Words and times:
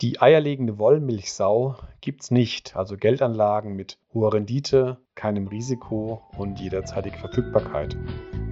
Die 0.00 0.22
eierlegende 0.22 0.78
Wollmilchsau 0.78 1.74
gibt's 2.00 2.30
nicht, 2.30 2.76
also 2.76 2.96
Geldanlagen 2.96 3.74
mit 3.74 3.98
hoher 4.14 4.32
Rendite, 4.32 4.98
keinem 5.16 5.48
Risiko 5.48 6.22
und 6.38 6.60
jederzeitiger 6.60 7.18
Verfügbarkeit. 7.18 7.96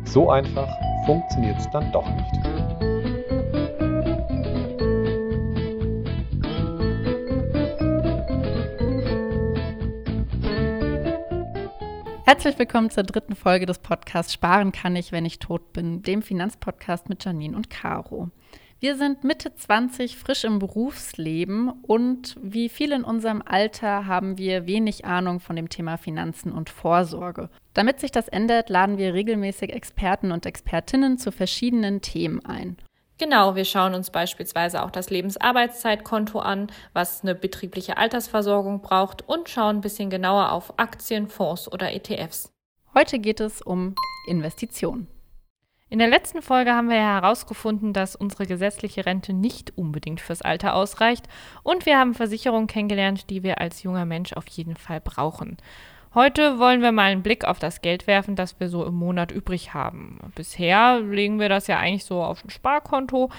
So 0.03 0.29
einfach 0.29 0.69
funktioniert's 1.06 1.71
dann 1.71 1.93
doch 1.93 2.04
nicht. 2.09 2.35
Herzlich 12.24 12.58
willkommen 12.58 12.90
zur 12.90 13.04
dritten 13.04 13.37
Folge 13.37 13.67
des 13.67 13.78
Podcasts 13.78 14.33
Sparen 14.33 14.72
kann 14.72 14.97
ich, 14.97 15.13
wenn 15.13 15.24
ich 15.24 15.38
tot 15.38 15.72
bin, 15.72 16.02
dem 16.02 16.23
Finanzpodcast 16.23 17.09
mit 17.09 17.24
Janine 17.24 17.56
und 17.56 17.70
Caro. 17.70 18.33
Wir 18.79 18.97
sind 18.97 19.24
Mitte 19.24 19.55
20, 19.55 20.19
frisch 20.19 20.45
im 20.45 20.59
Berufsleben 20.59 21.70
und 21.70 22.37
wie 22.43 22.69
viele 22.69 22.97
in 22.97 23.05
unserem 23.05 23.43
Alter 23.43 24.07
haben 24.07 24.37
wir 24.37 24.67
wenig 24.67 25.07
Ahnung 25.07 25.41
von 25.41 25.57
dem 25.57 25.71
Thema 25.71 25.97
Finanzen 25.97 26.53
und 26.53 26.69
Vorsorge. 26.69 27.48
Damit 27.73 28.01
sich 28.01 28.12
das 28.12 28.29
ändert, 28.29 28.69
laden 28.69 28.98
wir 28.98 29.15
regelmäßig 29.15 29.73
Experten 29.73 30.31
und 30.31 30.45
Expertinnen 30.45 31.17
zu 31.17 31.33
verschiedenen 31.33 32.03
Themen 32.03 32.45
ein. 32.45 32.77
Genau, 33.17 33.55
wir 33.55 33.65
schauen 33.65 33.95
uns 33.95 34.11
beispielsweise 34.11 34.83
auch 34.83 34.91
das 34.91 35.09
Lebensarbeitszeitkonto 35.09 36.39
an, 36.39 36.67
was 36.93 37.23
eine 37.23 37.34
betriebliche 37.34 37.97
Altersversorgung 37.97 38.83
braucht 38.83 39.27
und 39.27 39.48
schauen 39.48 39.77
ein 39.77 39.81
bisschen 39.81 40.11
genauer 40.11 40.53
auf 40.53 40.79
Aktien, 40.79 41.29
Fonds 41.29 41.73
oder 41.73 41.95
ETFs. 41.95 42.53
Heute 42.93 43.19
geht 43.20 43.41
es 43.41 43.62
um 43.62 43.95
Investitionen. 44.29 45.06
In 45.89 46.01
der 46.01 46.09
letzten 46.09 46.43
Folge 46.43 46.73
haben 46.73 46.89
wir 46.89 46.97
ja 46.97 47.21
herausgefunden, 47.21 47.93
dass 47.93 48.17
unsere 48.17 48.45
gesetzliche 48.45 49.07
Rente 49.07 49.33
nicht 49.33 49.79
unbedingt 49.79 50.21
fürs 50.21 50.43
Alter 50.43 50.75
ausreicht 50.75 51.29
und 51.62 51.87
wir 51.87 51.97
haben 51.97 52.12
Versicherungen 52.12 52.67
kennengelernt, 52.67 53.31
die 53.31 53.45
wir 53.45 53.61
als 53.61 53.85
junger 53.85 54.05
Mensch 54.05 54.33
auf 54.33 54.49
jeden 54.49 54.75
Fall 54.75 55.01
brauchen. 55.01 55.59
Heute 56.12 56.59
wollen 56.59 56.83
wir 56.83 56.91
mal 56.91 57.12
einen 57.12 57.23
Blick 57.23 57.45
auf 57.45 57.61
das 57.61 57.83
Geld 57.83 58.09
werfen, 58.09 58.34
das 58.34 58.59
wir 58.59 58.69
so 58.69 58.84
im 58.84 58.95
Monat 58.95 59.31
übrig 59.31 59.75
haben. 59.75 60.19
Bisher 60.34 60.98
legen 61.01 61.39
wir 61.39 61.48
das 61.48 61.69
ja 61.69 61.78
eigentlich 61.78 62.05
so 62.05 62.21
auf 62.21 62.45
ein 62.45 62.50
Sparkonto, 62.50 63.31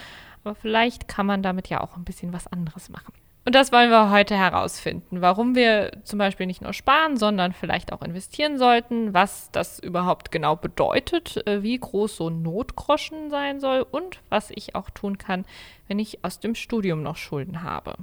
aber 0.45 0.55
vielleicht 0.55 1.09
kann 1.09 1.25
man 1.25 1.43
damit 1.43 1.67
ja 1.67 1.81
auch 1.81 1.97
ein 1.97 2.05
bisschen 2.05 2.31
was 2.31 2.47
anderes 2.47 2.87
machen. 2.87 3.13
Und 3.47 3.55
das 3.55 3.71
wollen 3.71 3.89
wir 3.89 4.11
heute 4.11 4.35
herausfinden, 4.35 5.21
warum 5.21 5.55
wir 5.55 5.91
zum 6.03 6.19
Beispiel 6.19 6.47
nicht 6.47 6.61
nur 6.61 6.73
sparen, 6.73 7.15
sondern 7.15 7.53
vielleicht 7.53 7.93
auch 7.93 8.01
investieren 8.01 8.57
sollten, 8.57 9.13
was 9.13 9.49
das 9.53 9.79
überhaupt 9.79 10.33
genau 10.33 10.57
bedeutet, 10.57 11.47
äh, 11.47 11.63
wie 11.63 11.79
groß 11.79 12.17
so 12.17 12.27
ein 12.27 12.41
Notgroschen 12.41 13.29
sein 13.29 13.61
soll 13.61 13.85
und 13.89 14.19
was 14.27 14.51
ich 14.53 14.75
auch 14.75 14.89
tun 14.89 15.17
kann, 15.17 15.45
wenn 15.87 15.97
ich 15.97 16.25
aus 16.25 16.41
dem 16.41 16.55
Studium 16.55 17.01
noch 17.01 17.15
Schulden 17.15 17.63
habe. 17.63 17.95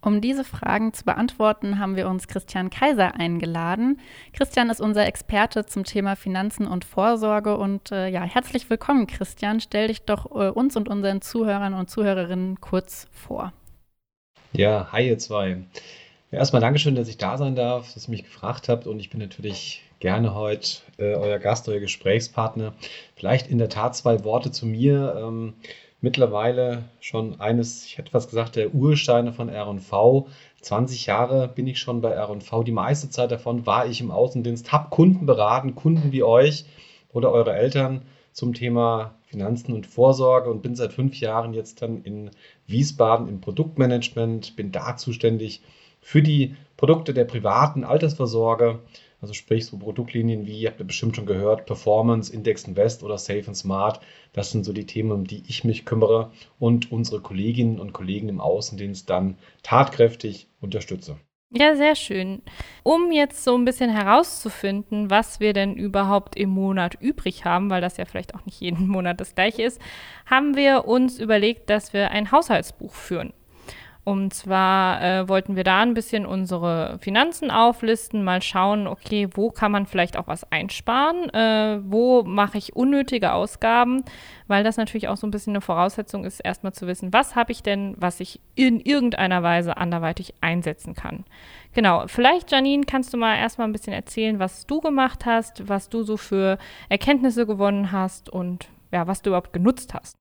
Um 0.00 0.20
diese 0.20 0.42
Fragen 0.42 0.92
zu 0.92 1.04
beantworten, 1.04 1.78
haben 1.78 1.94
wir 1.94 2.08
uns 2.08 2.26
Christian 2.26 2.68
Kaiser 2.68 3.14
eingeladen. 3.14 4.00
Christian 4.32 4.70
ist 4.70 4.80
unser 4.80 5.06
Experte 5.06 5.66
zum 5.66 5.84
Thema 5.84 6.16
Finanzen 6.16 6.66
und 6.66 6.84
Vorsorge. 6.84 7.56
Und 7.56 7.92
äh, 7.92 8.08
ja, 8.08 8.22
herzlich 8.22 8.68
willkommen, 8.68 9.06
Christian. 9.06 9.60
Stell 9.60 9.86
dich 9.86 10.02
doch 10.02 10.26
äh, 10.32 10.48
uns 10.48 10.74
und 10.76 10.88
unseren 10.88 11.22
Zuhörern 11.22 11.74
und 11.74 11.88
Zuhörerinnen 11.88 12.60
kurz 12.60 13.06
vor. 13.12 13.52
Ja, 14.52 14.88
hi 14.90 15.06
ihr 15.06 15.18
zwei. 15.18 15.58
Erstmal 16.32 16.60
Dankeschön, 16.60 16.96
dass 16.96 17.06
ich 17.06 17.18
da 17.18 17.38
sein 17.38 17.54
darf, 17.54 17.94
dass 17.94 18.08
ihr 18.08 18.10
mich 18.10 18.24
gefragt 18.24 18.68
habt 18.68 18.88
und 18.88 18.98
ich 18.98 19.08
bin 19.08 19.20
natürlich 19.20 19.82
gerne 20.00 20.34
heute 20.34 20.80
äh, 20.98 21.14
euer 21.14 21.38
Gast, 21.38 21.68
euer 21.68 21.78
Gesprächspartner. 21.78 22.74
Vielleicht 23.14 23.46
in 23.48 23.58
der 23.58 23.68
Tat 23.68 23.94
zwei 23.94 24.24
Worte 24.24 24.50
zu 24.50 24.66
mir. 24.66 25.14
Ähm, 25.16 25.54
mittlerweile 26.00 26.82
schon 27.00 27.40
eines, 27.40 27.84
ich 27.84 27.96
hätte 27.96 28.10
fast 28.10 28.30
gesagt, 28.30 28.56
der 28.56 28.74
Ursteine 28.74 29.32
von 29.32 29.48
R&V. 29.48 30.26
20 30.62 31.06
Jahre 31.06 31.46
bin 31.46 31.68
ich 31.68 31.78
schon 31.78 32.00
bei 32.00 32.10
R&V. 32.10 32.64
Die 32.64 32.72
meiste 32.72 33.08
Zeit 33.08 33.30
davon 33.30 33.66
war 33.66 33.86
ich 33.86 34.00
im 34.00 34.10
Außendienst, 34.10 34.72
habe 34.72 34.90
Kunden 34.90 35.26
beraten, 35.26 35.76
Kunden 35.76 36.10
wie 36.10 36.24
euch 36.24 36.64
oder 37.12 37.30
eure 37.30 37.54
Eltern 37.54 38.02
zum 38.32 38.52
Thema 38.54 39.14
Finanzen 39.26 39.72
und 39.72 39.86
Vorsorge 39.86 40.50
und 40.50 40.62
bin 40.62 40.74
seit 40.74 40.92
fünf 40.92 41.20
Jahren 41.20 41.54
jetzt 41.54 41.82
dann 41.82 42.02
in 42.02 42.30
Wiesbaden 42.70 43.28
im 43.28 43.40
Produktmanagement, 43.40 44.56
bin 44.56 44.72
da 44.72 44.96
zuständig 44.96 45.62
für 46.00 46.22
die 46.22 46.56
Produkte 46.76 47.12
der 47.12 47.24
privaten 47.24 47.84
Altersvorsorge, 47.84 48.80
also 49.20 49.34
sprich 49.34 49.66
so 49.66 49.78
Produktlinien 49.78 50.46
wie, 50.46 50.66
habt 50.66 50.80
ihr 50.80 50.86
bestimmt 50.86 51.16
schon 51.16 51.26
gehört, 51.26 51.66
Performance, 51.66 52.32
Index 52.32 52.64
Invest 52.64 53.02
oder 53.02 53.18
Safe 53.18 53.44
and 53.46 53.56
Smart. 53.56 54.00
Das 54.32 54.50
sind 54.50 54.64
so 54.64 54.72
die 54.72 54.86
Themen, 54.86 55.12
um 55.12 55.26
die 55.26 55.42
ich 55.46 55.62
mich 55.62 55.84
kümmere 55.84 56.32
und 56.58 56.90
unsere 56.90 57.20
Kolleginnen 57.20 57.78
und 57.78 57.92
Kollegen 57.92 58.30
im 58.30 58.40
Außendienst 58.40 59.10
dann 59.10 59.36
tatkräftig 59.62 60.48
unterstütze. 60.60 61.18
Ja, 61.52 61.74
sehr 61.74 61.96
schön. 61.96 62.42
Um 62.84 63.10
jetzt 63.10 63.42
so 63.42 63.56
ein 63.56 63.64
bisschen 63.64 63.90
herauszufinden, 63.90 65.10
was 65.10 65.40
wir 65.40 65.52
denn 65.52 65.74
überhaupt 65.76 66.36
im 66.36 66.50
Monat 66.50 66.94
übrig 67.00 67.44
haben, 67.44 67.70
weil 67.70 67.80
das 67.80 67.96
ja 67.96 68.04
vielleicht 68.04 68.34
auch 68.36 68.44
nicht 68.46 68.60
jeden 68.60 68.86
Monat 68.88 69.20
das 69.20 69.34
gleiche 69.34 69.62
ist, 69.64 69.80
haben 70.26 70.54
wir 70.56 70.84
uns 70.86 71.18
überlegt, 71.18 71.68
dass 71.68 71.92
wir 71.92 72.10
ein 72.12 72.30
Haushaltsbuch 72.30 72.94
führen. 72.94 73.32
Und 74.02 74.32
zwar 74.32 75.02
äh, 75.02 75.28
wollten 75.28 75.56
wir 75.56 75.64
da 75.64 75.80
ein 75.80 75.92
bisschen 75.92 76.24
unsere 76.24 76.98
Finanzen 77.00 77.50
auflisten, 77.50 78.24
mal 78.24 78.40
schauen, 78.40 78.86
okay, 78.86 79.28
wo 79.34 79.50
kann 79.50 79.70
man 79.70 79.86
vielleicht 79.86 80.16
auch 80.16 80.26
was 80.26 80.50
einsparen, 80.50 81.28
äh, 81.34 81.80
wo 81.84 82.22
mache 82.22 82.56
ich 82.56 82.74
unnötige 82.74 83.32
Ausgaben, 83.32 84.02
weil 84.48 84.64
das 84.64 84.78
natürlich 84.78 85.08
auch 85.08 85.18
so 85.18 85.26
ein 85.26 85.30
bisschen 85.30 85.52
eine 85.52 85.60
Voraussetzung 85.60 86.24
ist, 86.24 86.40
erstmal 86.40 86.72
zu 86.72 86.86
wissen, 86.86 87.12
was 87.12 87.36
habe 87.36 87.52
ich 87.52 87.62
denn, 87.62 87.94
was 87.98 88.20
ich 88.20 88.40
in 88.54 88.80
irgendeiner 88.80 89.42
Weise 89.42 89.76
anderweitig 89.76 90.34
einsetzen 90.40 90.94
kann. 90.94 91.24
Genau, 91.74 92.04
vielleicht 92.06 92.50
Janine, 92.50 92.84
kannst 92.86 93.12
du 93.12 93.18
mal 93.18 93.36
erstmal 93.36 93.68
ein 93.68 93.72
bisschen 93.72 93.92
erzählen, 93.92 94.38
was 94.38 94.66
du 94.66 94.80
gemacht 94.80 95.26
hast, 95.26 95.68
was 95.68 95.90
du 95.90 96.02
so 96.02 96.16
für 96.16 96.56
Erkenntnisse 96.88 97.46
gewonnen 97.46 97.92
hast 97.92 98.30
und 98.30 98.68
ja, 98.92 99.06
was 99.06 99.20
du 99.22 99.30
überhaupt 99.30 99.52
genutzt 99.52 99.94
hast. 99.94 100.19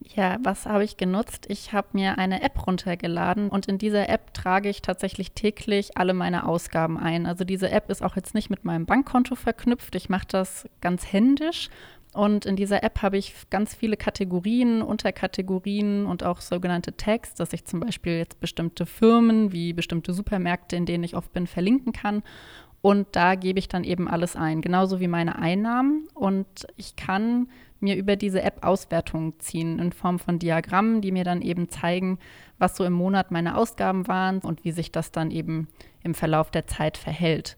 Ja, 0.00 0.36
was 0.42 0.66
habe 0.66 0.84
ich 0.84 0.96
genutzt? 0.96 1.46
Ich 1.48 1.72
habe 1.72 1.88
mir 1.92 2.18
eine 2.18 2.42
App 2.42 2.66
runtergeladen 2.66 3.48
und 3.48 3.66
in 3.66 3.78
dieser 3.78 4.08
App 4.08 4.32
trage 4.34 4.68
ich 4.68 4.82
tatsächlich 4.82 5.32
täglich 5.32 5.96
alle 5.96 6.14
meine 6.14 6.46
Ausgaben 6.46 6.98
ein. 6.98 7.26
Also 7.26 7.44
diese 7.44 7.70
App 7.70 7.90
ist 7.90 8.02
auch 8.02 8.14
jetzt 8.14 8.34
nicht 8.34 8.50
mit 8.50 8.64
meinem 8.64 8.86
Bankkonto 8.86 9.34
verknüpft. 9.34 9.94
Ich 9.94 10.08
mache 10.08 10.26
das 10.28 10.68
ganz 10.80 11.12
händisch 11.12 11.70
und 12.16 12.46
in 12.46 12.56
dieser 12.56 12.82
App 12.82 13.02
habe 13.02 13.18
ich 13.18 13.34
ganz 13.50 13.74
viele 13.74 13.98
Kategorien, 13.98 14.80
Unterkategorien 14.80 16.06
und 16.06 16.24
auch 16.24 16.40
sogenannte 16.40 16.96
Tags, 16.96 17.34
dass 17.34 17.52
ich 17.52 17.66
zum 17.66 17.80
Beispiel 17.80 18.16
jetzt 18.16 18.40
bestimmte 18.40 18.86
Firmen 18.86 19.52
wie 19.52 19.74
bestimmte 19.74 20.14
Supermärkte, 20.14 20.76
in 20.76 20.86
denen 20.86 21.04
ich 21.04 21.14
oft 21.14 21.32
bin, 21.34 21.46
verlinken 21.46 21.92
kann. 21.92 22.22
Und 22.86 23.08
da 23.16 23.34
gebe 23.34 23.58
ich 23.58 23.66
dann 23.66 23.82
eben 23.82 24.06
alles 24.06 24.36
ein, 24.36 24.60
genauso 24.60 25.00
wie 25.00 25.08
meine 25.08 25.40
Einnahmen. 25.40 26.06
Und 26.14 26.68
ich 26.76 26.94
kann 26.94 27.48
mir 27.80 27.96
über 27.96 28.14
diese 28.14 28.42
App 28.42 28.64
Auswertungen 28.64 29.40
ziehen 29.40 29.80
in 29.80 29.90
Form 29.90 30.20
von 30.20 30.38
Diagrammen, 30.38 31.00
die 31.00 31.10
mir 31.10 31.24
dann 31.24 31.42
eben 31.42 31.68
zeigen, 31.68 32.20
was 32.58 32.76
so 32.76 32.84
im 32.84 32.92
Monat 32.92 33.32
meine 33.32 33.56
Ausgaben 33.56 34.06
waren 34.06 34.38
und 34.38 34.62
wie 34.64 34.70
sich 34.70 34.92
das 34.92 35.10
dann 35.10 35.32
eben 35.32 35.66
im 36.04 36.14
Verlauf 36.14 36.52
der 36.52 36.68
Zeit 36.68 36.96
verhält. 36.96 37.56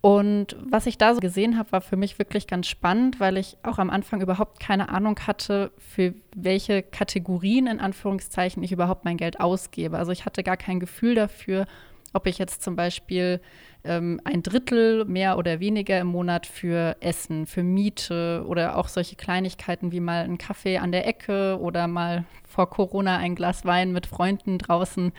Und 0.00 0.56
was 0.68 0.86
ich 0.86 0.98
da 0.98 1.14
so 1.14 1.20
gesehen 1.20 1.56
habe, 1.56 1.70
war 1.70 1.80
für 1.80 1.96
mich 1.96 2.18
wirklich 2.18 2.48
ganz 2.48 2.66
spannend, 2.66 3.20
weil 3.20 3.36
ich 3.36 3.56
auch 3.62 3.78
am 3.78 3.88
Anfang 3.88 4.20
überhaupt 4.20 4.58
keine 4.58 4.88
Ahnung 4.88 5.16
hatte, 5.28 5.70
für 5.78 6.12
welche 6.34 6.82
Kategorien 6.82 7.68
in 7.68 7.78
Anführungszeichen 7.78 8.64
ich 8.64 8.72
überhaupt 8.72 9.04
mein 9.04 9.16
Geld 9.16 9.38
ausgebe. 9.38 9.96
Also 9.96 10.10
ich 10.10 10.24
hatte 10.24 10.42
gar 10.42 10.56
kein 10.56 10.80
Gefühl 10.80 11.14
dafür, 11.14 11.66
ob 12.12 12.26
ich 12.26 12.38
jetzt 12.38 12.62
zum 12.62 12.76
Beispiel 12.76 13.40
ähm, 13.84 14.20
ein 14.24 14.42
Drittel 14.42 15.04
mehr 15.04 15.38
oder 15.38 15.60
weniger 15.60 15.98
im 16.00 16.08
Monat 16.08 16.46
für 16.46 16.96
Essen, 17.00 17.46
für 17.46 17.62
Miete 17.62 18.44
oder 18.46 18.76
auch 18.76 18.88
solche 18.88 19.16
Kleinigkeiten 19.16 19.92
wie 19.92 20.00
mal 20.00 20.24
einen 20.24 20.38
Kaffee 20.38 20.78
an 20.78 20.92
der 20.92 21.06
Ecke 21.06 21.58
oder 21.60 21.86
mal 21.86 22.24
vor 22.46 22.68
Corona 22.68 23.16
ein 23.16 23.34
Glas 23.34 23.64
Wein 23.64 23.92
mit 23.92 24.06
Freunden 24.06 24.58
draußen 24.58 25.12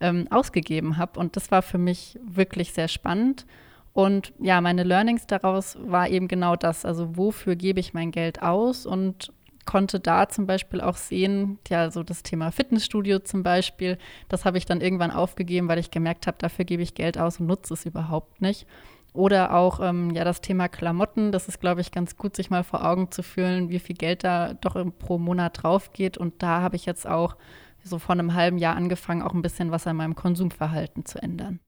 ähm, 0.00 0.26
ausgegeben 0.30 0.96
habe. 0.96 1.20
Und 1.20 1.36
das 1.36 1.50
war 1.50 1.62
für 1.62 1.78
mich 1.78 2.18
wirklich 2.22 2.72
sehr 2.72 2.88
spannend. 2.88 3.46
Und 3.92 4.32
ja, 4.38 4.60
meine 4.60 4.84
Learnings 4.84 5.26
daraus 5.26 5.76
war 5.80 6.08
eben 6.08 6.28
genau 6.28 6.56
das. 6.56 6.84
Also 6.84 7.16
wofür 7.16 7.56
gebe 7.56 7.80
ich 7.80 7.94
mein 7.94 8.10
Geld 8.10 8.42
aus 8.42 8.86
und 8.86 9.32
konnte 9.68 10.00
da 10.00 10.30
zum 10.30 10.46
Beispiel 10.46 10.80
auch 10.80 10.96
sehen, 10.96 11.58
ja, 11.68 11.90
so 11.90 12.02
das 12.02 12.22
Thema 12.22 12.50
Fitnessstudio 12.50 13.18
zum 13.18 13.42
Beispiel, 13.42 13.98
das 14.30 14.46
habe 14.46 14.56
ich 14.56 14.64
dann 14.64 14.80
irgendwann 14.80 15.10
aufgegeben, 15.10 15.68
weil 15.68 15.78
ich 15.78 15.90
gemerkt 15.90 16.26
habe, 16.26 16.38
dafür 16.40 16.64
gebe 16.64 16.82
ich 16.82 16.94
Geld 16.94 17.18
aus 17.18 17.38
und 17.38 17.48
nutze 17.48 17.74
es 17.74 17.84
überhaupt 17.84 18.40
nicht. 18.40 18.66
Oder 19.12 19.54
auch 19.54 19.80
ähm, 19.80 20.10
ja 20.12 20.24
das 20.24 20.40
Thema 20.40 20.68
Klamotten, 20.68 21.32
das 21.32 21.48
ist, 21.48 21.60
glaube 21.60 21.82
ich, 21.82 21.92
ganz 21.92 22.16
gut, 22.16 22.34
sich 22.34 22.48
mal 22.48 22.64
vor 22.64 22.82
Augen 22.82 23.10
zu 23.10 23.22
fühlen, 23.22 23.68
wie 23.68 23.78
viel 23.78 23.96
Geld 23.96 24.24
da 24.24 24.54
doch 24.54 24.74
pro 24.98 25.18
Monat 25.18 25.62
drauf 25.62 25.92
geht. 25.92 26.16
Und 26.16 26.42
da 26.42 26.62
habe 26.62 26.76
ich 26.76 26.86
jetzt 26.86 27.06
auch 27.06 27.36
so 27.84 27.98
vor 27.98 28.14
einem 28.14 28.32
halben 28.32 28.56
Jahr 28.56 28.74
angefangen, 28.74 29.20
auch 29.20 29.34
ein 29.34 29.42
bisschen 29.42 29.70
was 29.70 29.86
an 29.86 29.96
meinem 29.96 30.14
Konsumverhalten 30.14 31.04
zu 31.04 31.22
ändern. 31.22 31.60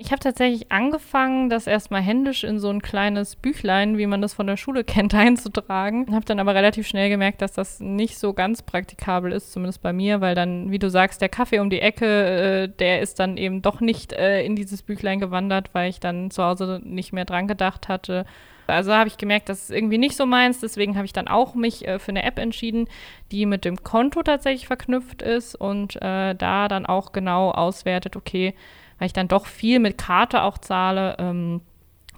Ich 0.00 0.12
habe 0.12 0.20
tatsächlich 0.20 0.70
angefangen, 0.70 1.50
das 1.50 1.66
erstmal 1.66 2.00
händisch 2.00 2.44
in 2.44 2.60
so 2.60 2.70
ein 2.70 2.80
kleines 2.80 3.34
Büchlein, 3.34 3.98
wie 3.98 4.06
man 4.06 4.22
das 4.22 4.32
von 4.32 4.46
der 4.46 4.56
Schule 4.56 4.84
kennt, 4.84 5.12
einzutragen. 5.12 6.14
Habe 6.14 6.24
dann 6.24 6.38
aber 6.38 6.54
relativ 6.54 6.86
schnell 6.86 7.08
gemerkt, 7.08 7.42
dass 7.42 7.52
das 7.52 7.80
nicht 7.80 8.16
so 8.16 8.32
ganz 8.32 8.62
praktikabel 8.62 9.32
ist, 9.32 9.50
zumindest 9.50 9.82
bei 9.82 9.92
mir, 9.92 10.20
weil 10.20 10.36
dann, 10.36 10.70
wie 10.70 10.78
du 10.78 10.88
sagst, 10.88 11.20
der 11.20 11.28
Kaffee 11.28 11.58
um 11.58 11.68
die 11.68 11.80
Ecke, 11.80 12.06
äh, 12.06 12.68
der 12.68 13.00
ist 13.00 13.18
dann 13.18 13.36
eben 13.36 13.60
doch 13.60 13.80
nicht 13.80 14.12
äh, 14.12 14.44
in 14.44 14.54
dieses 14.54 14.82
Büchlein 14.82 15.18
gewandert, 15.18 15.70
weil 15.72 15.90
ich 15.90 15.98
dann 15.98 16.30
zu 16.30 16.44
Hause 16.44 16.80
nicht 16.84 17.12
mehr 17.12 17.24
dran 17.24 17.48
gedacht 17.48 17.88
hatte. 17.88 18.24
Also 18.68 18.92
habe 18.92 19.08
ich 19.08 19.16
gemerkt, 19.16 19.48
das 19.48 19.64
ist 19.64 19.70
irgendwie 19.70 19.98
nicht 19.98 20.16
so 20.16 20.26
meins. 20.26 20.60
Deswegen 20.60 20.94
habe 20.94 21.06
ich 21.06 21.12
dann 21.12 21.26
auch 21.26 21.56
mich 21.56 21.88
äh, 21.88 21.98
für 21.98 22.10
eine 22.10 22.22
App 22.22 22.38
entschieden, 22.38 22.88
die 23.32 23.46
mit 23.46 23.64
dem 23.64 23.82
Konto 23.82 24.22
tatsächlich 24.22 24.68
verknüpft 24.68 25.22
ist 25.22 25.56
und 25.56 25.96
äh, 25.96 26.36
da 26.36 26.68
dann 26.68 26.86
auch 26.86 27.10
genau 27.10 27.50
auswertet, 27.50 28.14
okay, 28.14 28.54
weil 28.98 29.06
ich 29.06 29.12
dann 29.12 29.28
doch 29.28 29.46
viel 29.46 29.78
mit 29.78 29.98
Karte 29.98 30.42
auch 30.42 30.58
zahle. 30.58 31.16
Ähm, 31.18 31.60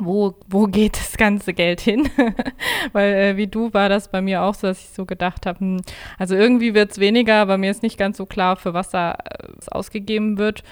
wo, 0.02 0.34
wo 0.48 0.66
geht 0.66 0.96
das 0.96 1.16
ganze 1.16 1.52
Geld 1.52 1.80
hin? 1.80 2.08
Weil 2.92 3.12
äh, 3.14 3.36
wie 3.36 3.46
du 3.46 3.72
war 3.72 3.88
das 3.88 4.10
bei 4.10 4.20
mir 4.22 4.42
auch 4.42 4.54
so, 4.54 4.66
dass 4.66 4.80
ich 4.80 4.90
so 4.90 5.04
gedacht 5.04 5.46
habe, 5.46 5.60
hm, 5.60 5.80
also 6.18 6.34
irgendwie 6.34 6.74
wird 6.74 6.92
es 6.92 6.98
weniger, 6.98 7.36
aber 7.36 7.58
mir 7.58 7.70
ist 7.70 7.82
nicht 7.82 7.98
ganz 7.98 8.16
so 8.16 8.26
klar, 8.26 8.56
für 8.56 8.74
was 8.74 8.90
da 8.90 9.12
äh, 9.12 9.48
ausgegeben 9.70 10.38
wird. 10.38 10.64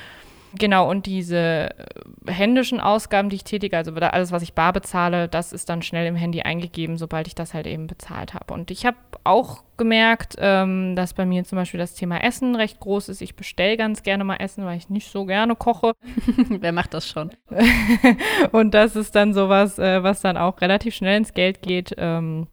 Genau, 0.57 0.89
und 0.89 1.07
diese 1.07 1.37
äh, 1.37 2.33
händischen 2.33 2.81
Ausgaben, 2.81 3.29
die 3.29 3.37
ich 3.37 3.45
tätige, 3.45 3.77
also 3.77 3.93
alles, 3.93 4.33
was 4.33 4.43
ich 4.43 4.55
bar 4.55 4.73
bezahle, 4.73 5.29
das 5.29 5.53
ist 5.53 5.69
dann 5.69 5.83
schnell 5.83 6.07
im 6.07 6.17
Handy 6.17 6.43
eingegeben, 6.43 6.97
sobald 6.97 7.27
ich 7.27 7.35
das 7.35 7.55
halt 7.55 7.67
eben 7.67 7.87
bezahlt 7.87 8.35
habe. 8.35 8.55
Und 8.55 8.71
ich 8.71 8.87
habe 8.87 8.97
auch 9.25 9.63
gemerkt, 9.77 10.37
ähm, 10.39 10.97
dass 10.97 11.15
bei 11.15 11.27
mir 11.27 11.45
zum 11.45 11.57
Beispiel 11.57 11.79
das 11.79 11.95
Thema 11.95 12.23
Essen 12.23 12.57
recht 12.57 12.81
groß 12.81 13.09
ist. 13.11 13.21
Ich 13.21 13.37
bestelle 13.37 13.77
ganz 13.77 14.03
gerne 14.03 14.25
mal 14.25 14.37
Essen, 14.37 14.65
weil 14.65 14.79
ich 14.79 14.89
nicht 14.89 15.11
so 15.11 15.25
gerne 15.25 15.55
koche. 15.55 15.93
Wer 16.49 16.73
macht 16.73 16.95
das 16.95 17.09
schon? 17.09 17.31
und 18.53 18.75
das 18.75 18.97
ist 18.97 19.15
dann 19.15 19.35
sowas, 19.35 19.79
äh, 19.79 20.03
was 20.03 20.21
dann 20.21 20.37
auch 20.37 20.61
relativ 20.61 20.95
schnell 20.95 21.19
ins 21.19 21.35
Geld 21.35 21.63
geht. 21.63 21.95
Ähm, 21.97 22.49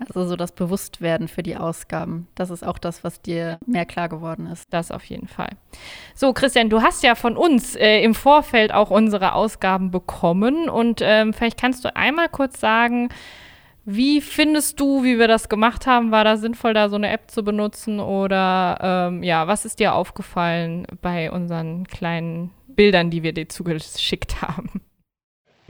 also 0.00 0.24
so 0.24 0.36
das 0.36 0.52
Bewusstwerden 0.52 1.28
für 1.28 1.42
die 1.42 1.56
Ausgaben. 1.56 2.26
Das 2.34 2.50
ist 2.50 2.66
auch 2.66 2.78
das, 2.78 3.04
was 3.04 3.20
dir 3.20 3.58
mehr 3.66 3.84
klar 3.84 4.08
geworden 4.08 4.46
ist. 4.46 4.72
Das 4.72 4.90
auf 4.90 5.04
jeden 5.04 5.28
Fall. 5.28 5.50
So, 6.14 6.32
Christian, 6.32 6.70
du 6.70 6.82
hast 6.82 7.02
ja 7.02 7.14
von 7.14 7.36
uns 7.36 7.76
äh, 7.76 8.02
im 8.02 8.14
Vorfeld 8.14 8.72
auch 8.72 8.90
unsere 8.90 9.34
Ausgaben 9.34 9.90
bekommen. 9.90 10.68
Und 10.68 11.00
ähm, 11.02 11.32
vielleicht 11.34 11.60
kannst 11.60 11.84
du 11.84 11.94
einmal 11.94 12.28
kurz 12.28 12.58
sagen, 12.60 13.10
wie 13.84 14.20
findest 14.20 14.78
du, 14.80 15.02
wie 15.04 15.18
wir 15.18 15.28
das 15.28 15.48
gemacht 15.48 15.86
haben? 15.86 16.10
War 16.10 16.24
da 16.24 16.36
sinnvoll, 16.36 16.74
da 16.74 16.88
so 16.88 16.96
eine 16.96 17.10
App 17.10 17.30
zu 17.30 17.42
benutzen? 17.42 18.00
Oder 18.00 18.78
ähm, 18.80 19.22
ja, 19.22 19.46
was 19.46 19.64
ist 19.64 19.80
dir 19.80 19.94
aufgefallen 19.94 20.86
bei 21.02 21.30
unseren 21.30 21.86
kleinen 21.86 22.50
Bildern, 22.68 23.10
die 23.10 23.22
wir 23.22 23.32
dir 23.32 23.48
zugeschickt 23.48 24.42
haben? 24.42 24.80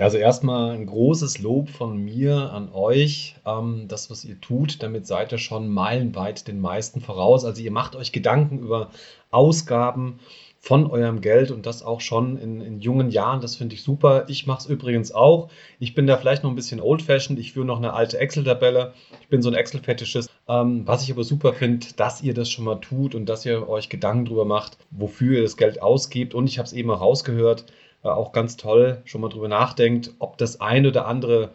Ja, 0.01 0.07
also 0.07 0.17
erstmal 0.17 0.71
ein 0.71 0.87
großes 0.87 1.41
Lob 1.41 1.69
von 1.69 2.03
mir 2.03 2.55
an 2.55 2.73
euch. 2.73 3.35
Ähm, 3.45 3.85
das, 3.87 4.09
was 4.09 4.25
ihr 4.25 4.41
tut, 4.41 4.83
damit 4.83 5.07
seid 5.07 5.31
ihr 5.31 5.37
schon 5.37 5.69
meilenweit 5.69 6.49
den 6.49 6.59
meisten 6.59 7.03
voraus. 7.03 7.45
Also 7.45 7.61
ihr 7.61 7.71
macht 7.71 7.97
euch 7.97 8.11
Gedanken 8.11 8.61
über 8.61 8.93
Ausgaben 9.31 10.19
von 10.59 10.91
eurem 10.91 11.21
Geld 11.21 11.51
und 11.51 11.67
das 11.67 11.83
auch 11.83 12.01
schon 12.01 12.39
in, 12.39 12.63
in 12.63 12.81
jungen 12.81 13.11
Jahren. 13.11 13.43
Das 13.43 13.57
finde 13.57 13.75
ich 13.75 13.83
super. 13.83 14.25
Ich 14.29 14.47
mache 14.47 14.61
es 14.61 14.67
übrigens 14.71 15.13
auch. 15.13 15.51
Ich 15.79 15.95
bin 15.95 16.07
da 16.07 16.17
vielleicht 16.17 16.45
noch 16.45 16.51
ein 16.51 16.57
bisschen 16.57 16.81
old-fashioned. 16.81 17.39
Ich 17.39 17.53
führe 17.53 17.67
noch 17.67 17.77
eine 17.77 17.93
alte 17.93 18.19
Excel-Tabelle. 18.19 18.95
Ich 19.21 19.29
bin 19.29 19.43
so 19.43 19.51
ein 19.51 19.55
Excel-Fetischist. 19.55 20.31
Ähm, 20.49 20.87
was 20.87 21.03
ich 21.03 21.13
aber 21.13 21.25
super 21.25 21.53
finde, 21.53 21.89
dass 21.97 22.23
ihr 22.23 22.33
das 22.33 22.51
schon 22.51 22.65
mal 22.65 22.81
tut 22.81 23.15
und 23.15 23.27
dass 23.27 23.45
ihr 23.45 23.69
euch 23.69 23.91
Gedanken 23.91 24.25
darüber 24.25 24.47
macht, 24.47 24.79
wofür 24.91 25.37
ihr 25.37 25.43
das 25.43 25.59
Geld 25.59 25.83
ausgibt. 25.83 26.33
Und 26.33 26.47
ich 26.47 26.59
habe 26.59 26.65
es 26.65 26.73
eben 26.73 26.91
auch 26.91 27.03
rausgehört 27.03 27.67
auch 28.03 28.33
ganz 28.33 28.57
toll 28.57 29.03
schon 29.05 29.21
mal 29.21 29.29
drüber 29.29 29.49
nachdenkt, 29.49 30.13
ob 30.19 30.39
das 30.39 30.61
eine 30.61 30.89
oder 30.89 31.07
andere 31.07 31.51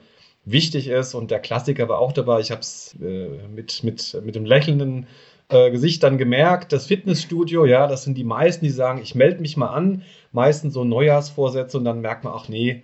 wichtig 0.46 0.88
ist. 0.88 1.14
Und 1.14 1.32
der 1.32 1.40
Klassiker 1.40 1.90
war 1.90 2.00
auch 2.00 2.14
dabei. 2.14 2.40
Ich 2.40 2.52
habe 2.52 2.62
es 2.62 2.96
äh, 3.02 3.30
mit, 3.54 3.84
mit, 3.84 4.22
mit 4.24 4.36
dem 4.36 4.46
lächelnden 4.46 5.08
äh, 5.50 5.72
Gesicht 5.72 6.04
dann 6.04 6.18
gemerkt. 6.18 6.72
Das 6.72 6.88
Fitnessstudio, 6.88 7.66
ja, 7.66 7.88
das 7.88 8.04
sind 8.04 8.18
die 8.18 8.24
meisten, 8.24 8.66
die 8.66 8.72
sagen, 8.72 9.02
ich 9.02 9.16
melde 9.16 9.42
mich 9.42 9.58
mal 9.58 9.70
an. 9.70 10.04
Meistens 10.32 10.74
so 10.74 10.84
Neujahrsvorsätze 10.84 11.78
und 11.78 11.86
dann 11.86 12.02
merkt 12.02 12.24
man, 12.24 12.34
ach 12.36 12.48
nee, 12.48 12.84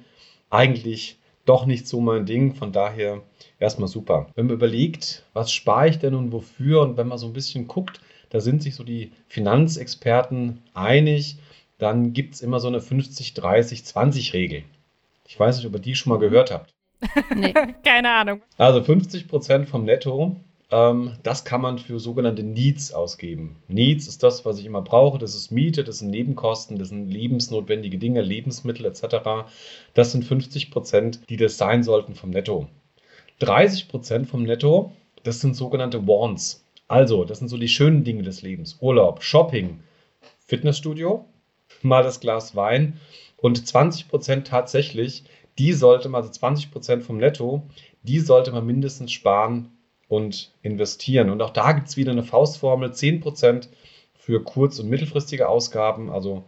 eigentlich 0.50 1.20
doch 1.46 1.66
nicht 1.66 1.88
so 1.88 2.02
mein 2.02 2.26
Ding. 2.26 2.56
Von 2.56 2.72
daher 2.72 3.22
erstmal 3.60 3.88
super. 3.88 4.28
Wenn 4.36 4.48
man 4.48 4.56
überlegt, 4.56 5.24
was 5.34 5.52
spare 5.52 5.90
ich 5.90 6.00
denn 6.00 6.16
und 6.16 6.32
wofür 6.32 6.82
und 6.82 6.98
wenn 6.98 7.08
man 7.08 7.18
so 7.18 7.28
ein 7.28 7.34
bisschen 7.34 7.68
guckt, 7.68 8.02
da 8.30 8.40
sind 8.40 8.64
sich 8.64 8.76
so 8.76 8.84
die 8.84 9.12
Finanzexperten 9.28 10.62
einig 10.74 11.38
dann 11.82 12.14
gibt 12.14 12.36
es 12.36 12.42
immer 12.42 12.60
so 12.60 12.68
eine 12.68 12.80
50-30-20-Regel. 12.80 14.64
Ich 15.28 15.40
weiß 15.40 15.58
nicht, 15.58 15.66
ob 15.66 15.74
ihr 15.74 15.80
die 15.80 15.96
schon 15.96 16.12
mal 16.12 16.20
gehört 16.20 16.52
habt. 16.52 16.76
nee, 17.36 17.54
keine 17.84 18.12
Ahnung. 18.12 18.42
Also 18.58 18.84
50 18.84 19.28
Prozent 19.28 19.68
vom 19.68 19.84
Netto, 19.84 20.36
ähm, 20.70 21.14
das 21.24 21.44
kann 21.44 21.62
man 21.62 21.80
für 21.80 22.00
sogenannte 22.00 22.44
Needs 22.44 22.94
ausgeben. 22.94 23.56
Needs 23.68 24.08
ist 24.08 24.22
das, 24.22 24.46
was 24.46 24.60
ich 24.60 24.66
immer 24.66 24.84
brauche. 24.84 25.18
Das 25.18 25.34
ist 25.34 25.50
Miete, 25.50 25.84
das 25.84 25.98
sind 26.00 26.12
Nebenkosten, 26.12 26.78
das 26.78 26.90
sind 26.90 27.10
lebensnotwendige 27.10 27.98
Dinge, 27.98 28.22
Lebensmittel 28.22 28.86
etc. 28.86 29.50
Das 29.96 30.12
sind 30.12 30.24
50 30.24 30.70
Prozent, 30.70 31.22
die 31.30 31.38
das 31.38 31.58
sein 31.58 31.82
sollten 31.82 32.14
vom 32.14 32.30
Netto. 32.30 32.68
30 33.40 33.88
Prozent 33.88 34.28
vom 34.28 34.44
Netto, 34.44 34.92
das 35.24 35.42
sind 35.42 35.56
sogenannte 35.56 36.06
Wants. 36.08 36.64
Also, 36.88 37.26
das 37.26 37.40
sind 37.40 37.48
so 37.48 37.58
die 37.58 37.70
schönen 37.70 38.04
Dinge 38.04 38.22
des 38.22 38.44
Lebens. 38.44 38.78
Urlaub, 38.82 39.24
Shopping, 39.24 39.80
Fitnessstudio, 40.46 41.26
mal 41.82 42.04
das 42.04 42.20
Glas 42.20 42.56
Wein 42.56 43.00
und 43.38 43.68
20 43.68 44.10
Prozent 44.10 44.48
tatsächlich, 44.48 45.24
die 45.58 45.74
sollte 45.74 46.10
man, 46.10 46.22
also 46.22 46.32
20 46.32 46.72
Prozent 46.72 47.04
vom 47.04 47.18
Netto, 47.18 47.68
die 48.04 48.20
sollte 48.20 48.52
man 48.52 48.66
mindestens 48.66 49.12
sparen 49.12 49.70
und 50.08 50.54
investieren. 50.62 51.30
Und 51.30 51.42
auch 51.42 51.52
da 51.52 51.72
gibt 51.74 51.88
es 51.88 51.98
wieder 51.98 52.12
eine 52.12 52.24
Faustformel, 52.24 52.94
10 52.94 53.22
Prozent 53.22 53.70
für 54.14 54.44
kurz- 54.44 54.80
und 54.80 54.90
mittelfristige 54.90 55.50
Ausgaben, 55.50 56.10
also 56.10 56.44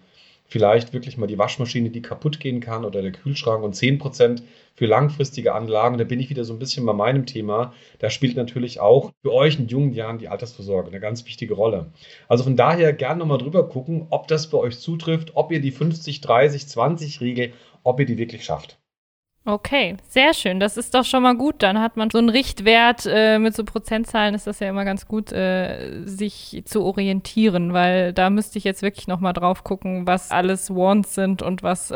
vielleicht 0.54 0.94
wirklich 0.94 1.18
mal 1.18 1.26
die 1.26 1.40
Waschmaschine, 1.40 1.90
die 1.90 2.04
kaputt 2.04 2.40
gehen 2.40 2.60
kann 2.60 2.86
oder 2.86 3.02
der 3.02 3.12
Kühlschrank 3.12 3.64
und 3.64 3.74
10% 3.74 4.44
für 4.76 4.86
langfristige 4.86 5.56
Anlagen. 5.56 5.98
Da 5.98 6.04
bin 6.04 6.20
ich 6.20 6.30
wieder 6.30 6.44
so 6.44 6.54
ein 6.54 6.60
bisschen 6.60 6.86
bei 6.86 6.94
meinem 6.94 7.26
Thema. 7.26 7.74
Da 7.98 8.12
spielt 8.12 8.38
natürlich 8.38 8.80
auch 8.80 9.12
für 9.24 9.34
euch 9.34 9.58
in 9.58 9.68
jungen 9.68 9.94
Jahren 9.94 10.20
die 10.20 10.28
Altersvorsorge 10.28 10.90
eine 10.90 11.00
ganz 11.00 11.26
wichtige 11.26 11.56
Rolle. 11.56 11.92
Also 12.28 12.44
von 12.44 12.56
daher 12.56 12.94
gerne 12.94 13.22
nochmal 13.22 13.40
drüber 13.40 13.68
gucken, 13.68 14.06
ob 14.12 14.28
das 14.28 14.52
bei 14.52 14.60
euch 14.60 14.78
zutrifft, 14.78 15.32
ob 15.34 15.52
ihr 15.52 15.60
die 15.60 15.72
50, 15.72 16.22
30, 16.22 16.68
20 16.68 17.22
Regel, 17.22 17.54
ob 17.82 18.00
ihr 18.00 18.06
die 18.06 18.20
wirklich 18.20 18.46
schafft. 18.46 18.78
Okay, 19.46 19.98
sehr 20.08 20.34
schön. 20.34 20.62
Das 20.62 20.78
ist 20.78 20.94
doch 20.94 21.04
schon 21.04 21.24
mal 21.24 21.36
gut. 21.36 21.56
Dann 21.64 21.82
hat 21.82 21.98
man 21.98 22.10
so 22.10 22.18
einen 22.18 22.30
Richtwert 22.30 23.06
äh, 23.06 23.40
mit 23.40 23.54
so 23.54 23.66
Prozentzahlen. 23.66 24.36
Ist 24.36 24.48
das 24.48 24.62
ja 24.62 24.70
immer 24.70 24.86
ganz 24.86 25.06
gut, 25.06 25.34
äh, 25.34 26.04
sich 26.06 26.64
zu 26.66 26.84
orientieren, 26.84 27.74
weil 27.74 28.14
da 28.14 28.30
müsste 28.30 28.58
ich 28.58 28.64
jetzt 28.64 28.82
wirklich 28.82 29.08
noch 29.08 29.20
mal 29.20 29.34
drauf 29.34 29.66
gucken, 29.66 30.08
was 30.08 30.32
alles 30.32 30.70
Wants 30.74 31.14
sind 31.14 31.42
und 31.42 31.62
was, 31.62 31.94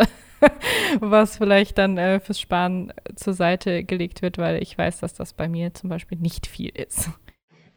was 1.00 1.38
vielleicht 1.38 1.78
dann 1.78 1.98
äh, 1.98 2.20
fürs 2.20 2.42
Sparen 2.42 2.92
zur 3.16 3.34
Seite 3.34 3.86
gelegt 3.86 4.22
wird, 4.22 4.38
weil 4.38 4.62
ich 4.62 4.78
weiß, 4.78 5.00
dass 5.00 5.14
das 5.14 5.32
bei 5.32 5.48
mir 5.48 5.74
zum 5.74 5.90
Beispiel 5.90 6.18
nicht 6.18 6.48
viel 6.48 6.72
ist. 6.76 7.10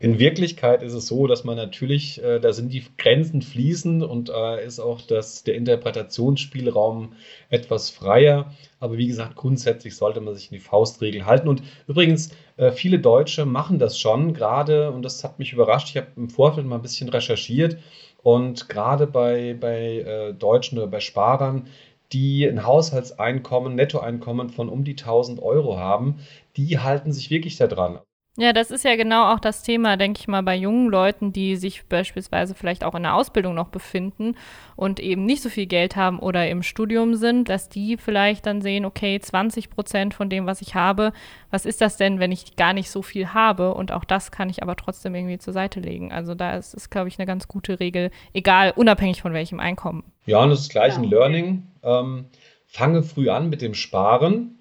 In 0.03 0.19
Wirklichkeit 0.19 0.83
ist 0.83 0.95
es 0.95 1.09
so, 1.09 1.27
dass 1.27 1.45
man 1.45 1.57
natürlich, 1.57 2.23
äh, 2.23 2.41
da 2.41 2.55
sind 2.55 2.73
die 2.73 2.83
Grenzen 2.97 3.43
fließend 3.43 4.03
und 4.03 4.31
äh, 4.31 4.65
ist 4.65 4.81
auch 4.81 5.03
das, 5.03 5.45
der 5.45 5.57
Interpretationsspielraum 5.57 7.13
etwas 7.51 7.91
freier. 7.91 8.51
Aber 8.79 8.97
wie 8.97 9.09
gesagt, 9.09 9.37
grundsätzlich 9.37 9.95
sollte 9.95 10.23
man 10.23 10.35
sich 10.35 10.51
in 10.51 10.57
die 10.57 10.65
Faustregel 10.65 11.27
halten. 11.27 11.49
Und 11.49 11.63
übrigens, 11.87 12.31
äh, 12.57 12.73
viele 12.73 12.99
Deutsche 12.99 13.45
machen 13.45 13.79
das 13.79 13.99
schon, 13.99 14.33
gerade, 14.33 14.91
und 14.91 15.03
das 15.03 15.23
hat 15.23 15.39
mich 15.39 15.53
überrascht, 15.53 15.91
ich 15.91 15.99
habe 15.99 16.09
im 16.17 16.31
Vorfeld 16.31 16.67
mal 16.67 16.77
ein 16.77 16.83
bisschen 16.83 17.11
recherchiert 17.11 17.77
und 18.23 18.71
gerade 18.71 19.07
bei, 19.07 19.55
bei 19.61 19.99
äh, 19.99 20.33
Deutschen 20.33 20.79
oder 20.79 20.87
bei 20.87 21.01
Sparern, 21.01 21.67
die 22.13 22.47
ein 22.47 22.65
Haushaltseinkommen, 22.65 23.75
Nettoeinkommen 23.75 24.49
von 24.49 24.71
um 24.71 24.83
die 24.83 24.97
1000 24.97 25.43
Euro 25.43 25.77
haben, 25.77 26.21
die 26.57 26.79
halten 26.79 27.13
sich 27.13 27.31
wirklich 27.31 27.57
daran. 27.59 28.01
Ja, 28.41 28.55
das 28.55 28.71
ist 28.71 28.87
ja 28.87 28.97
genau 28.97 29.35
auch 29.35 29.39
das 29.39 29.63
Thema, 29.63 29.99
denke 29.99 30.19
ich 30.19 30.27
mal, 30.27 30.43
bei 30.43 30.57
jungen 30.57 30.89
Leuten, 30.89 31.31
die 31.31 31.57
sich 31.57 31.85
beispielsweise 31.85 32.55
vielleicht 32.55 32.85
auch 32.85 32.95
in 32.95 33.03
der 33.03 33.15
Ausbildung 33.15 33.55
noch 33.55 33.69
befinden 33.69 34.35
und 34.77 34.99
eben 34.99 35.27
nicht 35.27 35.43
so 35.43 35.51
viel 35.51 35.67
Geld 35.67 35.95
haben 35.95 36.19
oder 36.19 36.49
im 36.49 36.63
Studium 36.63 37.17
sind, 37.17 37.51
dass 37.51 37.69
die 37.69 37.99
vielleicht 37.99 38.47
dann 38.47 38.63
sehen, 38.63 38.87
okay, 38.87 39.21
20 39.21 39.69
Prozent 39.69 40.15
von 40.15 40.31
dem, 40.31 40.47
was 40.47 40.63
ich 40.63 40.75
habe, 40.75 41.13
was 41.51 41.67
ist 41.67 41.83
das 41.83 41.99
denn, 41.99 42.19
wenn 42.19 42.33
ich 42.33 42.57
gar 42.57 42.73
nicht 42.73 42.91
so 42.91 43.03
viel 43.03 43.35
habe? 43.35 43.75
Und 43.75 43.93
auch 43.93 44.05
das 44.05 44.31
kann 44.31 44.49
ich 44.49 44.63
aber 44.63 44.75
trotzdem 44.75 45.15
irgendwie 45.15 45.37
zur 45.37 45.53
Seite 45.53 45.81
legen. 45.81 46.11
Also 46.11 46.35
da 46.35 46.57
ist, 46.57 46.73
ist 46.73 46.89
glaube 46.89 47.09
ich, 47.09 47.19
eine 47.19 47.27
ganz 47.27 47.47
gute 47.47 47.79
Regel, 47.79 48.11
egal, 48.33 48.73
unabhängig 48.75 49.21
von 49.21 49.35
welchem 49.35 49.61
Einkommen. 49.61 50.03
Ja, 50.25 50.43
und 50.43 50.49
das 50.49 50.61
ist 50.61 50.71
gleich 50.71 50.97
ein 50.97 51.05
Learning. 51.05 51.65
Ähm, 51.83 52.25
fange 52.67 53.03
früh 53.03 53.29
an 53.29 53.51
mit 53.51 53.61
dem 53.61 53.75
Sparen 53.75 54.60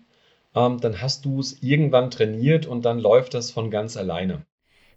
dann 0.53 1.01
hast 1.01 1.25
du 1.25 1.39
es 1.39 1.61
irgendwann 1.61 2.11
trainiert 2.11 2.65
und 2.65 2.83
dann 2.85 2.99
läuft 2.99 3.33
das 3.33 3.51
von 3.51 3.69
ganz 3.69 3.97
alleine. 3.97 4.45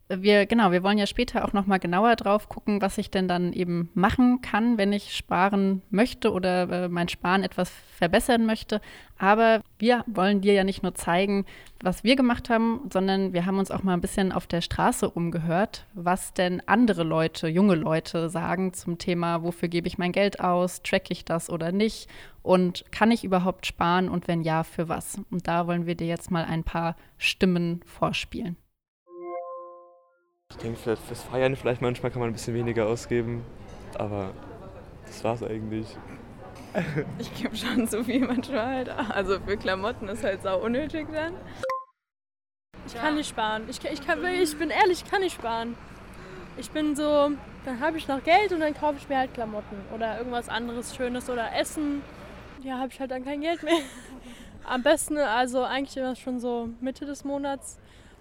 Wir, 0.09 0.47
genau, 0.47 0.73
wir 0.73 0.83
wollen 0.83 0.99
ja 0.99 1.07
später 1.07 1.45
auch 1.45 1.53
nochmal 1.53 1.79
genauer 1.79 2.17
drauf 2.17 2.49
gucken, 2.49 2.83
was 2.83 2.99
ich 2.99 3.11
denn 3.11 3.29
dann 3.29 3.53
eben 3.53 3.91
machen 3.95 4.41
kann, 4.43 4.77
wenn 4.77 4.93
ich 4.93 5.17
sparen 5.17 5.83
möchte 5.91 6.33
oder 6.33 6.69
äh, 6.71 6.89
mein 6.89 7.09
Sparen 7.09 7.43
etwas 7.43 7.71
verbessern 7.71 8.45
möchte. 8.45 8.81
Aber 9.19 9.63
wir 9.79 10.05
wollen 10.07 10.41
dir 10.41 10.53
ja 10.53 10.65
nicht 10.65 10.83
nur 10.83 10.95
zeigen, 10.95 11.47
was 11.83 12.05
wir 12.05 12.17
gemacht 12.17 12.51
haben, 12.51 12.89
sondern 12.93 13.33
wir 13.33 13.47
haben 13.47 13.59
uns 13.59 13.71
auch 13.71 13.83
mal 13.83 13.95
ein 13.95 14.01
bisschen 14.01 14.33
auf 14.33 14.47
der 14.47 14.61
Straße 14.61 15.09
umgehört, 15.09 15.87
was 15.95 16.35
denn 16.35 16.63
andere 16.67 17.05
Leute, 17.05 17.49
junge 17.49 17.75
Leute 17.75 18.29
sagen 18.29 18.73
zum 18.73 18.99
Thema, 18.99 19.43
wofür 19.43 19.69
gebe 19.69 19.89
ich 19.89 19.99
mein 19.99 20.13
Geld 20.13 20.41
aus, 20.41 20.83
track 20.83 21.11
ich 21.11 21.25
das 21.25 21.49
oder 21.49 21.73
nicht 21.73 22.09
und 22.43 22.85
kann 22.91 23.11
ich 23.11 23.25
überhaupt 23.25 23.67
sparen 23.67 24.09
und 24.09 24.29
wenn 24.29 24.43
ja, 24.43 24.65
für 24.65 24.89
was? 24.89 25.21
Und 25.31 25.49
da 25.49 25.67
wollen 25.67 25.87
wir 25.87 25.95
dir 25.95 26.09
jetzt 26.09 26.31
mal 26.31 26.45
ein 26.45 26.65
paar 26.65 26.97
Stimmen 27.17 27.81
vorspielen. 27.87 28.57
Ich 30.53 30.59
denke, 30.59 30.79
vielleicht 30.79 31.03
fürs 31.03 31.23
Feiern 31.23 31.57
vielleicht 31.57 31.81
manchmal 31.81 32.13
kann 32.13 32.21
man 32.21 32.29
ein 32.29 32.35
bisschen 32.35 32.55
weniger 32.55 32.87
ausgeben, 32.87 33.43
aber 33.99 34.33
das 35.07 35.25
war's 35.25 35.43
eigentlich. 35.43 35.87
Ich 37.19 37.35
gebe 37.35 37.55
schon 37.55 37.87
so 37.87 38.03
viel 38.03 38.21
manchmal 38.21 38.67
halt. 38.67 38.89
Also 38.89 39.39
für 39.41 39.59
Klamotten 39.59 40.09
ist 40.09 40.25
halt 40.25 40.43
sau 40.43 40.59
unnötig 40.59 41.07
dann. 41.13 41.35
Ich 42.87 42.95
kann 42.95 43.17
nicht 43.17 43.29
sparen. 43.29 43.65
Ich, 43.69 43.83
ich, 43.85 44.07
kann, 44.07 44.25
ich 44.25 44.59
bin 44.59 44.71
ehrlich, 44.71 45.03
ich 45.05 45.11
kann 45.11 45.21
nicht 45.21 45.35
sparen. 45.35 45.75
Ich 46.57 46.71
bin 46.71 46.97
so, 46.97 47.31
dann 47.67 47.81
habe 47.81 47.99
ich 47.99 48.09
noch 48.09 48.23
Geld 48.25 48.53
und 48.53 48.61
dann 48.61 48.73
kaufe 48.75 48.97
ich 48.99 49.09
mir 49.09 49.19
halt 49.19 49.35
Klamotten 49.35 49.77
oder 49.95 50.17
irgendwas 50.17 50.49
anderes 50.49 50.97
Schönes 50.97 51.29
oder 51.29 51.55
Essen. 51.55 52.03
Ja, 52.63 52.79
habe 52.79 52.89
ich 52.91 53.01
halt 53.01 53.11
dann 53.11 53.25
kein 53.25 53.43
Geld 53.43 53.63
mehr. 53.63 53.75
Am 54.65 54.83
besten, 54.83 55.19
also 55.19 55.65
eigentlich 55.65 55.97
immer 55.99 56.17
schon 56.17 56.41
so 56.41 56.71
Mitte 56.81 57.05
des 57.05 57.25
Monats 57.25 57.79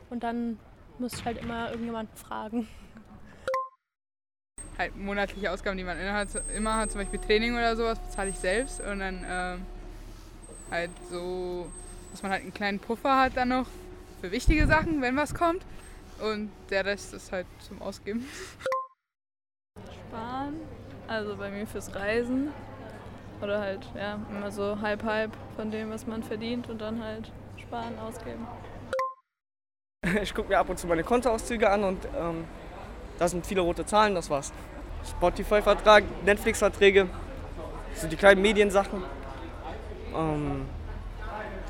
und 0.09 0.23
dann 0.23 0.59
muss 1.01 1.13
ich 1.13 1.25
halt 1.25 1.39
immer 1.39 1.71
irgendjemanden 1.71 2.15
fragen. 2.15 2.67
Halt 4.77 4.95
monatliche 4.95 5.51
Ausgaben, 5.51 5.77
die 5.77 5.83
man 5.83 5.97
immer 6.55 6.77
hat, 6.77 6.91
zum 6.91 7.01
Beispiel 7.01 7.19
Training 7.19 7.55
oder 7.55 7.75
sowas, 7.75 7.99
bezahle 7.99 8.29
ich 8.29 8.37
selbst 8.37 8.79
und 8.81 8.99
dann 8.99 9.25
ähm, 9.27 9.65
halt 10.69 10.91
so, 11.09 11.69
dass 12.11 12.21
man 12.21 12.31
halt 12.31 12.43
einen 12.43 12.53
kleinen 12.53 12.79
Puffer 12.79 13.19
hat 13.19 13.35
dann 13.35 13.49
noch 13.49 13.67
für 14.21 14.31
wichtige 14.31 14.67
Sachen, 14.67 15.01
wenn 15.01 15.17
was 15.17 15.33
kommt 15.33 15.63
und 16.21 16.51
der 16.69 16.85
Rest 16.85 17.13
ist 17.13 17.31
halt 17.31 17.47
zum 17.59 17.81
Ausgeben. 17.81 18.25
Sparen, 20.07 20.55
also 21.07 21.35
bei 21.35 21.49
mir 21.49 21.65
fürs 21.65 21.93
Reisen 21.95 22.49
oder 23.41 23.59
halt 23.59 23.87
ja 23.95 24.19
immer 24.29 24.51
so 24.51 24.79
halb 24.79 25.03
halb 25.03 25.35
von 25.55 25.71
dem, 25.71 25.89
was 25.89 26.05
man 26.05 26.21
verdient 26.21 26.69
und 26.69 26.79
dann 26.79 27.03
halt 27.03 27.31
sparen, 27.57 27.97
ausgeben. 27.99 28.45
Ich 30.23 30.33
gucke 30.33 30.49
mir 30.49 30.57
ab 30.57 30.69
und 30.69 30.79
zu 30.79 30.87
meine 30.87 31.03
Kontoauszüge 31.03 31.69
an 31.69 31.83
und 31.83 32.05
ähm, 32.17 32.45
da 33.19 33.27
sind 33.27 33.45
viele 33.45 33.61
rote 33.61 33.85
Zahlen, 33.85 34.15
das 34.15 34.29
war's. 34.29 34.51
Spotify-Vertrag, 35.07 36.03
Netflix-Verträge, 36.25 37.07
sind 37.93 38.11
die 38.11 38.15
kleinen 38.15 38.41
Mediensachen. 38.41 39.03
Ähm, 40.15 40.65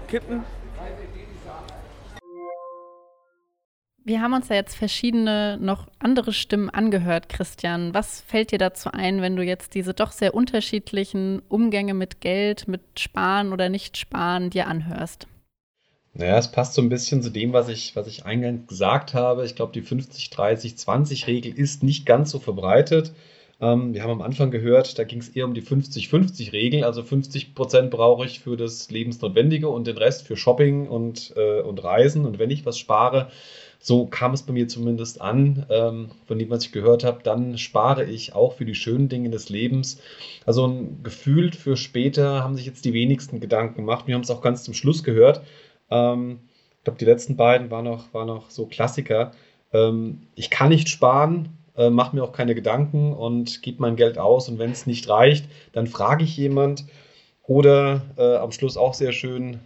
Kippen. 0.07 0.43
Wir 4.03 4.21
haben 4.21 4.33
uns 4.33 4.49
ja 4.49 4.55
jetzt 4.55 4.75
verschiedene 4.75 5.57
noch 5.61 5.87
andere 5.99 6.33
Stimmen 6.33 6.69
angehört, 6.69 7.29
Christian. 7.29 7.93
Was 7.93 8.21
fällt 8.21 8.51
dir 8.51 8.57
dazu 8.57 8.89
ein, 8.91 9.21
wenn 9.21 9.35
du 9.35 9.43
jetzt 9.43 9.75
diese 9.75 9.93
doch 9.93 10.11
sehr 10.11 10.33
unterschiedlichen 10.33 11.41
Umgänge 11.49 11.93
mit 11.93 12.19
Geld, 12.19 12.67
mit 12.67 12.81
Sparen 12.97 13.53
oder 13.53 13.69
Nicht-Sparen 13.69 14.49
dir 14.49 14.67
anhörst? 14.67 15.27
Naja, 16.13 16.37
es 16.37 16.51
passt 16.51 16.73
so 16.73 16.81
ein 16.81 16.89
bisschen 16.89 17.21
zu 17.21 17.29
dem, 17.29 17.53
was 17.53 17.69
ich, 17.69 17.95
was 17.95 18.07
ich 18.07 18.25
eingangs 18.25 18.67
gesagt 18.67 19.13
habe. 19.13 19.45
Ich 19.45 19.55
glaube, 19.55 19.71
die 19.73 19.81
50-30-20-Regel 19.81 21.53
ist 21.57 21.83
nicht 21.83 22.05
ganz 22.05 22.31
so 22.31 22.39
verbreitet. 22.39 23.13
Ähm, 23.61 23.93
wir 23.93 24.03
haben 24.03 24.11
am 24.11 24.21
Anfang 24.21 24.51
gehört, 24.51 24.99
da 24.99 25.05
ging 25.05 25.19
es 25.19 25.29
eher 25.29 25.45
um 25.45 25.53
die 25.53 25.61
50-50-Regel. 25.61 26.83
Also 26.83 27.03
50 27.03 27.55
Prozent 27.55 27.91
brauche 27.91 28.25
ich 28.25 28.41
für 28.41 28.57
das 28.57 28.91
Lebensnotwendige 28.91 29.69
und 29.69 29.87
den 29.87 29.97
Rest 29.97 30.27
für 30.27 30.35
Shopping 30.35 30.87
und, 30.87 31.33
äh, 31.37 31.61
und 31.61 31.81
Reisen. 31.81 32.25
Und 32.25 32.39
wenn 32.39 32.49
ich 32.49 32.65
was 32.65 32.77
spare, 32.77 33.29
so 33.79 34.05
kam 34.05 34.33
es 34.33 34.43
bei 34.43 34.51
mir 34.51 34.67
zumindest 34.67 35.21
an, 35.21 35.65
ähm, 35.69 36.09
von 36.27 36.37
dem, 36.37 36.49
was 36.49 36.65
ich 36.65 36.71
gehört 36.73 37.03
habe, 37.05 37.23
dann 37.23 37.57
spare 37.57 38.03
ich 38.03 38.33
auch 38.33 38.53
für 38.53 38.65
die 38.65 38.75
schönen 38.75 39.07
Dinge 39.07 39.29
des 39.29 39.49
Lebens. 39.49 39.99
Also 40.45 40.67
ein 40.67 41.03
gefühlt 41.03 41.55
für 41.55 41.77
später 41.77 42.43
haben 42.43 42.55
sich 42.55 42.65
jetzt 42.65 42.83
die 42.83 42.93
wenigsten 42.93 43.39
Gedanken 43.39 43.77
gemacht. 43.77 44.07
Wir 44.07 44.15
haben 44.15 44.21
es 44.21 44.29
auch 44.29 44.41
ganz 44.41 44.63
zum 44.63 44.73
Schluss 44.73 45.03
gehört. 45.03 45.41
Ähm, 45.91 46.39
ich 46.77 46.83
glaube, 46.85 46.99
die 46.99 47.05
letzten 47.05 47.35
beiden 47.35 47.69
waren 47.69 47.85
noch, 47.85 48.13
waren 48.13 48.27
noch 48.27 48.49
so 48.49 48.65
Klassiker. 48.65 49.31
Ähm, 49.73 50.27
ich 50.35 50.49
kann 50.49 50.69
nicht 50.69 50.89
sparen, 50.89 51.49
äh, 51.77 51.89
mache 51.89 52.15
mir 52.15 52.23
auch 52.23 52.31
keine 52.31 52.55
Gedanken 52.55 53.13
und 53.13 53.61
gebe 53.61 53.81
mein 53.81 53.95
Geld 53.95 54.17
aus. 54.17 54.49
Und 54.49 54.57
wenn 54.57 54.71
es 54.71 54.87
nicht 54.87 55.07
reicht, 55.07 55.45
dann 55.73 55.87
frage 55.87 56.23
ich 56.23 56.35
jemand. 56.37 56.85
Oder 57.43 58.01
äh, 58.17 58.37
am 58.37 58.51
Schluss 58.51 58.77
auch 58.77 58.93
sehr 58.93 59.11
schön, 59.11 59.59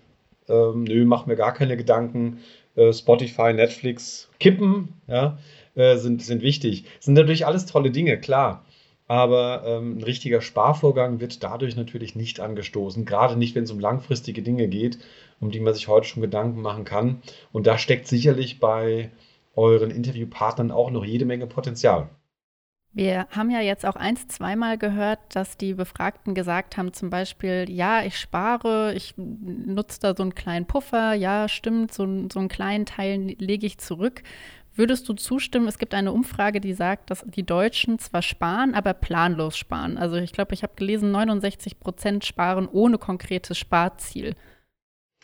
ähm, 0.49 0.83
nö, 0.83 1.05
mach 1.05 1.25
mir 1.25 1.35
gar 1.35 1.53
keine 1.53 1.77
Gedanken. 1.77 2.39
Äh, 2.75 2.91
Spotify, 2.93 3.53
Netflix, 3.53 4.29
Kippen, 4.39 4.93
ja, 5.07 5.37
äh, 5.75 5.97
sind, 5.97 6.21
sind 6.21 6.41
wichtig. 6.41 6.85
Sind 6.99 7.13
natürlich 7.13 7.45
alles 7.45 7.65
tolle 7.65 7.91
Dinge, 7.91 8.19
klar. 8.19 8.64
Aber 9.07 9.63
ähm, 9.65 9.97
ein 9.97 10.03
richtiger 10.03 10.41
Sparvorgang 10.41 11.19
wird 11.19 11.43
dadurch 11.43 11.75
natürlich 11.75 12.15
nicht 12.15 12.39
angestoßen, 12.39 13.05
gerade 13.05 13.37
nicht, 13.37 13.55
wenn 13.55 13.65
es 13.65 13.71
um 13.71 13.79
langfristige 13.79 14.41
Dinge 14.41 14.67
geht, 14.67 14.97
um 15.39 15.51
die 15.51 15.59
man 15.59 15.73
sich 15.73 15.87
heute 15.87 16.07
schon 16.07 16.21
Gedanken 16.21 16.61
machen 16.61 16.85
kann. 16.85 17.21
Und 17.51 17.67
da 17.67 17.77
steckt 17.77 18.07
sicherlich 18.07 18.59
bei 18.59 19.11
euren 19.55 19.91
Interviewpartnern 19.91 20.71
auch 20.71 20.89
noch 20.89 21.05
jede 21.05 21.25
Menge 21.25 21.47
Potenzial. 21.47 22.09
Wir 22.97 23.27
haben 23.29 23.51
ja 23.51 23.59
jetzt 23.59 23.85
auch 23.85 23.97
eins, 23.97 24.25
zweimal 24.29 24.77
gehört, 24.77 25.19
dass 25.33 25.57
die 25.57 25.73
Befragten 25.73 26.33
gesagt 26.33 26.77
haben, 26.77 26.93
zum 26.93 27.09
Beispiel, 27.09 27.65
ja, 27.67 28.03
ich 28.05 28.17
spare, 28.17 28.93
ich 28.95 29.15
nutze 29.17 29.99
da 29.99 30.15
so 30.15 30.23
einen 30.23 30.33
kleinen 30.33 30.65
Puffer, 30.65 31.13
ja, 31.13 31.49
stimmt, 31.49 31.93
so, 31.93 32.05
so 32.31 32.39
einen 32.39 32.47
kleinen 32.47 32.85
Teil 32.85 33.35
lege 33.37 33.65
ich 33.65 33.79
zurück. 33.79 34.23
Würdest 34.77 35.07
du 35.07 35.13
zustimmen? 35.13 35.69
Es 35.69 35.77
gibt 35.77 35.93
eine 35.93 36.11
Umfrage, 36.11 36.59
die 36.59 36.73
sagt, 36.73 37.09
dass 37.09 37.23
die 37.25 37.45
Deutschen 37.45 37.97
zwar 37.97 38.21
sparen, 38.21 38.75
aber 38.75 38.93
planlos 38.93 39.57
sparen. 39.57 39.97
Also 39.97 40.17
ich 40.17 40.33
glaube, 40.33 40.53
ich 40.53 40.63
habe 40.63 40.73
gelesen, 40.75 41.11
69 41.11 41.79
Prozent 41.79 42.25
sparen 42.25 42.67
ohne 42.67 42.97
konkretes 42.97 43.57
Sparziel. 43.57 44.35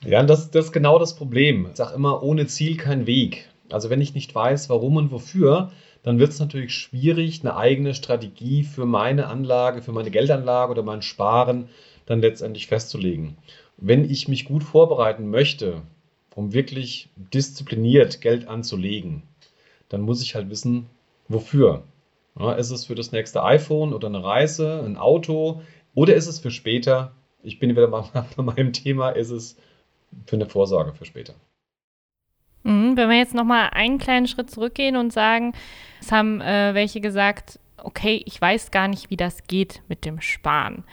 Ja, 0.06 0.24
das, 0.24 0.52
das 0.52 0.68
ist 0.68 0.72
genau 0.72 1.00
das 1.00 1.16
Problem. 1.16 1.68
Ich 1.70 1.78
sage 1.78 1.96
immer, 1.96 2.24
ohne 2.24 2.48
Ziel 2.48 2.78
kein 2.78 3.06
Weg. 3.06 3.50
Also 3.70 3.90
wenn 3.90 4.02
ich 4.02 4.16
nicht 4.16 4.34
weiß, 4.34 4.70
warum 4.70 4.96
und 4.96 5.12
wofür, 5.12 5.72
dann 6.04 6.18
wird 6.18 6.32
es 6.32 6.40
natürlich 6.40 6.74
schwierig, 6.74 7.42
eine 7.42 7.56
eigene 7.56 7.94
Strategie 7.94 8.64
für 8.64 8.86
meine 8.86 9.28
Anlage, 9.28 9.82
für 9.82 9.92
meine 9.92 10.12
Geldanlage 10.12 10.72
oder 10.72 10.84
mein 10.84 11.02
Sparen 11.02 11.68
dann 12.06 12.22
letztendlich 12.22 12.68
festzulegen. 12.68 13.38
Wenn 13.78 14.10
ich 14.10 14.28
mich 14.28 14.46
gut 14.46 14.64
vorbereiten 14.64 15.30
möchte, 15.30 15.82
um 16.36 16.54
wirklich 16.54 17.10
diszipliniert 17.16 18.22
Geld 18.22 18.48
anzulegen, 18.48 19.24
dann 19.92 20.02
muss 20.02 20.22
ich 20.22 20.36
halt 20.36 20.50
wissen, 20.50 20.88
wofür. 21.28 21.84
Ja, 22.40 22.54
ist 22.54 22.72
es 22.72 22.86
für 22.86 22.96
das 22.96 23.12
nächste 23.12 23.44
iPhone 23.44 23.94
oder 23.94 24.08
eine 24.08 24.24
Reise, 24.24 24.82
ein 24.86 24.98
Auto 24.98 25.62
oder 25.94 26.16
ist 26.16 26.28
es 26.28 26.40
für 26.40 26.52
später? 26.52 27.14
Ich 27.44 27.60
bin 27.60 27.72
wieder 27.72 27.88
mal 27.88 28.06
bei 28.36 28.44
meinem 28.44 28.74
Thema, 28.74 29.10
ist 29.10 29.32
es 29.32 29.58
für 30.26 30.38
eine 30.38 30.46
Vorsorge 30.46 30.94
für 30.94 31.06
später. 31.06 31.34
Mhm, 32.64 32.96
wenn 32.96 33.10
wir 33.10 33.18
jetzt 33.18 33.34
nochmal 33.34 33.70
einen 33.74 33.98
kleinen 33.98 34.28
Schritt 34.28 34.50
zurückgehen 34.50 34.96
und 34.96 35.12
sagen, 35.12 35.54
es 36.00 36.12
haben 36.12 36.42
äh, 36.42 36.74
welche 36.74 37.02
gesagt, 37.02 37.60
okay, 37.78 38.22
ich 38.26 38.40
weiß 38.40 38.72
gar 38.72 38.88
nicht, 38.88 39.10
wie 39.10 39.18
das 39.18 39.48
geht 39.48 39.82
mit 39.88 40.06
dem 40.06 40.22
Sparen. 40.22 40.84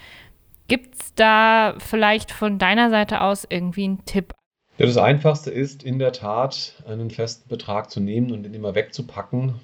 Gibt 0.67 1.01
es 1.01 1.15
da 1.15 1.75
vielleicht 1.79 2.31
von 2.33 2.59
deiner 2.59 2.91
Seite 2.91 3.21
aus 3.21 3.47
irgendwie 3.49 3.85
einen 3.85 4.05
Tipp? 4.05 4.35
Ja, 4.79 4.87
das 4.87 4.97
Einfachste 4.97 5.51
ist 5.51 5.83
in 5.83 5.99
der 5.99 6.13
Tat, 6.13 6.75
einen 6.87 7.11
festen 7.11 7.49
Betrag 7.49 7.91
zu 7.91 7.99
nehmen 8.01 8.31
und 8.31 8.45
den 8.45 8.55
immer 8.55 8.77
wegzupacken. 8.77 9.57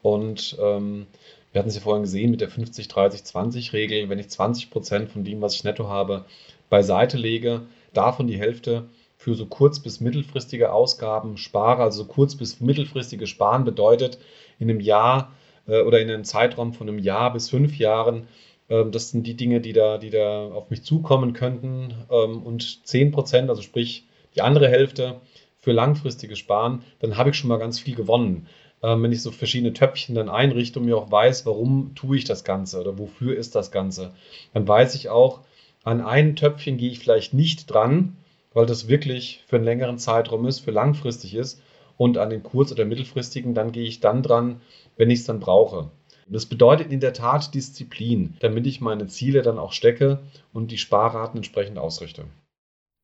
Und 0.00 0.56
ähm, 0.62 1.08
wir 1.50 1.58
hatten 1.58 1.68
es 1.68 1.74
ja 1.74 1.80
vorhin 1.80 2.04
gesehen 2.04 2.30
mit 2.30 2.40
der 2.40 2.50
50-30-20-Regel. 2.50 4.08
Wenn 4.08 4.20
ich 4.20 4.30
20 4.30 4.70
Prozent 4.70 5.10
von 5.10 5.24
dem, 5.24 5.40
was 5.42 5.56
ich 5.56 5.64
netto 5.64 5.88
habe, 5.88 6.24
beiseite 6.68 7.16
lege, 7.16 7.62
davon 7.94 8.28
die 8.28 8.38
Hälfte 8.38 8.84
für 9.18 9.34
so 9.34 9.44
kurz- 9.46 9.80
bis 9.80 10.00
mittelfristige 10.00 10.72
Ausgaben 10.72 11.36
spare, 11.36 11.82
also 11.82 12.04
so 12.04 12.08
kurz- 12.08 12.36
bis 12.36 12.60
mittelfristige 12.60 13.26
Sparen 13.26 13.64
bedeutet 13.64 14.18
in 14.60 14.70
einem 14.70 14.78
Jahr 14.78 15.32
äh, 15.66 15.82
oder 15.82 16.00
in 16.00 16.08
einem 16.08 16.24
Zeitraum 16.24 16.74
von 16.74 16.88
einem 16.88 17.00
Jahr 17.00 17.32
bis 17.32 17.50
fünf 17.50 17.76
Jahren 17.76 18.28
ähm, 18.68 18.92
das 18.92 19.10
sind 19.10 19.26
die 19.26 19.34
Dinge, 19.36 19.60
die 19.60 19.72
da, 19.72 19.98
die 19.98 20.10
da 20.10 20.46
auf 20.46 20.70
mich 20.70 20.84
zukommen 20.84 21.32
könnten. 21.32 21.92
Ähm, 22.10 22.42
und 22.44 22.86
10 22.86 23.10
Prozent, 23.10 23.50
also 23.50 23.62
sprich 23.62 24.04
die 24.34 24.42
andere 24.42 24.68
Hälfte 24.68 25.20
für 25.58 25.72
langfristiges 25.72 26.38
Sparen, 26.38 26.82
dann 27.00 27.16
habe 27.16 27.30
ich 27.30 27.36
schon 27.36 27.48
mal 27.48 27.58
ganz 27.58 27.78
viel 27.78 27.94
gewonnen. 27.94 28.46
Ähm, 28.82 29.02
wenn 29.02 29.12
ich 29.12 29.22
so 29.22 29.30
verschiedene 29.30 29.72
Töpfchen 29.72 30.14
dann 30.14 30.28
einrichte 30.28 30.78
und 30.78 30.86
mir 30.86 30.96
auch 30.96 31.10
weiß, 31.10 31.44
warum 31.46 31.94
tue 31.94 32.16
ich 32.16 32.24
das 32.24 32.44
Ganze 32.44 32.80
oder 32.80 32.98
wofür 32.98 33.36
ist 33.36 33.54
das 33.54 33.70
Ganze, 33.70 34.12
dann 34.54 34.66
weiß 34.66 34.94
ich 34.94 35.10
auch, 35.10 35.40
an 35.84 36.00
einem 36.00 36.36
Töpfchen 36.36 36.76
gehe 36.76 36.90
ich 36.90 36.98
vielleicht 36.98 37.34
nicht 37.34 37.70
dran, 37.70 38.16
weil 38.52 38.66
das 38.66 38.88
wirklich 38.88 39.44
für 39.46 39.56
einen 39.56 39.64
längeren 39.64 39.98
Zeitraum 39.98 40.46
ist, 40.46 40.60
für 40.60 40.70
langfristig 40.72 41.34
ist. 41.34 41.62
und 41.96 42.16
an 42.16 42.30
den 42.30 42.42
kurz- 42.42 42.72
oder 42.72 42.86
mittelfristigen, 42.86 43.52
dann 43.52 43.72
gehe 43.72 43.84
ich 43.84 44.00
dann 44.00 44.22
dran, 44.22 44.62
wenn 44.96 45.10
ich 45.10 45.18
es 45.18 45.26
dann 45.26 45.38
brauche. 45.38 45.90
Das 46.26 46.46
bedeutet 46.46 46.90
in 46.90 47.00
der 47.00 47.12
Tat 47.12 47.54
Disziplin, 47.54 48.36
damit 48.40 48.66
ich 48.66 48.80
meine 48.80 49.06
Ziele 49.08 49.42
dann 49.42 49.58
auch 49.58 49.72
stecke 49.72 50.20
und 50.54 50.70
die 50.70 50.78
Sparraten 50.78 51.36
entsprechend 51.36 51.76
ausrichte. 51.76 52.24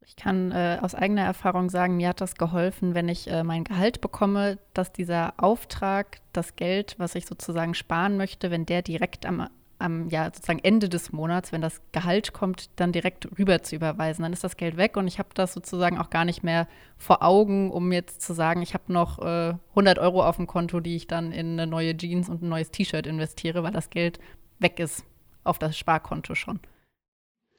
Ich 0.06 0.14
kann 0.14 0.52
äh, 0.52 0.78
aus 0.80 0.94
eigener 0.94 1.22
Erfahrung 1.22 1.68
sagen, 1.68 1.96
mir 1.96 2.10
hat 2.10 2.20
das 2.20 2.36
geholfen, 2.36 2.94
wenn 2.94 3.08
ich 3.08 3.28
äh, 3.28 3.42
mein 3.42 3.64
Gehalt 3.64 4.00
bekomme, 4.00 4.58
dass 4.72 4.92
dieser 4.92 5.34
Auftrag, 5.36 6.18
das 6.32 6.54
Geld, 6.54 6.94
was 6.98 7.16
ich 7.16 7.26
sozusagen 7.26 7.74
sparen 7.74 8.16
möchte, 8.16 8.50
wenn 8.50 8.66
der 8.66 8.82
direkt 8.82 9.26
am 9.26 9.48
am 9.78 10.08
ja, 10.08 10.26
sozusagen 10.26 10.60
Ende 10.60 10.88
des 10.88 11.12
Monats, 11.12 11.52
wenn 11.52 11.60
das 11.60 11.80
Gehalt 11.92 12.32
kommt, 12.32 12.70
dann 12.76 12.92
direkt 12.92 13.28
rüber 13.38 13.62
zu 13.62 13.76
überweisen. 13.76 14.22
Dann 14.22 14.32
ist 14.32 14.44
das 14.44 14.56
Geld 14.56 14.76
weg 14.76 14.96
und 14.96 15.06
ich 15.06 15.18
habe 15.18 15.28
das 15.34 15.52
sozusagen 15.52 15.98
auch 15.98 16.10
gar 16.10 16.24
nicht 16.24 16.42
mehr 16.42 16.66
vor 16.96 17.22
Augen, 17.22 17.70
um 17.70 17.92
jetzt 17.92 18.22
zu 18.22 18.32
sagen, 18.32 18.62
ich 18.62 18.74
habe 18.74 18.92
noch 18.92 19.18
äh, 19.18 19.54
100 19.70 19.98
Euro 19.98 20.24
auf 20.24 20.36
dem 20.36 20.46
Konto, 20.46 20.80
die 20.80 20.96
ich 20.96 21.06
dann 21.06 21.32
in 21.32 21.52
eine 21.52 21.66
neue 21.66 21.96
Jeans 21.96 22.28
und 22.28 22.42
ein 22.42 22.48
neues 22.48 22.70
T-Shirt 22.70 23.06
investiere, 23.06 23.62
weil 23.62 23.72
das 23.72 23.90
Geld 23.90 24.18
weg 24.58 24.78
ist 24.78 25.04
auf 25.44 25.58
das 25.58 25.76
Sparkonto 25.76 26.34
schon. 26.34 26.58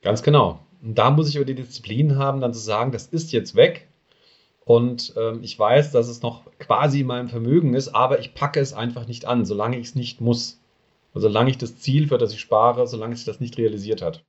Ganz 0.01 0.23
genau. 0.23 0.59
Und 0.81 0.95
da 0.95 1.11
muss 1.11 1.29
ich 1.29 1.37
aber 1.37 1.45
die 1.45 1.55
Disziplin 1.55 2.17
haben, 2.17 2.41
dann 2.41 2.53
zu 2.53 2.59
sagen, 2.59 2.91
das 2.91 3.07
ist 3.07 3.31
jetzt 3.31 3.55
weg. 3.55 3.87
Und 4.65 5.13
ähm, 5.17 5.39
ich 5.43 5.57
weiß, 5.57 5.91
dass 5.91 6.07
es 6.07 6.21
noch 6.21 6.43
quasi 6.59 7.01
in 7.01 7.07
meinem 7.07 7.29
Vermögen 7.29 7.73
ist, 7.73 7.89
aber 7.89 8.19
ich 8.19 8.33
packe 8.33 8.59
es 8.59 8.73
einfach 8.73 9.07
nicht 9.07 9.25
an, 9.25 9.45
solange 9.45 9.77
ich 9.77 9.87
es 9.87 9.95
nicht 9.95 10.19
muss. 10.21 10.59
Also 11.13 11.29
solange 11.29 11.49
ich 11.49 11.57
das 11.57 11.77
Ziel, 11.77 12.07
für 12.07 12.17
das 12.17 12.33
ich 12.33 12.41
spare, 12.41 12.85
solange 12.87 13.15
sich 13.15 13.25
das 13.25 13.39
nicht 13.39 13.57
realisiert 13.57 14.01
hat. 14.01 14.25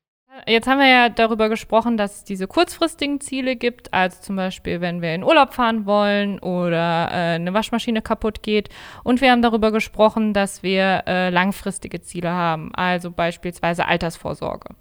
Jetzt 0.47 0.66
haben 0.66 0.78
wir 0.78 0.88
ja 0.88 1.09
darüber 1.09 1.49
gesprochen, 1.49 1.97
dass 1.97 2.16
es 2.16 2.25
diese 2.25 2.47
kurzfristigen 2.47 3.21
Ziele 3.21 3.57
gibt, 3.57 3.92
also 3.92 4.21
zum 4.21 4.37
Beispiel, 4.37 4.80
wenn 4.80 5.02
wir 5.02 5.14
in 5.14 5.25
Urlaub 5.25 5.54
fahren 5.54 5.87
wollen 5.87 6.38
oder 6.38 7.09
äh, 7.11 7.35
eine 7.35 7.54
Waschmaschine 7.54 8.02
kaputt 8.02 8.42
geht. 8.42 8.68
Und 9.04 9.21
wir 9.21 9.33
haben 9.33 9.42
darüber 9.42 9.73
gesprochen, 9.73 10.35
dass 10.35 10.62
wir 10.62 11.04
äh, 11.07 11.30
langfristige 11.30 12.00
Ziele 12.00 12.30
haben, 12.30 12.75
also 12.75 13.11
beispielsweise 13.11 13.87
Altersvorsorge. 13.87 14.75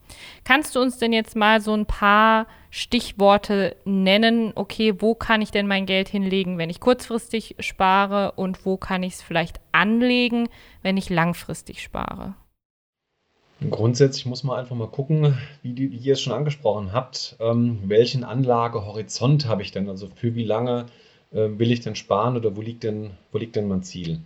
Kannst 0.44 0.76
du 0.76 0.82
uns 0.82 0.98
denn 0.98 1.14
jetzt 1.14 1.36
mal 1.36 1.62
so 1.62 1.74
ein 1.74 1.86
paar 1.86 2.48
Stichworte 2.70 3.76
nennen? 3.86 4.52
Okay, 4.56 4.96
wo 5.00 5.16
kann 5.16 5.42
ich 5.42 5.52
denn 5.52 5.68
mein 5.68 5.86
Geld 5.86 6.10
hinlegen, 6.10 6.58
wenn 6.58 6.70
ich 6.70 6.80
kurzfristig 6.80 7.56
spare 7.60 8.34
und 8.34 8.66
wo 8.66 8.78
kann 8.78 9.04
ich 9.04 9.14
es 9.14 9.22
vielleicht 9.22 9.60
anlegen, 9.72 10.50
wenn 10.82 10.98
ich 10.98 11.10
langfristig 11.10 11.82
spare? 11.82 12.36
Grundsätzlich 13.70 14.26
muss 14.26 14.44
man 14.44 14.60
einfach 14.60 14.76
mal 14.76 14.88
gucken, 14.88 15.38
wie, 15.64 15.74
die, 15.74 15.92
wie 15.92 15.98
ihr 15.98 16.14
es 16.14 16.22
schon 16.22 16.34
angesprochen 16.34 16.94
habt, 16.94 17.36
ähm, 17.40 17.80
welchen 17.86 18.24
Anlagehorizont 18.24 19.48
habe 19.48 19.64
ich 19.64 19.72
denn? 19.72 19.90
Also 19.90 20.10
für 20.14 20.36
wie 20.36 20.44
lange 20.44 20.86
äh, 21.32 21.48
will 21.58 21.72
ich 21.72 21.82
denn 21.82 21.96
sparen 21.96 22.38
oder 22.38 22.56
wo 22.56 22.62
liegt 22.62 22.84
denn, 22.84 23.12
wo 23.32 23.40
liegt 23.40 23.56
denn 23.56 23.68
mein 23.68 23.82
Ziel? 23.82 24.20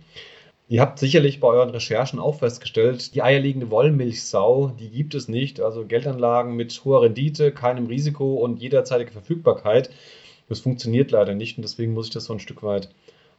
Ihr 0.68 0.80
habt 0.80 0.98
sicherlich 0.98 1.40
bei 1.40 1.48
euren 1.48 1.70
Recherchen 1.70 2.18
auch 2.18 2.36
festgestellt, 2.36 3.14
die 3.14 3.22
eierlegende 3.22 3.70
Wollmilchsau, 3.70 4.72
die 4.78 4.88
gibt 4.88 5.14
es 5.14 5.28
nicht. 5.28 5.60
Also 5.60 5.86
Geldanlagen 5.86 6.54
mit 6.54 6.82
hoher 6.84 7.02
Rendite, 7.02 7.52
keinem 7.52 7.86
Risiko 7.86 8.34
und 8.34 8.60
jederzeitiger 8.60 9.12
Verfügbarkeit, 9.12 9.90
das 10.48 10.60
funktioniert 10.60 11.10
leider 11.10 11.34
nicht 11.34 11.56
und 11.56 11.62
deswegen 11.62 11.94
muss 11.94 12.08
ich 12.08 12.12
das 12.12 12.26
so 12.26 12.32
ein 12.32 12.40
Stück 12.40 12.62
weit 12.62 12.90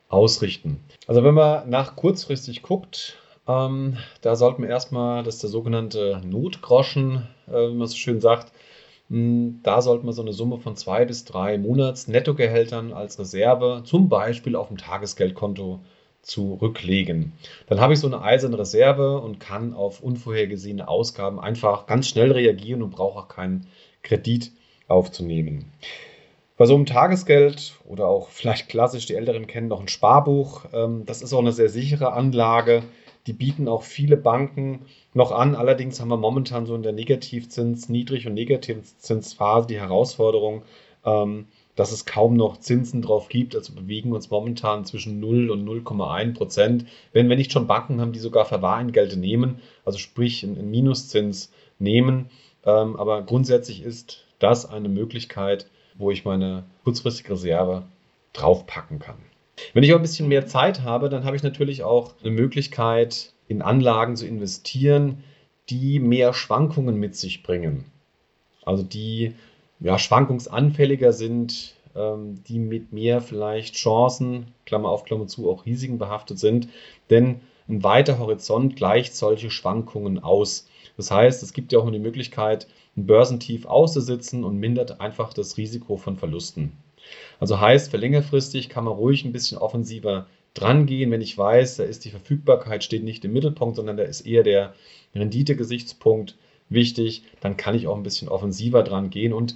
ausrichten. 0.09 0.79
Also 1.07 1.23
wenn 1.23 1.33
man 1.33 1.69
nach 1.69 1.95
kurzfristig 1.95 2.62
guckt, 2.62 3.17
ähm, 3.47 3.97
da 4.21 4.35
sollten 4.35 4.62
wir 4.63 4.69
erstmal, 4.69 5.23
das 5.23 5.35
ist 5.35 5.43
der 5.43 5.50
sogenannte 5.50 6.21
Notgroschen, 6.25 7.27
äh, 7.47 7.69
wie 7.69 7.75
man 7.75 7.88
so 7.88 7.95
schön 7.95 8.21
sagt, 8.21 8.51
hm, 9.09 9.59
da 9.63 9.81
sollte 9.81 10.05
man 10.05 10.13
so 10.13 10.21
eine 10.21 10.33
Summe 10.33 10.59
von 10.59 10.75
zwei 10.75 11.05
bis 11.05 11.25
drei 11.25 11.57
Monats-Nettogehältern 11.57 12.93
als 12.93 13.19
Reserve, 13.19 13.83
zum 13.85 14.09
Beispiel 14.09 14.55
auf 14.55 14.69
dem 14.69 14.77
Tagesgeldkonto, 14.77 15.81
zurücklegen. 16.21 17.33
Dann 17.67 17.81
habe 17.81 17.93
ich 17.93 18.00
so 18.00 18.07
eine 18.07 18.21
eiserne 18.21 18.57
Reserve 18.57 19.19
und 19.19 19.41
kann 19.41 19.73
auf 19.73 20.01
unvorhergesehene 20.01 20.88
Ausgaben 20.88 21.38
einfach 21.39 21.85
ganz 21.85 22.07
schnell 22.07 22.31
reagieren 22.31 22.81
und 22.81 22.91
brauche 22.91 23.19
auch 23.19 23.27
keinen 23.27 23.67
Kredit 24.03 24.51
aufzunehmen. 24.88 25.71
Bei 26.55 26.65
so 26.65 26.75
einem 26.75 26.85
Tagesgeld 26.85 27.73
oder 27.85 28.07
auch 28.07 28.29
vielleicht 28.29 28.69
klassisch, 28.69 29.05
die 29.05 29.15
Älteren 29.15 29.47
kennen 29.47 29.67
noch 29.67 29.81
ein 29.81 29.89
Sparbuch, 29.89 30.65
ähm, 30.71 31.03
das 31.05 31.21
ist 31.21 31.33
auch 31.33 31.39
eine 31.39 31.51
sehr 31.51 31.69
sichere 31.69 32.13
Anlage 32.13 32.83
die 33.27 33.34
bieten 33.34 33.68
auch 33.68 33.84
viele 33.84 34.18
Banken 34.18 34.86
noch 35.13 35.32
an. 35.32 35.56
Allerdings 35.56 36.00
haben 36.00 36.10
wir 36.10 36.18
momentan 36.18 36.65
so 36.65 36.75
in 36.75 36.84
der 36.84 36.92
Negativzins, 36.92 37.89
Niedrig- 37.89 38.27
und 38.27 38.34
Negativzinsphase 38.34 39.68
die 39.68 39.80
Herausforderung, 39.80 40.63
ähm, 41.06 41.47
dass 41.76 41.91
es 41.91 42.06
kaum 42.06 42.36
noch 42.36 42.60
Zinsen 42.60 43.02
drauf 43.02 43.30
gibt. 43.30 43.56
Also 43.56 43.74
bewegen 43.74 44.12
uns 44.12 44.30
momentan 44.30 44.86
zwischen 44.86 45.19
0 45.19 45.50
und 45.50 45.65
0,1 45.65 46.34
Prozent. 46.34 46.86
Wenn 47.13 47.30
wir 47.30 47.38
nicht 47.38 47.52
schon 47.52 47.67
Banken 47.67 48.02
haben, 48.02 48.12
die 48.12 48.19
sogar 48.19 48.45
Verwahrentgelte 48.45 49.17
nehmen, 49.17 49.60
also 49.86 49.97
sprich 49.97 50.43
einen 50.43 50.69
Minuszins 50.69 51.52
nehmen. 51.80 52.30
Ähm, 52.65 52.95
aber 52.97 53.24
grundsätzlich 53.24 53.84
ist 53.84 54.26
das 54.39 54.65
eine 54.65 54.89
Möglichkeit, 54.89 55.67
wo 55.97 56.12
ich 56.12 56.26
meine 56.26 56.65
kurzfristige 56.84 57.34
Reserve 57.34 57.84
draufpacken 58.34 59.00
kann. 59.00 59.33
Wenn 59.74 59.84
ich 59.84 59.92
aber 59.92 60.00
ein 60.00 60.04
bisschen 60.04 60.28
mehr 60.28 60.48
Zeit 60.48 60.82
habe, 60.82 61.10
dann 61.10 61.26
habe 61.26 61.36
ich 61.36 61.44
natürlich 61.44 61.84
auch 61.84 62.13
eine 62.22 62.32
Möglichkeit, 62.32 63.34
in 63.48 63.62
Anlagen 63.62 64.16
zu 64.16 64.26
investieren, 64.26 65.24
die 65.70 66.00
mehr 66.00 66.34
Schwankungen 66.34 66.98
mit 66.98 67.16
sich 67.16 67.44
bringen. 67.44 67.86
Also 68.66 68.84
die 68.84 69.36
ja, 69.80 70.00
schwankungsanfälliger 70.00 71.13
sind, 71.13 71.76
ähm, 71.96 72.44
die 72.48 72.60
mit 72.60 72.94
mehr 72.94 73.22
vielleicht 73.22 73.76
Chancen, 73.76 74.48
Klammer 74.66 74.89
auf, 74.89 75.04
Klammer 75.04 75.28
zu, 75.28 75.50
auch 75.50 75.66
Risiken 75.66 75.98
behaftet 75.98 76.39
sind. 76.39 76.70
Denn 77.10 77.42
ein 77.68 77.84
weiter 77.84 78.20
Horizont 78.20 78.76
gleicht 78.76 79.16
solche 79.16 79.50
Schwankungen 79.50 80.20
aus. 80.20 80.68
Das 80.98 81.12
heißt, 81.12 81.44
es 81.44 81.54
gibt 81.54 81.72
ja 81.72 81.80
auch 81.80 81.89
die 81.89 82.00
Möglichkeit, 82.00 82.68
ein 82.96 83.06
Börsentief 83.06 83.66
auszusitzen 83.66 84.44
und 84.44 84.58
mindert 84.58 85.02
einfach 85.02 85.34
das 85.34 85.58
Risiko 85.58 85.98
von 85.98 86.18
Verlusten. 86.18 86.74
Also 87.39 87.60
heißt, 87.60 87.91
für 87.91 87.97
längerfristig 87.97 88.69
kann 88.69 88.86
man 88.86 88.93
ruhig 88.93 89.26
ein 89.26 89.34
bisschen 89.34 89.58
offensiver 89.58 90.28
drangehen, 90.54 91.12
wenn 91.12 91.21
ich 91.21 91.38
weiß, 91.38 91.78
da 91.78 91.84
ist 91.84 92.06
die 92.06 92.12
Verfügbarkeit 92.12 92.84
steht 92.84 93.04
nicht 93.04 93.26
im 93.26 93.34
Mittelpunkt, 93.34 93.76
sondern 93.76 93.97
da 93.97 94.04
ist 94.04 94.21
eher 94.21 94.43
der 94.43 94.73
Rendite-Gesichtspunkt 95.15 96.36
wichtig, 96.69 97.23
dann 97.41 97.58
kann 97.58 97.76
ich 97.76 97.88
auch 97.88 97.95
ein 97.95 98.04
bisschen 98.04 98.30
offensiver 98.30 98.84
dran 98.84 99.10
gehen 99.10 99.34
und 99.34 99.56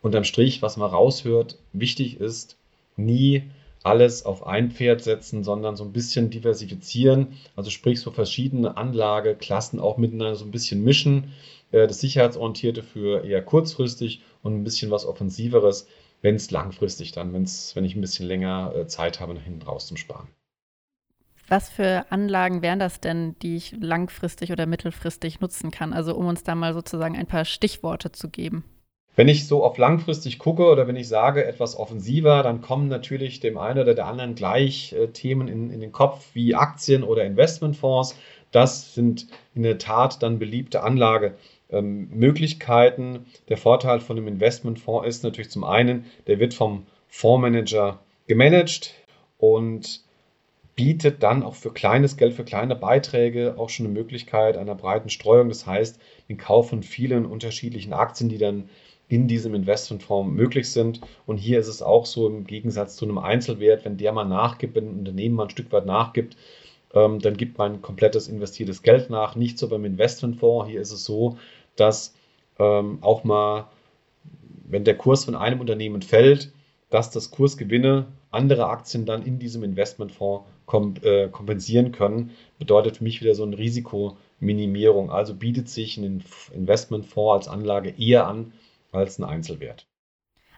unterm 0.00 0.24
Strich, 0.24 0.62
was 0.62 0.76
man 0.76 0.90
raushört, 0.90 1.58
wichtig 1.72 2.20
ist, 2.20 2.56
nie 2.96 3.44
alles 3.82 4.24
auf 4.24 4.46
ein 4.46 4.70
Pferd 4.70 5.02
setzen, 5.02 5.42
sondern 5.42 5.76
so 5.76 5.84
ein 5.84 5.92
bisschen 5.92 6.30
diversifizieren, 6.30 7.38
also 7.56 7.70
sprich 7.70 8.00
so 8.00 8.10
verschiedene 8.10 8.76
Anlageklassen 8.76 9.80
auch 9.80 9.96
miteinander 9.96 10.36
so 10.36 10.44
ein 10.44 10.52
bisschen 10.52 10.84
mischen, 10.84 11.32
äh, 11.72 11.86
das 11.86 12.00
Sicherheitsorientierte 12.00 12.82
für 12.82 13.24
eher 13.24 13.42
kurzfristig 13.42 14.22
und 14.42 14.54
ein 14.54 14.64
bisschen 14.64 14.90
was 14.90 15.04
Offensiveres 15.04 15.88
wenn 16.22 16.36
es 16.36 16.50
langfristig 16.50 17.12
dann, 17.12 17.32
wenn's, 17.32 17.76
wenn 17.76 17.84
ich 17.84 17.94
ein 17.94 18.00
bisschen 18.00 18.26
länger 18.26 18.72
äh, 18.74 18.86
Zeit 18.86 19.20
habe, 19.20 19.34
nach 19.34 19.42
hinten 19.42 19.62
raus 19.62 19.86
zum 19.86 19.96
Sparen. 19.96 20.28
Was 21.48 21.68
für 21.68 22.06
Anlagen 22.10 22.62
wären 22.62 22.78
das 22.78 23.00
denn, 23.00 23.36
die 23.42 23.56
ich 23.56 23.74
langfristig 23.78 24.52
oder 24.52 24.64
mittelfristig 24.64 25.40
nutzen 25.40 25.70
kann? 25.70 25.92
Also 25.92 26.14
um 26.14 26.26
uns 26.26 26.44
da 26.44 26.54
mal 26.54 26.72
sozusagen 26.72 27.16
ein 27.16 27.26
paar 27.26 27.44
Stichworte 27.44 28.12
zu 28.12 28.30
geben. 28.30 28.64
Wenn 29.14 29.28
ich 29.28 29.46
so 29.46 29.62
auf 29.62 29.76
langfristig 29.76 30.38
gucke 30.38 30.64
oder 30.64 30.88
wenn 30.88 30.96
ich 30.96 31.08
sage 31.08 31.44
etwas 31.44 31.76
offensiver, 31.76 32.42
dann 32.42 32.62
kommen 32.62 32.88
natürlich 32.88 33.40
dem 33.40 33.58
einen 33.58 33.80
oder 33.80 33.94
der 33.94 34.06
anderen 34.06 34.34
gleich 34.34 34.94
äh, 34.94 35.08
Themen 35.08 35.48
in, 35.48 35.70
in 35.70 35.80
den 35.80 35.92
Kopf 35.92 36.30
wie 36.32 36.54
Aktien 36.54 37.02
oder 37.02 37.24
Investmentfonds. 37.24 38.16
Das 38.52 38.94
sind 38.94 39.26
in 39.54 39.62
der 39.62 39.78
Tat 39.78 40.22
dann 40.22 40.38
beliebte 40.38 40.82
Anlage, 40.82 41.34
ähm, 41.72 42.08
Möglichkeiten. 42.10 43.26
Der 43.48 43.56
Vorteil 43.56 44.00
von 44.00 44.16
einem 44.16 44.28
Investmentfonds 44.28 45.08
ist 45.08 45.24
natürlich 45.24 45.50
zum 45.50 45.64
einen, 45.64 46.04
der 46.26 46.38
wird 46.38 46.54
vom 46.54 46.86
Fondsmanager 47.08 48.00
gemanagt 48.26 48.94
und 49.38 50.02
bietet 50.74 51.22
dann 51.22 51.42
auch 51.42 51.54
für 51.54 51.72
kleines 51.72 52.16
Geld, 52.16 52.34
für 52.34 52.44
kleine 52.44 52.74
Beiträge 52.74 53.56
auch 53.58 53.68
schon 53.68 53.86
eine 53.86 53.94
Möglichkeit 53.94 54.56
einer 54.56 54.74
breiten 54.74 55.10
Streuung. 55.10 55.48
Das 55.48 55.66
heißt, 55.66 56.00
den 56.28 56.38
Kauf 56.38 56.70
von 56.70 56.82
vielen 56.82 57.26
unterschiedlichen 57.26 57.92
Aktien, 57.92 58.28
die 58.28 58.38
dann 58.38 58.68
in 59.08 59.28
diesem 59.28 59.54
Investmentfonds 59.54 60.32
möglich 60.32 60.70
sind. 60.70 61.00
Und 61.26 61.36
hier 61.36 61.58
ist 61.58 61.68
es 61.68 61.82
auch 61.82 62.06
so 62.06 62.26
im 62.26 62.46
Gegensatz 62.46 62.96
zu 62.96 63.04
einem 63.04 63.18
Einzelwert, 63.18 63.84
wenn 63.84 63.98
der 63.98 64.12
mal 64.12 64.24
nachgibt, 64.24 64.74
wenn 64.74 64.86
ein 64.86 64.98
Unternehmen 65.00 65.34
mal 65.34 65.44
ein 65.44 65.50
Stück 65.50 65.70
weit 65.70 65.84
nachgibt, 65.84 66.36
ähm, 66.94 67.18
dann 67.18 67.36
gibt 67.36 67.58
man 67.58 67.82
komplettes 67.82 68.28
investiertes 68.28 68.82
Geld 68.82 69.10
nach. 69.10 69.36
Nicht 69.36 69.58
so 69.58 69.68
beim 69.68 69.84
Investmentfonds. 69.84 70.70
Hier 70.70 70.80
ist 70.80 70.92
es 70.92 71.04
so, 71.04 71.36
dass 71.76 72.14
ähm, 72.58 72.98
auch 73.00 73.24
mal, 73.24 73.68
wenn 74.64 74.84
der 74.84 74.96
Kurs 74.96 75.24
von 75.24 75.34
einem 75.34 75.60
Unternehmen 75.60 76.02
fällt, 76.02 76.52
dass 76.90 77.10
das 77.10 77.30
Kursgewinne 77.30 78.06
andere 78.30 78.66
Aktien 78.66 79.06
dann 79.06 79.24
in 79.24 79.38
diesem 79.38 79.62
Investmentfonds 79.62 80.46
kom 80.66 80.94
äh, 81.02 81.28
kompensieren 81.28 81.92
können, 81.92 82.30
bedeutet 82.58 82.98
für 82.98 83.04
mich 83.04 83.20
wieder 83.20 83.34
so 83.34 83.44
eine 83.44 83.58
Risikominimierung. 83.58 85.10
Also 85.10 85.34
bietet 85.34 85.68
sich 85.68 85.96
ein 85.96 86.22
Investmentfonds 86.52 87.46
als 87.46 87.54
Anlage 87.54 87.94
eher 87.98 88.26
an 88.26 88.52
als 88.90 89.18
ein 89.18 89.24
Einzelwert. 89.24 89.86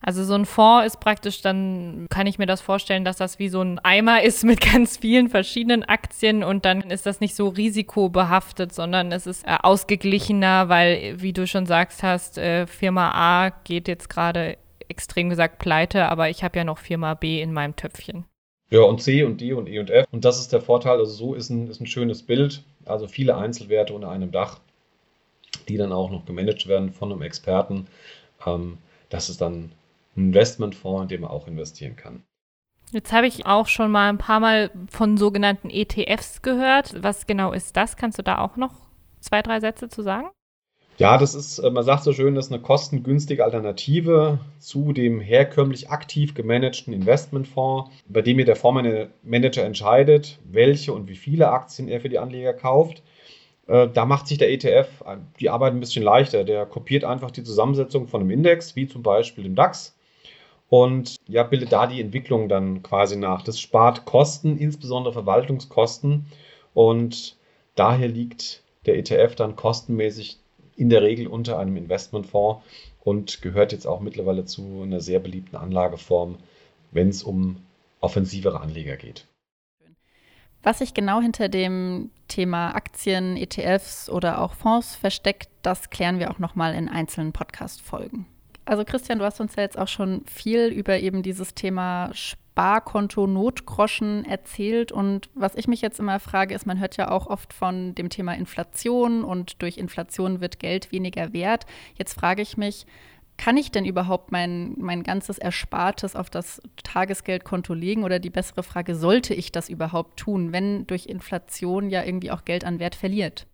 Also 0.06 0.22
so 0.22 0.34
ein 0.34 0.44
Fonds 0.44 0.86
ist 0.86 1.00
praktisch, 1.00 1.40
dann 1.40 2.06
kann 2.10 2.26
ich 2.26 2.38
mir 2.38 2.44
das 2.44 2.60
vorstellen, 2.60 3.06
dass 3.06 3.16
das 3.16 3.38
wie 3.38 3.48
so 3.48 3.62
ein 3.62 3.78
Eimer 3.78 4.22
ist 4.22 4.44
mit 4.44 4.60
ganz 4.72 4.98
vielen 4.98 5.30
verschiedenen 5.30 5.82
Aktien 5.82 6.44
und 6.44 6.66
dann 6.66 6.82
ist 6.82 7.06
das 7.06 7.20
nicht 7.20 7.34
so 7.34 7.48
risikobehaftet, 7.48 8.74
sondern 8.74 9.12
es 9.12 9.26
ist 9.26 9.46
äh, 9.46 9.56
ausgeglichener, 9.62 10.68
weil, 10.68 11.22
wie 11.22 11.32
du 11.32 11.46
schon 11.46 11.64
sagst 11.64 12.02
hast, 12.02 12.36
äh, 12.36 12.66
Firma 12.66 13.12
A 13.12 13.50
geht 13.64 13.88
jetzt 13.88 14.10
gerade 14.10 14.58
extrem 14.88 15.30
gesagt 15.30 15.58
pleite, 15.58 16.10
aber 16.10 16.28
ich 16.28 16.44
habe 16.44 16.58
ja 16.58 16.64
noch 16.64 16.78
Firma 16.78 17.14
B 17.14 17.40
in 17.40 17.54
meinem 17.54 17.74
Töpfchen. 17.74 18.26
Ja, 18.68 18.82
und 18.82 19.00
C 19.00 19.22
und 19.22 19.40
D 19.40 19.54
und 19.54 19.68
E 19.68 19.78
und 19.78 19.88
F. 19.88 20.06
Und 20.10 20.26
das 20.26 20.38
ist 20.38 20.52
der 20.52 20.60
Vorteil. 20.60 20.98
Also 20.98 21.12
so 21.12 21.34
ist 21.34 21.48
ein, 21.48 21.68
ist 21.68 21.80
ein 21.80 21.86
schönes 21.86 22.22
Bild. 22.22 22.62
Also 22.84 23.06
viele 23.06 23.36
Einzelwerte 23.36 23.94
unter 23.94 24.10
einem 24.10 24.32
Dach, 24.32 24.60
die 25.68 25.76
dann 25.76 25.92
auch 25.92 26.10
noch 26.10 26.26
gemanagt 26.26 26.66
werden 26.66 26.92
von 26.92 27.10
einem 27.10 27.22
Experten. 27.22 27.86
Ähm, 28.44 28.78
das 29.08 29.30
ist 29.30 29.40
dann 29.40 29.70
Investmentfonds, 30.16 31.02
in 31.02 31.08
dem 31.08 31.20
man 31.22 31.30
auch 31.30 31.46
investieren 31.46 31.96
kann. 31.96 32.22
Jetzt 32.92 33.12
habe 33.12 33.26
ich 33.26 33.46
auch 33.46 33.66
schon 33.66 33.90
mal 33.90 34.08
ein 34.08 34.18
paar 34.18 34.40
Mal 34.40 34.70
von 34.88 35.16
sogenannten 35.16 35.70
ETFs 35.70 36.42
gehört. 36.42 37.02
Was 37.02 37.26
genau 37.26 37.52
ist 37.52 37.76
das? 37.76 37.96
Kannst 37.96 38.18
du 38.18 38.22
da 38.22 38.38
auch 38.38 38.56
noch 38.56 38.74
zwei, 39.20 39.42
drei 39.42 39.58
Sätze 39.60 39.88
zu 39.88 40.02
sagen? 40.02 40.28
Ja, 40.96 41.18
das 41.18 41.34
ist, 41.34 41.58
äh, 41.58 41.70
man 41.70 41.82
sagt 41.82 42.04
so 42.04 42.12
schön, 42.12 42.36
das 42.36 42.46
ist 42.46 42.52
eine 42.52 42.62
kostengünstige 42.62 43.44
Alternative 43.44 44.38
zu 44.60 44.92
dem 44.92 45.20
herkömmlich 45.20 45.90
aktiv 45.90 46.34
gemanagten 46.34 46.92
Investmentfonds, 46.92 47.90
bei 48.08 48.22
dem 48.22 48.36
hier 48.36 48.44
der 48.44 48.54
Fondsmanager 48.54 49.64
entscheidet, 49.64 50.38
welche 50.44 50.92
und 50.92 51.08
wie 51.08 51.16
viele 51.16 51.50
Aktien 51.50 51.88
er 51.88 52.00
für 52.00 52.08
die 52.08 52.20
Anleger 52.20 52.52
kauft. 52.52 53.02
Äh, 53.66 53.88
da 53.92 54.04
macht 54.04 54.28
sich 54.28 54.38
der 54.38 54.52
ETF 54.52 54.88
die 55.40 55.50
Arbeit 55.50 55.72
ein 55.72 55.80
bisschen 55.80 56.04
leichter. 56.04 56.44
Der 56.44 56.64
kopiert 56.64 57.04
einfach 57.04 57.32
die 57.32 57.42
Zusammensetzung 57.42 58.06
von 58.06 58.20
einem 58.20 58.30
Index, 58.30 58.76
wie 58.76 58.86
zum 58.86 59.02
Beispiel 59.02 59.42
dem 59.42 59.56
DAX, 59.56 59.96
und 60.74 61.20
ja, 61.28 61.44
bildet 61.44 61.70
da 61.70 61.86
die 61.86 62.00
Entwicklung 62.00 62.48
dann 62.48 62.82
quasi 62.82 63.14
nach. 63.14 63.42
Das 63.42 63.60
spart 63.60 64.06
Kosten, 64.06 64.58
insbesondere 64.58 65.12
Verwaltungskosten. 65.12 66.26
Und 66.74 67.36
daher 67.76 68.08
liegt 68.08 68.64
der 68.84 68.98
ETF 68.98 69.36
dann 69.36 69.54
kostenmäßig 69.54 70.40
in 70.74 70.90
der 70.90 71.02
Regel 71.02 71.28
unter 71.28 71.60
einem 71.60 71.76
Investmentfonds 71.76 72.64
und 73.04 73.40
gehört 73.40 73.70
jetzt 73.70 73.86
auch 73.86 74.00
mittlerweile 74.00 74.46
zu 74.46 74.82
einer 74.82 75.00
sehr 75.00 75.20
beliebten 75.20 75.54
Anlageform, 75.54 76.38
wenn 76.90 77.08
es 77.08 77.22
um 77.22 77.58
offensivere 78.00 78.60
Anleger 78.60 78.96
geht. 78.96 79.28
Was 80.64 80.80
sich 80.80 80.92
genau 80.92 81.20
hinter 81.20 81.48
dem 81.48 82.10
Thema 82.26 82.74
Aktien, 82.74 83.36
ETFs 83.36 84.10
oder 84.10 84.40
auch 84.40 84.54
Fonds 84.54 84.96
versteckt, 84.96 85.50
das 85.62 85.90
klären 85.90 86.18
wir 86.18 86.32
auch 86.32 86.40
nochmal 86.40 86.74
in 86.74 86.88
einzelnen 86.88 87.32
Podcast-Folgen. 87.32 88.26
Also 88.66 88.84
Christian, 88.84 89.18
du 89.18 89.24
hast 89.24 89.40
uns 89.40 89.56
ja 89.56 89.62
jetzt 89.62 89.78
auch 89.78 89.88
schon 89.88 90.24
viel 90.26 90.66
über 90.68 90.98
eben 90.98 91.22
dieses 91.22 91.54
Thema 91.54 92.10
Sparkonto, 92.14 93.26
Notgroschen 93.26 94.24
erzählt. 94.24 94.90
Und 94.90 95.28
was 95.34 95.54
ich 95.54 95.68
mich 95.68 95.82
jetzt 95.82 96.00
immer 96.00 96.18
frage, 96.18 96.54
ist, 96.54 96.66
man 96.66 96.78
hört 96.80 96.96
ja 96.96 97.10
auch 97.10 97.26
oft 97.26 97.52
von 97.52 97.94
dem 97.94 98.08
Thema 98.08 98.32
Inflation 98.32 99.22
und 99.22 99.60
durch 99.60 99.76
Inflation 99.76 100.40
wird 100.40 100.58
Geld 100.58 100.92
weniger 100.92 101.32
wert. 101.32 101.66
Jetzt 101.96 102.14
frage 102.14 102.40
ich 102.40 102.56
mich, 102.56 102.86
kann 103.36 103.56
ich 103.56 103.70
denn 103.70 103.84
überhaupt 103.84 104.32
mein, 104.32 104.74
mein 104.78 105.02
ganzes 105.02 105.38
Erspartes 105.38 106.16
auf 106.16 106.30
das 106.30 106.62
Tagesgeldkonto 106.84 107.74
legen? 107.74 108.04
Oder 108.04 108.18
die 108.18 108.30
bessere 108.30 108.62
Frage, 108.62 108.94
sollte 108.94 109.34
ich 109.34 109.52
das 109.52 109.68
überhaupt 109.68 110.18
tun, 110.18 110.52
wenn 110.52 110.86
durch 110.86 111.06
Inflation 111.06 111.90
ja 111.90 112.02
irgendwie 112.04 112.30
auch 112.30 112.44
Geld 112.44 112.64
an 112.64 112.78
Wert 112.78 112.94
verliert? 112.94 113.46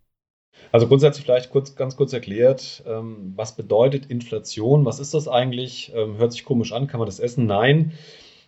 Also 0.71 0.87
grundsätzlich 0.87 1.25
vielleicht 1.25 1.49
kurz, 1.49 1.75
ganz 1.75 1.97
kurz 1.97 2.13
erklärt, 2.13 2.83
ähm, 2.87 3.33
was 3.35 3.55
bedeutet 3.55 4.05
Inflation? 4.05 4.85
Was 4.85 4.99
ist 4.99 5.13
das 5.13 5.27
eigentlich? 5.27 5.91
Ähm, 5.95 6.17
hört 6.17 6.31
sich 6.31 6.45
komisch 6.45 6.71
an, 6.71 6.87
kann 6.87 6.99
man 6.99 7.07
das 7.07 7.19
essen? 7.19 7.45
Nein. 7.45 7.91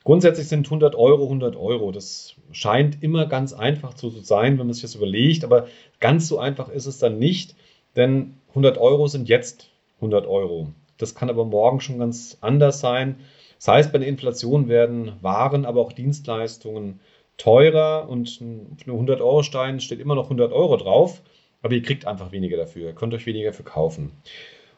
Grundsätzlich 0.05 0.47
sind 0.47 0.65
100 0.67 0.95
Euro 0.95 1.23
100 1.23 1.55
Euro. 1.55 1.91
Das 1.91 2.35
scheint 2.51 3.03
immer 3.03 3.25
ganz 3.25 3.53
einfach 3.53 3.93
zu 3.93 4.09
sein, 4.09 4.57
wenn 4.57 4.67
man 4.67 4.73
sich 4.73 4.83
das 4.83 4.95
überlegt, 4.95 5.43
aber 5.43 5.67
ganz 5.99 6.27
so 6.27 6.39
einfach 6.39 6.69
ist 6.69 6.85
es 6.85 6.97
dann 6.99 7.19
nicht, 7.19 7.55
denn 7.95 8.35
100 8.49 8.77
Euro 8.77 9.07
sind 9.07 9.27
jetzt 9.29 9.69
100 9.97 10.25
Euro. 10.25 10.69
Das 10.97 11.15
kann 11.15 11.29
aber 11.29 11.45
morgen 11.45 11.81
schon 11.81 11.99
ganz 11.99 12.37
anders 12.41 12.79
sein. 12.79 13.17
Das 13.57 13.67
heißt, 13.67 13.91
bei 13.93 13.97
der 13.97 14.07
Inflation 14.07 14.67
werden 14.67 15.13
Waren, 15.21 15.65
aber 15.65 15.81
auch 15.81 15.93
Dienstleistungen 15.93 16.99
teurer 17.37 18.07
und 18.09 18.39
einen 18.41 18.77
100-Euro-Stein 18.85 19.79
steht 19.79 19.99
immer 19.99 20.15
noch 20.15 20.25
100 20.25 20.51
Euro 20.51 20.77
drauf 20.77 21.21
aber 21.63 21.73
ihr 21.73 21.82
kriegt 21.82 22.06
einfach 22.06 22.32
weniger 22.32 22.58
dafür. 22.58 22.89
Ihr 22.89 22.93
könnt 22.93 23.13
euch 23.13 23.26
weniger 23.26 23.54
für 23.54 23.63
kaufen. 23.63 24.12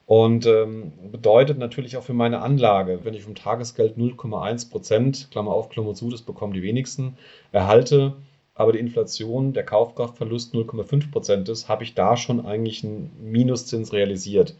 Und 0.05 0.45
ähm, 0.45 0.93
bedeutet 1.11 1.57
natürlich 1.57 1.97
auch 1.97 2.03
für 2.03 2.13
meine 2.13 2.41
Anlage, 2.41 2.99
wenn 3.03 3.15
ich 3.15 3.23
vom 3.23 3.33
Tagesgeld 3.33 3.97
0,1 3.97 4.69
Prozent, 4.69 5.27
Klammer 5.31 5.51
auf, 5.51 5.69
Klammer 5.69 5.95
zu, 5.95 6.11
das 6.11 6.21
bekommen 6.21 6.53
die 6.53 6.61
wenigsten, 6.61 7.17
erhalte, 7.51 8.13
aber 8.53 8.71
die 8.71 8.79
Inflation, 8.79 9.53
der 9.53 9.65
Kaufkraftverlust 9.65 10.53
0,5 10.53 11.11
Prozent 11.11 11.49
ist, 11.49 11.67
habe 11.67 11.83
ich 11.83 11.95
da 11.95 12.17
schon 12.17 12.45
eigentlich 12.45 12.83
einen 12.83 13.11
Minuszins 13.19 13.91
realisiert. 13.91 14.55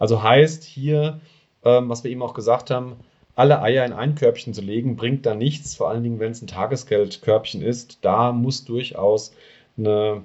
Also 0.00 0.22
heißt 0.22 0.64
hier, 0.64 1.20
ähm, 1.64 1.88
was 1.88 2.02
wir 2.02 2.10
eben 2.10 2.22
auch 2.22 2.34
gesagt 2.34 2.70
haben, 2.70 2.96
alle 3.36 3.62
Eier 3.62 3.86
in 3.86 3.92
ein 3.92 4.16
Körbchen 4.16 4.52
zu 4.52 4.62
legen, 4.62 4.96
bringt 4.96 5.24
da 5.24 5.36
nichts, 5.36 5.76
vor 5.76 5.88
allen 5.88 6.02
Dingen, 6.02 6.18
wenn 6.18 6.32
es 6.32 6.42
ein 6.42 6.48
Tagesgeldkörbchen 6.48 7.62
ist. 7.62 7.98
Da 8.02 8.32
muss 8.32 8.64
durchaus 8.64 9.32
eine 9.76 10.24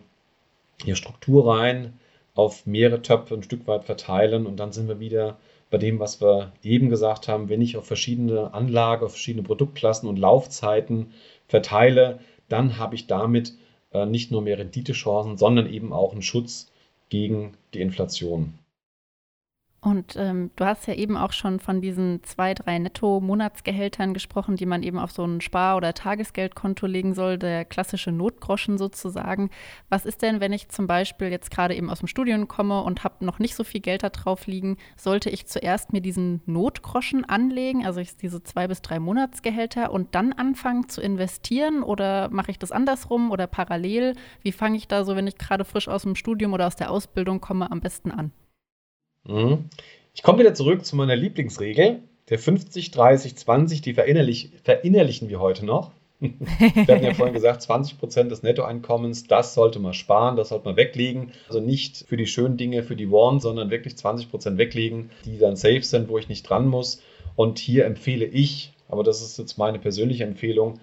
hier 0.83 0.95
Struktur 0.95 1.53
rein, 1.53 1.99
auf 2.35 2.65
mehrere 2.65 3.01
Töpfe 3.01 3.35
ein 3.35 3.43
Stück 3.43 3.67
weit 3.67 3.85
verteilen 3.85 4.45
und 4.45 4.57
dann 4.57 4.71
sind 4.71 4.87
wir 4.87 4.99
wieder 4.99 5.37
bei 5.69 5.77
dem, 5.77 5.99
was 5.99 6.21
wir 6.21 6.51
eben 6.61 6.89
gesagt 6.89 7.27
haben, 7.27 7.49
wenn 7.49 7.61
ich 7.61 7.77
auf 7.77 7.85
verschiedene 7.85 8.53
Anlage, 8.53 9.05
auf 9.05 9.11
verschiedene 9.11 9.43
Produktklassen 9.43 10.07
und 10.07 10.19
Laufzeiten 10.19 11.13
verteile, 11.47 12.19
dann 12.47 12.77
habe 12.77 12.95
ich 12.95 13.07
damit 13.07 13.53
äh, 13.91 14.05
nicht 14.05 14.31
nur 14.31 14.41
mehr 14.41 14.59
Renditechancen, 14.59 15.37
sondern 15.37 15.71
eben 15.71 15.93
auch 15.93 16.11
einen 16.11 16.21
Schutz 16.21 16.71
gegen 17.09 17.53
die 17.73 17.81
Inflation. 17.81 18.53
Und 19.83 20.15
ähm, 20.15 20.49
du 20.55 20.63
hast 20.63 20.87
ja 20.87 20.93
eben 20.93 21.17
auch 21.17 21.33
schon 21.33 21.59
von 21.59 21.81
diesen 21.81 22.23
zwei, 22.23 22.53
drei 22.53 22.79
Netto-Monatsgehältern 22.79 24.13
gesprochen, 24.13 24.55
die 24.55 24.65
man 24.65 24.81
eben 24.81 24.97
auf 24.97 25.11
so 25.11 25.25
ein 25.25 25.41
Spar- 25.41 25.75
oder 25.75 25.93
Tagesgeldkonto 25.93 26.87
legen 26.87 27.13
soll, 27.13 27.37
der 27.37 27.65
klassische 27.65 28.13
Notgroschen 28.13 28.77
sozusagen. 28.77 29.49
Was 29.89 30.05
ist 30.05 30.21
denn, 30.21 30.39
wenn 30.39 30.53
ich 30.53 30.69
zum 30.69 30.87
Beispiel 30.87 31.27
jetzt 31.27 31.51
gerade 31.51 31.75
eben 31.75 31.89
aus 31.89 31.99
dem 31.99 32.07
Studium 32.07 32.47
komme 32.47 32.81
und 32.81 33.03
habe 33.03 33.25
noch 33.25 33.39
nicht 33.39 33.55
so 33.55 33.65
viel 33.65 33.81
Geld 33.81 34.03
da 34.03 34.09
drauf 34.09 34.47
liegen? 34.47 34.77
Sollte 34.95 35.29
ich 35.29 35.47
zuerst 35.47 35.91
mir 35.91 35.99
diesen 35.99 36.41
Notgroschen 36.45 37.25
anlegen, 37.25 37.85
also 37.85 38.01
diese 38.21 38.41
zwei 38.41 38.69
bis 38.69 38.81
drei 38.81 38.99
Monatsgehälter, 38.99 39.91
und 39.91 40.15
dann 40.15 40.31
anfangen 40.31 40.87
zu 40.87 41.01
investieren? 41.01 41.83
Oder 41.83 42.29
mache 42.29 42.51
ich 42.51 42.59
das 42.59 42.71
andersrum 42.71 43.31
oder 43.31 43.47
parallel? 43.47 44.15
Wie 44.43 44.53
fange 44.53 44.77
ich 44.77 44.87
da 44.87 45.03
so, 45.03 45.17
wenn 45.17 45.27
ich 45.27 45.37
gerade 45.37 45.65
frisch 45.65 45.89
aus 45.89 46.03
dem 46.03 46.15
Studium 46.15 46.53
oder 46.53 46.67
aus 46.67 46.77
der 46.77 46.89
Ausbildung 46.89 47.41
komme, 47.41 47.69
am 47.69 47.81
besten 47.81 48.09
an? 48.09 48.31
Mhm. 49.27 49.69
Ich 50.13 50.23
komme 50.23 50.39
wieder 50.39 50.53
zurück 50.53 50.85
zu 50.85 50.95
meiner 50.95 51.15
Lieblingsregel, 51.15 51.99
der 52.29 52.39
50, 52.39 52.91
30, 52.91 53.35
20, 53.35 53.81
die 53.81 53.93
verinnerlich, 53.93 54.51
verinnerlichen 54.63 55.29
wir 55.29 55.39
heute 55.39 55.65
noch. 55.65 55.91
wir 56.19 56.87
hatten 56.87 57.03
ja 57.03 57.13
vorhin 57.15 57.33
gesagt, 57.33 57.61
20 57.63 57.99
Prozent 57.99 58.31
des 58.31 58.43
Nettoeinkommens, 58.43 59.27
das 59.27 59.53
sollte 59.53 59.79
man 59.79 59.93
sparen, 59.93 60.37
das 60.37 60.49
sollte 60.49 60.65
man 60.65 60.77
weglegen. 60.77 61.31
Also 61.47 61.59
nicht 61.59 62.05
für 62.07 62.17
die 62.17 62.27
schönen 62.27 62.57
Dinge, 62.57 62.83
für 62.83 62.95
die 62.95 63.11
Warn, 63.11 63.39
sondern 63.39 63.69
wirklich 63.71 63.97
20 63.97 64.29
Prozent 64.29 64.57
weglegen, 64.57 65.09
die 65.25 65.37
dann 65.37 65.55
safe 65.55 65.83
sind, 65.83 66.09
wo 66.09 66.17
ich 66.17 66.29
nicht 66.29 66.47
dran 66.47 66.67
muss. 66.67 67.01
Und 67.35 67.59
hier 67.59 67.85
empfehle 67.85 68.25
ich, 68.25 68.73
aber 68.87 69.03
das 69.03 69.21
ist 69.21 69.37
jetzt 69.39 69.57
meine 69.57 69.79
persönliche 69.79 70.23
Empfehlung, 70.23 70.79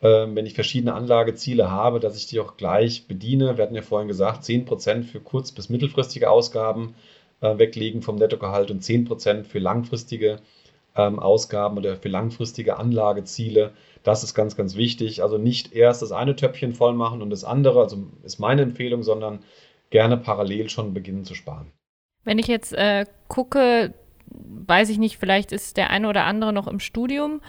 äh, 0.00 0.26
wenn 0.28 0.46
ich 0.46 0.54
verschiedene 0.54 0.94
Anlageziele 0.94 1.70
habe, 1.70 2.00
dass 2.00 2.16
ich 2.16 2.26
die 2.26 2.40
auch 2.40 2.56
gleich 2.56 3.06
bediene. 3.08 3.56
Wir 3.56 3.64
hatten 3.64 3.74
ja 3.74 3.82
vorhin 3.82 4.08
gesagt, 4.08 4.44
10 4.44 4.64
Prozent 4.64 5.06
für 5.06 5.20
kurz- 5.20 5.52
bis 5.52 5.68
mittelfristige 5.68 6.30
Ausgaben, 6.30 6.94
äh, 7.40 7.58
weglegen 7.58 8.02
vom 8.02 8.16
Nettogehalt 8.16 8.70
und 8.70 8.82
10% 8.82 9.44
für 9.44 9.58
langfristige 9.58 10.40
ähm, 10.96 11.18
Ausgaben 11.18 11.78
oder 11.78 11.96
für 11.96 12.08
langfristige 12.08 12.76
Anlageziele. 12.76 13.72
Das 14.02 14.24
ist 14.24 14.34
ganz, 14.34 14.56
ganz 14.56 14.76
wichtig. 14.76 15.22
Also 15.22 15.38
nicht 15.38 15.72
erst 15.72 16.02
das 16.02 16.12
eine 16.12 16.36
Töpfchen 16.36 16.74
voll 16.74 16.94
machen 16.94 17.22
und 17.22 17.30
das 17.30 17.44
andere, 17.44 17.80
also 17.80 18.06
ist 18.24 18.38
meine 18.38 18.62
Empfehlung, 18.62 19.02
sondern 19.02 19.40
gerne 19.90 20.16
parallel 20.16 20.68
schon 20.68 20.94
beginnen 20.94 21.24
zu 21.24 21.34
sparen. 21.34 21.72
Wenn 22.24 22.38
ich 22.38 22.46
jetzt 22.46 22.74
äh, 22.74 23.06
gucke, 23.28 23.94
weiß 24.26 24.90
ich 24.90 24.98
nicht, 24.98 25.18
vielleicht 25.18 25.52
ist 25.52 25.76
der 25.76 25.90
eine 25.90 26.08
oder 26.08 26.24
andere 26.24 26.52
noch 26.52 26.66
im 26.66 26.80
Studium 26.80 27.40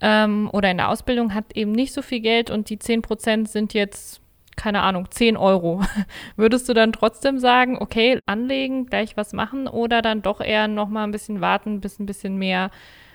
ähm, 0.00 0.48
oder 0.52 0.70
in 0.70 0.76
der 0.76 0.90
Ausbildung, 0.90 1.34
hat 1.34 1.56
eben 1.56 1.72
nicht 1.72 1.92
so 1.92 2.02
viel 2.02 2.20
Geld 2.20 2.50
und 2.50 2.70
die 2.70 2.76
10% 2.78 3.48
sind 3.48 3.74
jetzt 3.74 4.20
keine 4.58 4.82
Ahnung, 4.82 5.10
10 5.10 5.38
Euro. 5.38 5.82
Würdest 6.36 6.68
du 6.68 6.74
dann 6.74 6.92
trotzdem 6.92 7.38
sagen, 7.38 7.78
okay, 7.80 8.20
anlegen, 8.26 8.86
gleich 8.86 9.16
was 9.16 9.32
machen 9.32 9.66
oder 9.68 10.02
dann 10.02 10.20
doch 10.20 10.40
eher 10.40 10.68
noch 10.68 10.88
mal 10.88 11.04
ein 11.04 11.12
bisschen 11.12 11.40
warten, 11.40 11.80
bis 11.80 11.98
ein 11.98 12.06
bisschen 12.06 12.36
mehr 12.36 12.70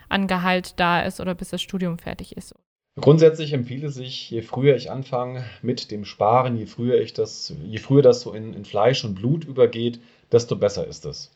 an 0.09 0.27
Gehalt 0.27 0.79
da 0.79 1.01
ist 1.01 1.19
oder 1.19 1.35
bis 1.35 1.49
das 1.49 1.61
Studium 1.61 1.99
fertig 1.99 2.35
ist? 2.37 2.55
Grundsätzlich 2.99 3.53
empfiehlt 3.53 3.83
es 3.83 3.95
sich, 3.95 4.29
je 4.29 4.41
früher 4.43 4.75
ich 4.75 4.91
anfange 4.91 5.43
mit 5.61 5.91
dem 5.91 6.05
Sparen, 6.05 6.57
je 6.57 6.67
früher 6.67 7.01
ich 7.01 7.13
das, 7.13 7.53
je 7.63 7.79
früher 7.79 8.03
das 8.03 8.21
so 8.21 8.33
in, 8.33 8.53
in 8.53 8.65
Fleisch 8.65 9.03
und 9.03 9.15
Blut 9.15 9.45
übergeht, 9.45 9.99
desto 10.31 10.55
besser 10.55 10.87
ist 10.87 11.05
es. 11.05 11.31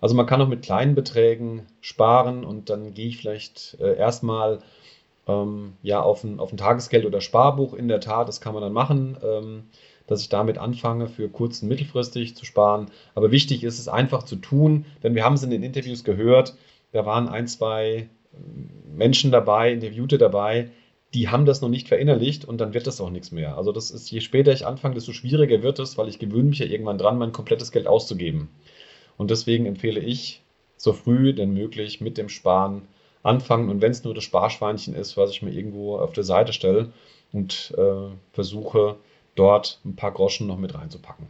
Also 0.00 0.14
man 0.14 0.26
kann 0.26 0.40
auch 0.40 0.48
mit 0.48 0.62
kleinen 0.62 0.94
Beträgen 0.94 1.66
sparen 1.80 2.44
und 2.44 2.70
dann 2.70 2.94
gehe 2.94 3.08
ich 3.08 3.16
vielleicht 3.16 3.78
äh, 3.80 3.96
erstmal 3.96 4.60
ähm, 5.30 5.74
ja, 5.82 6.02
auf 6.02 6.24
ein, 6.24 6.40
auf 6.40 6.52
ein 6.52 6.56
Tagesgeld 6.56 7.06
oder 7.06 7.20
Sparbuch. 7.20 7.74
In 7.74 7.88
der 7.88 8.00
Tat, 8.00 8.28
das 8.28 8.40
kann 8.40 8.54
man 8.54 8.62
dann 8.62 8.72
machen, 8.72 9.16
ähm, 9.22 9.64
dass 10.06 10.22
ich 10.22 10.28
damit 10.28 10.58
anfange, 10.58 11.06
für 11.08 11.28
kurz- 11.28 11.62
und 11.62 11.68
mittelfristig 11.68 12.36
zu 12.36 12.44
sparen. 12.44 12.86
Aber 13.14 13.30
wichtig 13.30 13.64
ist 13.64 13.78
es 13.78 13.88
einfach 13.88 14.24
zu 14.24 14.36
tun, 14.36 14.84
denn 15.02 15.14
wir 15.14 15.24
haben 15.24 15.34
es 15.34 15.42
in 15.42 15.50
den 15.50 15.62
Interviews 15.62 16.04
gehört, 16.04 16.56
da 16.92 17.06
waren 17.06 17.28
ein, 17.28 17.46
zwei 17.46 18.08
ähm, 18.34 18.70
Menschen 18.96 19.30
dabei, 19.30 19.72
Interviewte 19.72 20.18
dabei, 20.18 20.70
die 21.14 21.28
haben 21.28 21.44
das 21.44 21.60
noch 21.60 21.68
nicht 21.68 21.88
verinnerlicht 21.88 22.44
und 22.44 22.60
dann 22.60 22.74
wird 22.74 22.86
das 22.86 23.00
auch 23.00 23.10
nichts 23.10 23.32
mehr. 23.32 23.56
Also 23.56 23.72
das 23.72 23.90
ist, 23.90 24.10
je 24.10 24.20
später 24.20 24.52
ich 24.52 24.66
anfange, 24.66 24.94
desto 24.94 25.12
schwieriger 25.12 25.62
wird 25.62 25.78
es, 25.80 25.98
weil 25.98 26.08
ich 26.08 26.20
gewöhne 26.20 26.50
mich 26.50 26.60
ja 26.60 26.66
irgendwann 26.66 26.98
dran, 26.98 27.18
mein 27.18 27.32
komplettes 27.32 27.72
Geld 27.72 27.86
auszugeben. 27.88 28.48
Und 29.16 29.30
deswegen 29.30 29.66
empfehle 29.66 30.00
ich, 30.00 30.42
so 30.76 30.92
früh 30.92 31.34
denn 31.34 31.52
möglich 31.52 32.00
mit 32.00 32.16
dem 32.16 32.28
Sparen 32.28 32.82
anfangen. 33.22 33.68
Und 33.68 33.80
wenn 33.82 33.92
es 33.92 34.04
nur 34.04 34.14
das 34.14 34.24
Sparschweinchen 34.24 34.94
ist, 34.94 35.16
was 35.16 35.30
ich 35.30 35.42
mir 35.42 35.52
irgendwo 35.52 35.98
auf 35.98 36.12
der 36.12 36.24
Seite 36.24 36.52
stelle 36.52 36.92
und 37.32 37.74
äh, 37.76 38.10
versuche, 38.32 38.96
dort 39.34 39.80
ein 39.84 39.96
paar 39.96 40.12
Groschen 40.12 40.46
noch 40.46 40.58
mit 40.58 40.74
reinzupacken 40.74 41.28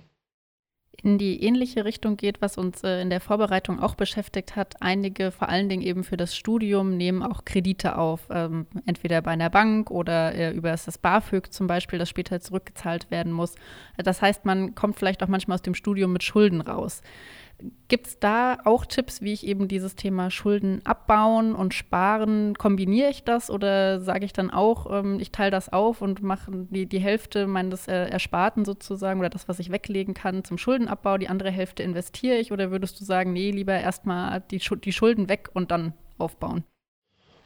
in 1.03 1.19
die 1.19 1.43
ähnliche 1.43 1.85
Richtung 1.85 2.17
geht, 2.17 2.43
was 2.43 2.59
uns 2.59 2.83
äh, 2.83 3.01
in 3.01 3.11
der 3.11 3.21
Vorbereitung 3.21 3.81
auch 3.81 3.95
beschäftigt 3.95 4.57
hat. 4.57 4.75
Einige, 4.81 5.31
vor 5.31 5.49
allen 5.49 5.69
Dingen 5.69 5.83
eben 5.83 6.05
für 6.05 6.17
das 6.17 6.37
Studium, 6.37 6.97
nehmen 6.97 7.23
auch 7.23 7.45
Kredite 7.45 7.97
auf, 7.97 8.29
ähm, 8.31 8.67
entweder 8.87 9.23
bei 9.23 9.31
einer 9.31 9.51
Bank 9.51 9.91
oder 9.91 10.35
äh, 10.35 10.51
über 10.53 10.71
das 10.71 10.99
BAföG 10.99 11.53
zum 11.53 11.67
Beispiel, 11.67 11.99
das 11.99 12.09
später 12.09 12.41
zurückgezahlt 12.41 13.11
werden 13.11 13.33
muss. 13.33 13.55
Das 13.97 14.21
heißt, 14.21 14.45
man 14.45 14.75
kommt 14.75 14.99
vielleicht 14.99 15.23
auch 15.23 15.29
manchmal 15.29 15.57
aus 15.57 15.63
dem 15.63 15.75
Studium 15.75 16.13
mit 16.13 16.23
Schulden 16.23 16.61
raus. 16.61 17.03
Gibt 17.89 18.07
es 18.07 18.19
da 18.19 18.59
auch 18.65 18.87
Tipps, 18.87 19.21
wie 19.21 19.33
ich 19.33 19.47
eben 19.47 19.69
dieses 19.69 19.97
Thema 19.97 20.31
Schulden 20.31 20.81
abbauen 20.85 21.55
und 21.55 21.75
sparen? 21.75 22.55
Kombiniere 22.57 23.11
ich 23.11 23.25
das 23.25 23.51
oder 23.51 24.01
sage 24.01 24.25
ich 24.25 24.33
dann 24.33 24.51
auch, 24.51 24.91
ähm, 24.91 25.19
ich 25.21 25.33
teile 25.33 25.51
das 25.51 25.73
auf 25.73 26.01
und 26.01 26.23
mache 26.23 26.51
die, 26.71 26.87
die 26.87 27.01
Hälfte 27.01 27.47
meines 27.47 27.89
äh, 27.89 28.09
Ersparten 28.09 28.65
sozusagen 28.65 29.21
oder 29.21 29.31
das, 29.31 29.49
was 29.49 29.59
ich 29.59 29.71
weglegen 29.71 30.15
kann, 30.15 30.45
zum 30.45 30.59
Schuldenabbau, 30.59 31.19
die 31.19 31.29
andere 31.29 31.51
Hälfte 31.51 31.83
investiere 31.83 32.37
ich? 32.37 32.53
Oder 32.53 32.71
würdest 32.71 33.01
du 33.01 33.05
sagen, 33.05 33.33
nee, 33.33 33.51
lieber 33.51 33.75
erstmal 33.75 34.43
die, 34.51 34.59
die 34.59 34.93
Schulden 34.93 35.29
weg 35.29 35.51
und 35.53 35.71
dann 35.71 35.95
aufbauen? 36.19 36.65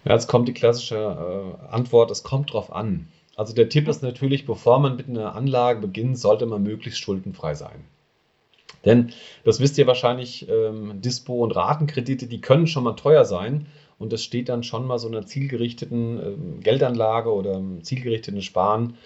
Ja, 0.05 0.13
jetzt 0.13 0.29
kommt 0.29 0.49
die 0.49 0.55
klassische 0.55 0.97
äh, 0.97 1.67
Antwort, 1.75 2.11
es 2.11 2.23
kommt 2.23 2.53
drauf 2.53 2.73
an. 2.73 3.09
Also 3.37 3.55
der 3.55 3.69
Tipp 3.69 3.89
ist 3.89 4.03
natürlich, 4.03 4.47
bevor 4.47 4.79
man 4.79 4.97
mit 4.97 5.09
einer 5.09 5.35
Anlage 5.35 5.81
beginnt, 5.81 6.19
sollte 6.19 6.47
man 6.47 6.63
möglichst 6.63 7.01
schuldenfrei 7.01 7.55
sein. 7.55 7.85
Denn 8.85 9.13
das 9.45 9.61
wisst 9.61 9.79
ihr 9.79 9.87
wahrscheinlich, 9.87 10.49
ähm, 10.49 11.01
Dispo 11.01 11.43
und 11.43 11.53
Ratenkredite, 11.53 12.27
die 12.27 12.41
können 12.41 12.67
schon 12.67 12.85
mal 12.85 12.95
teuer 12.95 13.25
sein. 13.25 13.67
Und 13.99 14.13
das 14.13 14.23
steht 14.23 14.49
dann 14.49 14.63
schon 14.63 14.87
mal 14.87 14.99
so 14.99 15.09
einer 15.09 15.25
zielgerichteten 15.25 16.19
äh, 16.19 16.63
Geldanlage 16.63 17.33
oder 17.33 17.61
zielgerichteten 17.83 18.43
Sparen 18.43 18.97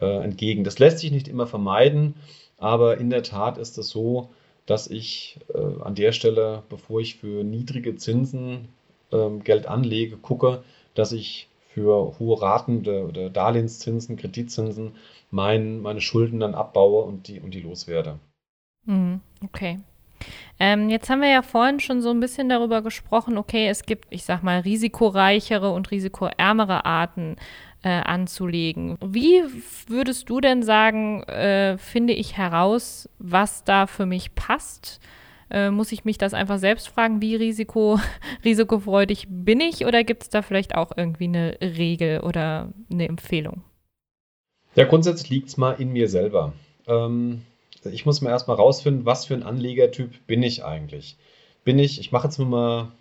äh, 0.00 0.06
entgegen. 0.06 0.64
Das 0.64 0.78
lässt 0.78 0.98
sich 0.98 1.12
nicht 1.12 1.28
immer 1.28 1.46
vermeiden, 1.46 2.14
aber 2.56 2.98
in 2.98 3.10
der 3.10 3.22
Tat 3.22 3.58
ist 3.58 3.78
es 3.78 3.90
so, 3.90 4.30
dass 4.66 4.88
ich 4.88 5.38
äh, 5.54 5.82
an 5.82 5.94
der 5.94 6.12
Stelle, 6.12 6.62
bevor 6.68 7.00
ich 7.00 7.16
für 7.16 7.44
niedrige 7.44 7.96
Zinsen 7.96 8.68
ähm, 9.12 9.44
Geld 9.44 9.66
anlege, 9.66 10.16
gucke, 10.16 10.62
dass 10.94 11.12
ich 11.12 11.48
für 11.68 12.18
hohe 12.18 12.40
Raten 12.40 12.80
oder, 12.80 13.04
oder 13.04 13.30
Darlehenszinsen, 13.30 14.16
Kreditzinsen 14.16 14.92
mein, 15.30 15.80
meine 15.80 16.00
Schulden 16.00 16.40
dann 16.40 16.54
abbaue 16.54 17.04
und 17.04 17.28
die, 17.28 17.40
und 17.40 17.52
die 17.54 17.60
loswerde. 17.60 18.18
Mhm, 18.88 19.20
okay. 19.44 19.78
Ähm, 20.58 20.88
jetzt 20.88 21.08
haben 21.08 21.20
wir 21.20 21.28
ja 21.28 21.42
vorhin 21.42 21.78
schon 21.78 22.02
so 22.02 22.10
ein 22.10 22.18
bisschen 22.18 22.48
darüber 22.48 22.82
gesprochen, 22.82 23.38
okay, 23.38 23.68
es 23.68 23.84
gibt, 23.84 24.06
ich 24.10 24.24
sag 24.24 24.42
mal, 24.42 24.60
risikoreichere 24.60 25.70
und 25.70 25.90
risikoärmere 25.92 26.84
Arten 26.84 27.36
äh, 27.84 27.90
anzulegen. 27.90 28.98
Wie 29.04 29.42
würdest 29.86 30.28
du 30.28 30.40
denn 30.40 30.64
sagen, 30.64 31.22
äh, 31.24 31.78
finde 31.78 32.14
ich 32.14 32.36
heraus, 32.36 33.08
was 33.18 33.62
da 33.62 33.86
für 33.86 34.06
mich 34.06 34.34
passt? 34.34 35.00
Äh, 35.50 35.70
muss 35.70 35.92
ich 35.92 36.04
mich 36.04 36.18
das 36.18 36.34
einfach 36.34 36.58
selbst 36.58 36.88
fragen, 36.88 37.22
wie 37.22 37.36
risiko, 37.36 38.00
risikofreudig 38.44 39.26
bin 39.28 39.60
ich 39.60 39.86
oder 39.86 40.02
gibt 40.02 40.24
es 40.24 40.28
da 40.30 40.42
vielleicht 40.42 40.74
auch 40.74 40.92
irgendwie 40.96 41.24
eine 41.24 41.58
Regel 41.60 42.20
oder 42.20 42.72
eine 42.90 43.06
Empfehlung? 43.08 43.62
Ja, 44.74 44.84
grundsätzlich 44.84 45.30
liegt 45.30 45.48
es 45.48 45.56
mal 45.56 45.72
in 45.72 45.92
mir 45.92 46.08
selber. 46.08 46.52
Ähm, 46.86 47.42
ich 47.92 48.06
muss 48.06 48.20
mir 48.20 48.30
erstmal 48.30 48.56
rausfinden, 48.56 49.06
was 49.06 49.26
für 49.26 49.34
ein 49.34 49.42
Anlegertyp 49.42 50.26
bin 50.26 50.42
ich 50.42 50.64
eigentlich. 50.64 51.16
Bin 51.64 51.78
ich, 51.78 52.00
ich 52.00 52.12
mache 52.12 52.28
jetzt 52.28 52.38
nur 52.38 52.48
mal 52.48 52.92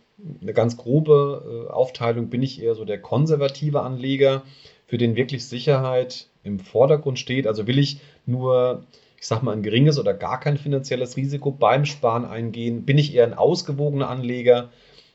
eine 0.42 0.54
ganz 0.54 0.78
grobe 0.78 1.68
äh, 1.68 1.72
Aufteilung, 1.72 2.30
bin 2.30 2.44
ich 2.44 2.62
eher 2.62 2.76
so 2.76 2.86
der 2.86 3.00
konservative 3.00 3.82
Anleger, 3.82 4.44
für 4.88 4.98
den 4.98 5.16
wirklich 5.16 5.46
Sicherheit 5.46 6.28
im 6.44 6.60
Vordergrund 6.60 7.20
steht. 7.20 7.46
Also 7.46 7.68
will 7.68 7.78
ich 7.78 8.00
nur, 8.26 8.84
ich 9.20 9.28
sag 9.28 9.44
mal, 9.44 9.52
ein 9.52 9.64
geringes 9.64 10.00
oder 10.00 10.14
gar 10.14 10.40
kein 10.40 10.58
finanzielles 10.58 11.18
Risiko 11.18 11.52
beim 11.52 11.86
Sparen 11.86 12.26
eingehen. 12.26 12.86
Bin 12.86 12.98
ich 12.98 13.14
eher 13.14 13.26
ein 13.26 13.34
ausgewogener 13.34 14.10
Anleger, 14.10 14.70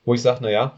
wo 0.05 0.15
ich 0.15 0.23
sage, 0.23 0.43
naja, 0.43 0.77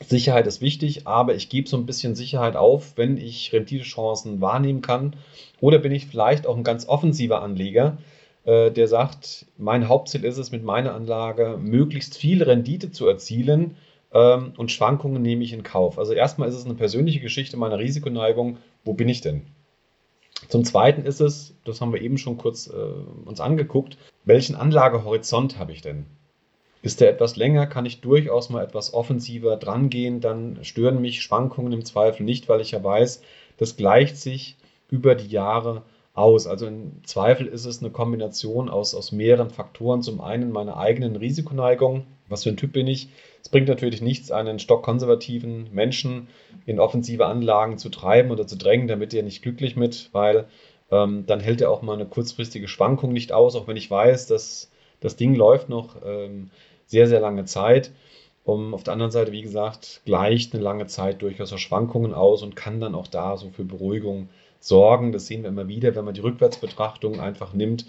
Sicherheit 0.00 0.46
ist 0.46 0.60
wichtig, 0.60 1.06
aber 1.06 1.34
ich 1.34 1.48
gebe 1.48 1.68
so 1.68 1.76
ein 1.76 1.86
bisschen 1.86 2.14
Sicherheit 2.14 2.56
auf, 2.56 2.96
wenn 2.96 3.16
ich 3.16 3.52
Renditechancen 3.52 4.40
wahrnehmen 4.40 4.82
kann. 4.82 5.16
Oder 5.60 5.78
bin 5.78 5.92
ich 5.92 6.06
vielleicht 6.06 6.46
auch 6.46 6.56
ein 6.56 6.64
ganz 6.64 6.88
offensiver 6.88 7.42
Anleger, 7.42 7.98
äh, 8.44 8.70
der 8.70 8.88
sagt, 8.88 9.46
mein 9.56 9.88
Hauptziel 9.88 10.24
ist 10.24 10.38
es, 10.38 10.52
mit 10.52 10.64
meiner 10.64 10.94
Anlage 10.94 11.58
möglichst 11.60 12.16
viel 12.16 12.42
Rendite 12.42 12.90
zu 12.90 13.06
erzielen 13.06 13.76
ähm, 14.12 14.52
und 14.56 14.70
Schwankungen 14.70 15.22
nehme 15.22 15.44
ich 15.44 15.52
in 15.52 15.62
Kauf. 15.62 15.98
Also 15.98 16.12
erstmal 16.12 16.48
ist 16.48 16.56
es 16.56 16.64
eine 16.64 16.74
persönliche 16.74 17.20
Geschichte 17.20 17.56
meiner 17.56 17.78
Risikoneigung. 17.78 18.58
Wo 18.84 18.94
bin 18.94 19.08
ich 19.08 19.20
denn? 19.20 19.42
Zum 20.48 20.64
Zweiten 20.64 21.04
ist 21.04 21.20
es, 21.20 21.54
das 21.64 21.80
haben 21.80 21.92
wir 21.92 22.02
eben 22.02 22.18
schon 22.18 22.36
kurz 22.36 22.66
äh, 22.68 22.72
uns 22.72 23.40
angeguckt, 23.40 23.96
welchen 24.24 24.56
Anlagehorizont 24.56 25.58
habe 25.58 25.72
ich 25.72 25.80
denn? 25.80 26.06
Ist 26.84 27.00
der 27.00 27.08
etwas 27.08 27.36
länger, 27.36 27.66
kann 27.66 27.86
ich 27.86 28.02
durchaus 28.02 28.50
mal 28.50 28.62
etwas 28.62 28.92
offensiver 28.92 29.56
drangehen. 29.56 30.20
Dann 30.20 30.58
stören 30.64 31.00
mich 31.00 31.22
Schwankungen 31.22 31.72
im 31.72 31.82
Zweifel 31.82 32.24
nicht, 32.24 32.46
weil 32.50 32.60
ich 32.60 32.72
ja 32.72 32.84
weiß, 32.84 33.22
das 33.56 33.76
gleicht 33.78 34.18
sich 34.18 34.58
über 34.90 35.14
die 35.14 35.28
Jahre 35.28 35.80
aus. 36.12 36.46
Also 36.46 36.66
im 36.66 37.02
Zweifel 37.04 37.46
ist 37.46 37.64
es 37.64 37.80
eine 37.80 37.90
Kombination 37.90 38.68
aus, 38.68 38.94
aus 38.94 39.12
mehreren 39.12 39.48
Faktoren. 39.48 40.02
Zum 40.02 40.20
einen 40.20 40.52
meine 40.52 40.76
eigenen 40.76 41.16
Risikoneigung. 41.16 42.04
Was 42.28 42.42
für 42.42 42.50
ein 42.50 42.58
Typ 42.58 42.74
bin 42.74 42.86
ich? 42.86 43.08
Es 43.40 43.48
bringt 43.48 43.68
natürlich 43.68 44.02
nichts, 44.02 44.30
einen 44.30 44.58
stockkonservativen 44.58 45.72
Menschen 45.72 46.28
in 46.66 46.78
offensive 46.80 47.24
Anlagen 47.24 47.78
zu 47.78 47.88
treiben 47.88 48.30
oder 48.30 48.46
zu 48.46 48.58
drängen, 48.58 48.88
damit 48.88 49.14
er 49.14 49.22
nicht 49.22 49.40
glücklich 49.40 49.74
mit, 49.74 50.10
weil 50.12 50.44
ähm, 50.90 51.24
dann 51.24 51.40
hält 51.40 51.62
er 51.62 51.70
auch 51.70 51.80
mal 51.80 51.94
eine 51.94 52.04
kurzfristige 52.04 52.68
Schwankung 52.68 53.14
nicht 53.14 53.32
aus, 53.32 53.56
auch 53.56 53.68
wenn 53.68 53.78
ich 53.78 53.90
weiß, 53.90 54.26
dass 54.26 54.70
das 55.00 55.16
Ding 55.16 55.34
läuft 55.34 55.68
noch. 55.68 55.96
Ähm, 56.04 56.50
sehr, 56.86 57.06
sehr 57.06 57.20
lange 57.20 57.44
Zeit. 57.44 57.92
Um, 58.44 58.74
auf 58.74 58.82
der 58.82 58.92
anderen 58.92 59.10
Seite, 59.10 59.32
wie 59.32 59.40
gesagt, 59.40 60.02
gleicht 60.04 60.52
eine 60.52 60.62
lange 60.62 60.86
Zeit 60.86 61.22
durchaus 61.22 61.52
auch 61.54 61.58
Schwankungen 61.58 62.12
aus 62.12 62.42
und 62.42 62.56
kann 62.56 62.78
dann 62.78 62.94
auch 62.94 63.06
da 63.06 63.38
so 63.38 63.48
für 63.48 63.64
Beruhigung 63.64 64.28
sorgen. 64.60 65.12
Das 65.12 65.26
sehen 65.26 65.42
wir 65.42 65.48
immer 65.48 65.66
wieder, 65.66 65.94
wenn 65.94 66.04
man 66.04 66.12
die 66.12 66.20
Rückwärtsbetrachtung 66.20 67.20
einfach 67.20 67.54
nimmt 67.54 67.86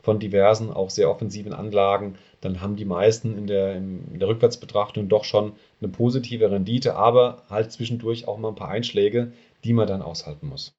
von 0.00 0.18
diversen, 0.18 0.72
auch 0.72 0.90
sehr 0.90 1.10
offensiven 1.10 1.52
Anlagen, 1.52 2.14
dann 2.40 2.62
haben 2.62 2.76
die 2.76 2.84
meisten 2.84 3.36
in 3.36 3.46
der, 3.46 3.76
in 3.76 4.18
der 4.18 4.28
Rückwärtsbetrachtung 4.28 5.08
doch 5.08 5.24
schon 5.24 5.52
eine 5.80 5.90
positive 5.90 6.50
Rendite, 6.50 6.94
aber 6.94 7.42
halt 7.50 7.72
zwischendurch 7.72 8.28
auch 8.28 8.38
mal 8.38 8.48
ein 8.48 8.54
paar 8.54 8.68
Einschläge, 8.68 9.32
die 9.64 9.72
man 9.72 9.88
dann 9.88 10.00
aushalten 10.02 10.48
muss. 10.48 10.77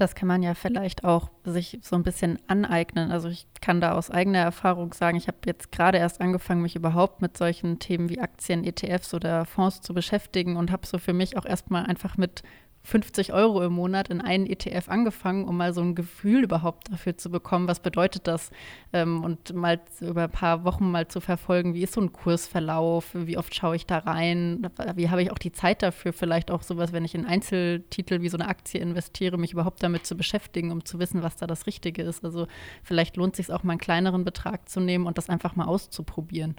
Das 0.00 0.14
kann 0.14 0.28
man 0.28 0.42
ja 0.42 0.54
vielleicht 0.54 1.04
auch 1.04 1.28
sich 1.44 1.78
so 1.82 1.94
ein 1.94 2.02
bisschen 2.02 2.38
aneignen. 2.46 3.10
Also 3.10 3.28
ich 3.28 3.46
kann 3.60 3.82
da 3.82 3.92
aus 3.92 4.10
eigener 4.10 4.38
Erfahrung 4.38 4.94
sagen, 4.94 5.18
ich 5.18 5.28
habe 5.28 5.36
jetzt 5.44 5.72
gerade 5.72 5.98
erst 5.98 6.22
angefangen, 6.22 6.62
mich 6.62 6.74
überhaupt 6.74 7.20
mit 7.20 7.36
solchen 7.36 7.78
Themen 7.80 8.08
wie 8.08 8.18
Aktien, 8.18 8.64
ETFs 8.64 9.12
oder 9.12 9.44
Fonds 9.44 9.82
zu 9.82 9.92
beschäftigen 9.92 10.56
und 10.56 10.70
habe 10.70 10.86
so 10.86 10.96
für 10.96 11.12
mich 11.12 11.36
auch 11.36 11.44
erstmal 11.44 11.84
einfach 11.84 12.16
mit 12.16 12.42
50 12.82 13.32
Euro 13.32 13.62
im 13.62 13.72
Monat 13.72 14.08
in 14.08 14.20
einen 14.20 14.46
ETF 14.46 14.88
angefangen, 14.88 15.46
um 15.46 15.56
mal 15.56 15.74
so 15.74 15.82
ein 15.82 15.94
Gefühl 15.94 16.44
überhaupt 16.44 16.90
dafür 16.90 17.16
zu 17.16 17.30
bekommen, 17.30 17.68
was 17.68 17.80
bedeutet 17.80 18.26
das 18.26 18.50
ähm, 18.92 19.22
und 19.22 19.54
mal 19.54 19.80
über 20.00 20.24
ein 20.24 20.30
paar 20.30 20.64
Wochen 20.64 20.90
mal 20.90 21.06
zu 21.06 21.20
verfolgen, 21.20 21.74
wie 21.74 21.82
ist 21.82 21.92
so 21.92 22.00
ein 22.00 22.12
Kursverlauf, 22.12 23.10
wie 23.12 23.36
oft 23.36 23.54
schaue 23.54 23.76
ich 23.76 23.86
da 23.86 23.98
rein, 23.98 24.66
wie 24.94 25.10
habe 25.10 25.22
ich 25.22 25.30
auch 25.30 25.38
die 25.38 25.52
Zeit 25.52 25.82
dafür, 25.82 26.12
vielleicht 26.12 26.50
auch 26.50 26.62
sowas, 26.62 26.92
wenn 26.92 27.04
ich 27.04 27.14
in 27.14 27.26
Einzeltitel 27.26 28.22
wie 28.22 28.28
so 28.28 28.38
eine 28.38 28.48
Aktie 28.48 28.80
investiere, 28.80 29.36
mich 29.36 29.52
überhaupt 29.52 29.82
damit 29.82 30.06
zu 30.06 30.16
beschäftigen, 30.16 30.72
um 30.72 30.84
zu 30.84 30.98
wissen, 30.98 31.22
was 31.22 31.36
da 31.36 31.46
das 31.46 31.66
Richtige 31.66 32.02
ist. 32.02 32.24
Also 32.24 32.46
vielleicht 32.82 33.16
lohnt 33.16 33.38
es 33.38 33.46
sich 33.46 33.54
auch 33.54 33.62
mal 33.62 33.72
einen 33.72 33.80
kleineren 33.80 34.24
Betrag 34.24 34.68
zu 34.68 34.80
nehmen 34.80 35.06
und 35.06 35.18
das 35.18 35.28
einfach 35.28 35.54
mal 35.54 35.66
auszuprobieren. 35.66 36.56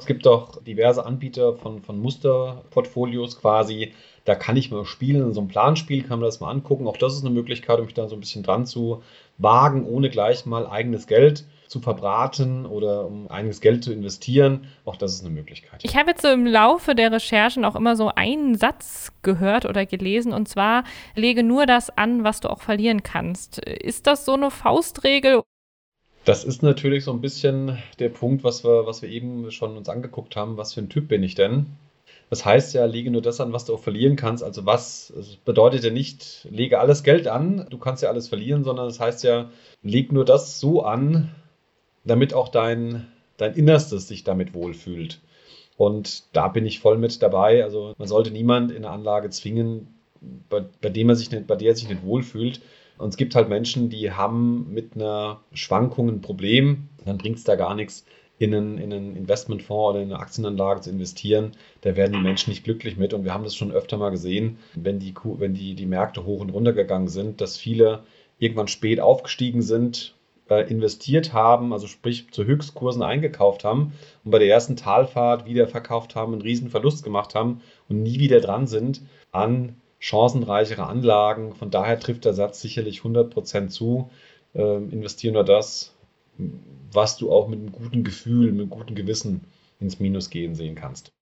Es 0.00 0.06
gibt 0.06 0.26
auch 0.26 0.62
diverse 0.62 1.04
Anbieter 1.04 1.54
von, 1.54 1.82
von 1.82 2.00
Musterportfolios 2.00 3.38
quasi. 3.38 3.92
Da 4.24 4.34
kann 4.34 4.56
ich 4.56 4.70
mal 4.70 4.84
spielen. 4.86 5.34
So 5.34 5.40
einem 5.40 5.48
Planspiel 5.48 6.02
kann 6.02 6.20
man 6.20 6.26
das 6.26 6.40
mal 6.40 6.50
angucken. 6.50 6.86
Auch 6.86 6.96
das 6.96 7.14
ist 7.14 7.24
eine 7.24 7.34
Möglichkeit, 7.34 7.78
um 7.78 7.84
mich 7.84 7.94
da 7.94 8.08
so 8.08 8.16
ein 8.16 8.20
bisschen 8.20 8.42
dran 8.42 8.64
zu 8.64 9.02
wagen, 9.36 9.84
ohne 9.86 10.08
gleich 10.08 10.46
mal 10.46 10.66
eigenes 10.66 11.06
Geld 11.06 11.44
zu 11.68 11.80
verbraten 11.80 12.66
oder 12.66 13.06
um 13.06 13.30
einiges 13.30 13.60
Geld 13.60 13.84
zu 13.84 13.92
investieren. 13.92 14.66
Auch 14.84 14.96
das 14.96 15.12
ist 15.12 15.20
eine 15.24 15.34
Möglichkeit. 15.34 15.80
Ich 15.84 15.96
habe 15.96 16.10
jetzt 16.10 16.22
so 16.22 16.28
im 16.28 16.46
Laufe 16.46 16.94
der 16.94 17.12
Recherchen 17.12 17.64
auch 17.64 17.76
immer 17.76 17.94
so 17.94 18.10
einen 18.14 18.56
Satz 18.56 19.12
gehört 19.22 19.66
oder 19.66 19.86
gelesen 19.86 20.32
und 20.32 20.48
zwar, 20.48 20.82
lege 21.14 21.42
nur 21.42 21.66
das 21.66 21.90
an, 21.90 22.24
was 22.24 22.40
du 22.40 22.48
auch 22.48 22.60
verlieren 22.60 23.02
kannst. 23.02 23.58
Ist 23.58 24.06
das 24.06 24.24
so 24.24 24.32
eine 24.34 24.50
Faustregel? 24.50 25.42
Das 26.24 26.44
ist 26.44 26.62
natürlich 26.62 27.04
so 27.04 27.12
ein 27.12 27.20
bisschen 27.20 27.78
der 27.98 28.10
Punkt, 28.10 28.44
was 28.44 28.62
wir, 28.62 28.86
was 28.86 29.02
wir 29.02 29.08
eben 29.08 29.50
schon 29.50 29.76
uns 29.76 29.88
angeguckt 29.88 30.36
haben. 30.36 30.56
Was 30.56 30.74
für 30.74 30.80
ein 30.80 30.88
Typ 30.88 31.08
bin 31.08 31.22
ich 31.22 31.34
denn? 31.34 31.66
Das 32.28 32.44
heißt 32.44 32.74
ja, 32.74 32.84
lege 32.84 33.10
nur 33.10 33.22
das 33.22 33.40
an, 33.40 33.52
was 33.52 33.64
du 33.64 33.74
auch 33.74 33.80
verlieren 33.80 34.16
kannst. 34.16 34.44
Also 34.44 34.64
was 34.64 35.12
bedeutet 35.44 35.82
ja 35.82 35.90
nicht, 35.90 36.46
lege 36.50 36.78
alles 36.78 37.02
Geld 37.02 37.26
an, 37.26 37.66
du 37.70 37.78
kannst 37.78 38.02
ja 38.02 38.08
alles 38.08 38.28
verlieren, 38.28 38.62
sondern 38.62 38.86
das 38.86 39.00
heißt 39.00 39.24
ja, 39.24 39.50
leg 39.82 40.12
nur 40.12 40.24
das 40.24 40.60
so 40.60 40.82
an, 40.82 41.34
damit 42.04 42.32
auch 42.32 42.48
dein, 42.48 43.08
dein 43.36 43.54
Innerstes 43.54 44.06
sich 44.06 44.22
damit 44.22 44.54
wohlfühlt. 44.54 45.20
Und 45.76 46.24
da 46.36 46.48
bin 46.48 46.66
ich 46.66 46.78
voll 46.78 46.98
mit 46.98 47.20
dabei. 47.22 47.64
Also 47.64 47.94
man 47.98 48.06
sollte 48.06 48.30
niemand 48.30 48.70
in 48.70 48.84
eine 48.84 48.90
Anlage 48.90 49.30
zwingen, 49.30 49.88
bei, 50.48 50.62
bei 50.80 50.90
dem 50.90 51.08
er 51.08 51.16
sich 51.16 51.30
nicht, 51.30 51.46
bei 51.46 51.56
der 51.56 51.70
er 51.70 51.76
sich 51.76 51.88
nicht 51.88 52.04
wohlfühlt. 52.04 52.60
Und 53.00 53.08
es 53.10 53.16
gibt 53.16 53.34
halt 53.34 53.48
Menschen, 53.48 53.88
die 53.88 54.12
haben 54.12 54.72
mit 54.72 54.94
einer 54.94 55.40
Schwankung 55.52 56.08
ein 56.08 56.20
Problem, 56.20 56.88
dann 57.04 57.18
bringt 57.18 57.38
es 57.38 57.44
da 57.44 57.56
gar 57.56 57.74
nichts, 57.74 58.04
in 58.38 58.54
einen, 58.54 58.78
in 58.78 58.92
einen 58.92 59.16
Investmentfonds 59.16 59.90
oder 59.90 60.02
in 60.02 60.12
eine 60.12 60.18
Aktienanlage 60.18 60.80
zu 60.80 60.90
investieren. 60.90 61.52
Da 61.82 61.94
werden 61.94 62.14
die 62.14 62.20
Menschen 62.20 62.50
nicht 62.50 62.64
glücklich 62.64 62.96
mit. 62.96 63.12
Und 63.12 63.24
wir 63.24 63.34
haben 63.34 63.44
das 63.44 63.54
schon 63.54 63.70
öfter 63.70 63.98
mal 63.98 64.10
gesehen, 64.10 64.58
wenn 64.74 64.98
die, 64.98 65.14
wenn 65.24 65.52
die, 65.52 65.74
die 65.74 65.86
Märkte 65.86 66.24
hoch 66.24 66.40
und 66.40 66.48
runter 66.48 66.72
gegangen 66.72 67.08
sind, 67.08 67.42
dass 67.42 67.58
viele 67.58 68.02
irgendwann 68.38 68.68
spät 68.68 68.98
aufgestiegen 68.98 69.60
sind, 69.60 70.14
äh, 70.48 70.68
investiert 70.70 71.34
haben, 71.34 71.74
also 71.74 71.86
sprich 71.86 72.30
zu 72.32 72.44
Höchstkursen 72.44 73.02
eingekauft 73.02 73.62
haben 73.62 73.92
und 74.24 74.30
bei 74.30 74.38
der 74.38 74.48
ersten 74.48 74.76
Talfahrt 74.76 75.44
wieder 75.46 75.68
verkauft 75.68 76.16
haben, 76.16 76.32
einen 76.32 76.42
riesen 76.42 76.70
Verlust 76.70 77.04
gemacht 77.04 77.34
haben 77.34 77.60
und 77.88 78.02
nie 78.02 78.18
wieder 78.18 78.40
dran 78.40 78.66
sind 78.66 79.02
an 79.32 79.76
chancenreichere 80.00 80.86
Anlagen. 80.86 81.54
Von 81.54 81.70
daher 81.70 82.00
trifft 82.00 82.24
der 82.24 82.34
Satz 82.34 82.60
sicherlich 82.60 83.00
100% 83.02 83.68
zu. 83.68 84.10
Ähm, 84.54 84.90
investieren 84.90 85.34
nur 85.34 85.44
das, 85.44 85.94
was 86.90 87.16
du 87.16 87.30
auch 87.30 87.46
mit 87.46 87.60
einem 87.60 87.70
guten 87.70 88.02
Gefühl, 88.02 88.50
mit 88.50 88.62
einem 88.62 88.70
guten 88.70 88.96
Gewissen 88.96 89.44
ins 89.78 90.00
Minus 90.00 90.30
gehen 90.30 90.56
sehen 90.56 90.74
kannst. 90.74 91.12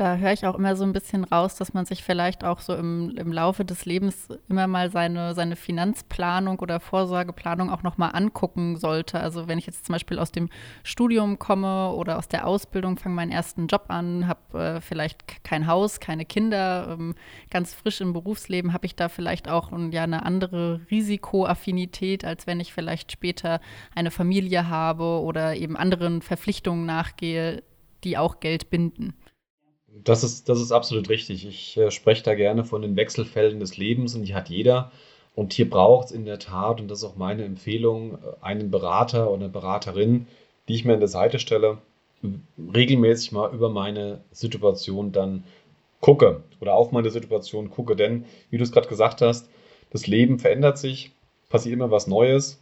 Da 0.00 0.16
höre 0.16 0.32
ich 0.32 0.46
auch 0.46 0.54
immer 0.54 0.76
so 0.76 0.84
ein 0.84 0.94
bisschen 0.94 1.24
raus, 1.24 1.56
dass 1.56 1.74
man 1.74 1.84
sich 1.84 2.02
vielleicht 2.02 2.42
auch 2.42 2.60
so 2.60 2.74
im, 2.74 3.10
im 3.18 3.30
Laufe 3.30 3.66
des 3.66 3.84
Lebens 3.84 4.28
immer 4.48 4.66
mal 4.66 4.90
seine, 4.90 5.34
seine 5.34 5.56
Finanzplanung 5.56 6.58
oder 6.60 6.80
Vorsorgeplanung 6.80 7.68
auch 7.68 7.82
nochmal 7.82 8.12
angucken 8.14 8.78
sollte. 8.78 9.20
Also 9.20 9.46
wenn 9.46 9.58
ich 9.58 9.66
jetzt 9.66 9.84
zum 9.84 9.92
Beispiel 9.92 10.18
aus 10.18 10.32
dem 10.32 10.48
Studium 10.84 11.38
komme 11.38 11.92
oder 11.92 12.16
aus 12.16 12.28
der 12.28 12.46
Ausbildung, 12.46 12.96
fange 12.96 13.14
meinen 13.14 13.30
ersten 13.30 13.66
Job 13.66 13.84
an, 13.88 14.26
habe 14.26 14.58
äh, 14.58 14.80
vielleicht 14.80 15.44
kein 15.44 15.66
Haus, 15.66 16.00
keine 16.00 16.24
Kinder, 16.24 16.96
ähm, 16.98 17.14
ganz 17.50 17.74
frisch 17.74 18.00
im 18.00 18.14
Berufsleben, 18.14 18.72
habe 18.72 18.86
ich 18.86 18.96
da 18.96 19.10
vielleicht 19.10 19.50
auch 19.50 19.70
ja, 19.90 20.04
eine 20.04 20.24
andere 20.24 20.80
Risikoaffinität, 20.90 22.24
als 22.24 22.46
wenn 22.46 22.58
ich 22.58 22.72
vielleicht 22.72 23.12
später 23.12 23.60
eine 23.94 24.10
Familie 24.10 24.66
habe 24.70 25.20
oder 25.20 25.56
eben 25.56 25.76
anderen 25.76 26.22
Verpflichtungen 26.22 26.86
nachgehe, 26.86 27.62
die 28.02 28.16
auch 28.16 28.40
Geld 28.40 28.70
binden. 28.70 29.12
Das 29.92 30.22
ist, 30.24 30.48
das 30.48 30.60
ist 30.60 30.72
absolut 30.72 31.08
richtig. 31.08 31.46
Ich 31.46 31.76
äh, 31.76 31.90
spreche 31.90 32.22
da 32.22 32.34
gerne 32.34 32.64
von 32.64 32.82
den 32.82 32.96
Wechselfällen 32.96 33.60
des 33.60 33.76
Lebens 33.76 34.14
und 34.14 34.22
die 34.22 34.34
hat 34.34 34.48
jeder. 34.48 34.92
Und 35.34 35.52
hier 35.52 35.68
braucht 35.68 36.06
es 36.06 36.12
in 36.12 36.24
der 36.24 36.38
Tat, 36.38 36.80
und 36.80 36.88
das 36.88 37.00
ist 37.00 37.04
auch 37.04 37.16
meine 37.16 37.44
Empfehlung, 37.44 38.14
äh, 38.14 38.18
einen 38.40 38.70
Berater 38.70 39.28
oder 39.28 39.44
eine 39.44 39.48
Beraterin, 39.48 40.26
die 40.68 40.74
ich 40.74 40.84
mir 40.84 40.94
an 40.94 41.00
der 41.00 41.08
Seite 41.08 41.38
stelle, 41.38 41.78
regelmäßig 42.74 43.32
mal 43.32 43.52
über 43.52 43.70
meine 43.70 44.20
Situation 44.30 45.12
dann 45.12 45.44
gucke 46.00 46.42
oder 46.60 46.74
auf 46.74 46.92
meine 46.92 47.10
Situation 47.10 47.70
gucke. 47.70 47.96
Denn, 47.96 48.24
wie 48.50 48.58
du 48.58 48.64
es 48.64 48.72
gerade 48.72 48.88
gesagt 48.88 49.22
hast, 49.22 49.48
das 49.90 50.06
Leben 50.06 50.38
verändert 50.38 50.78
sich, 50.78 51.12
passiert 51.48 51.74
immer 51.74 51.90
was 51.90 52.06
Neues 52.06 52.60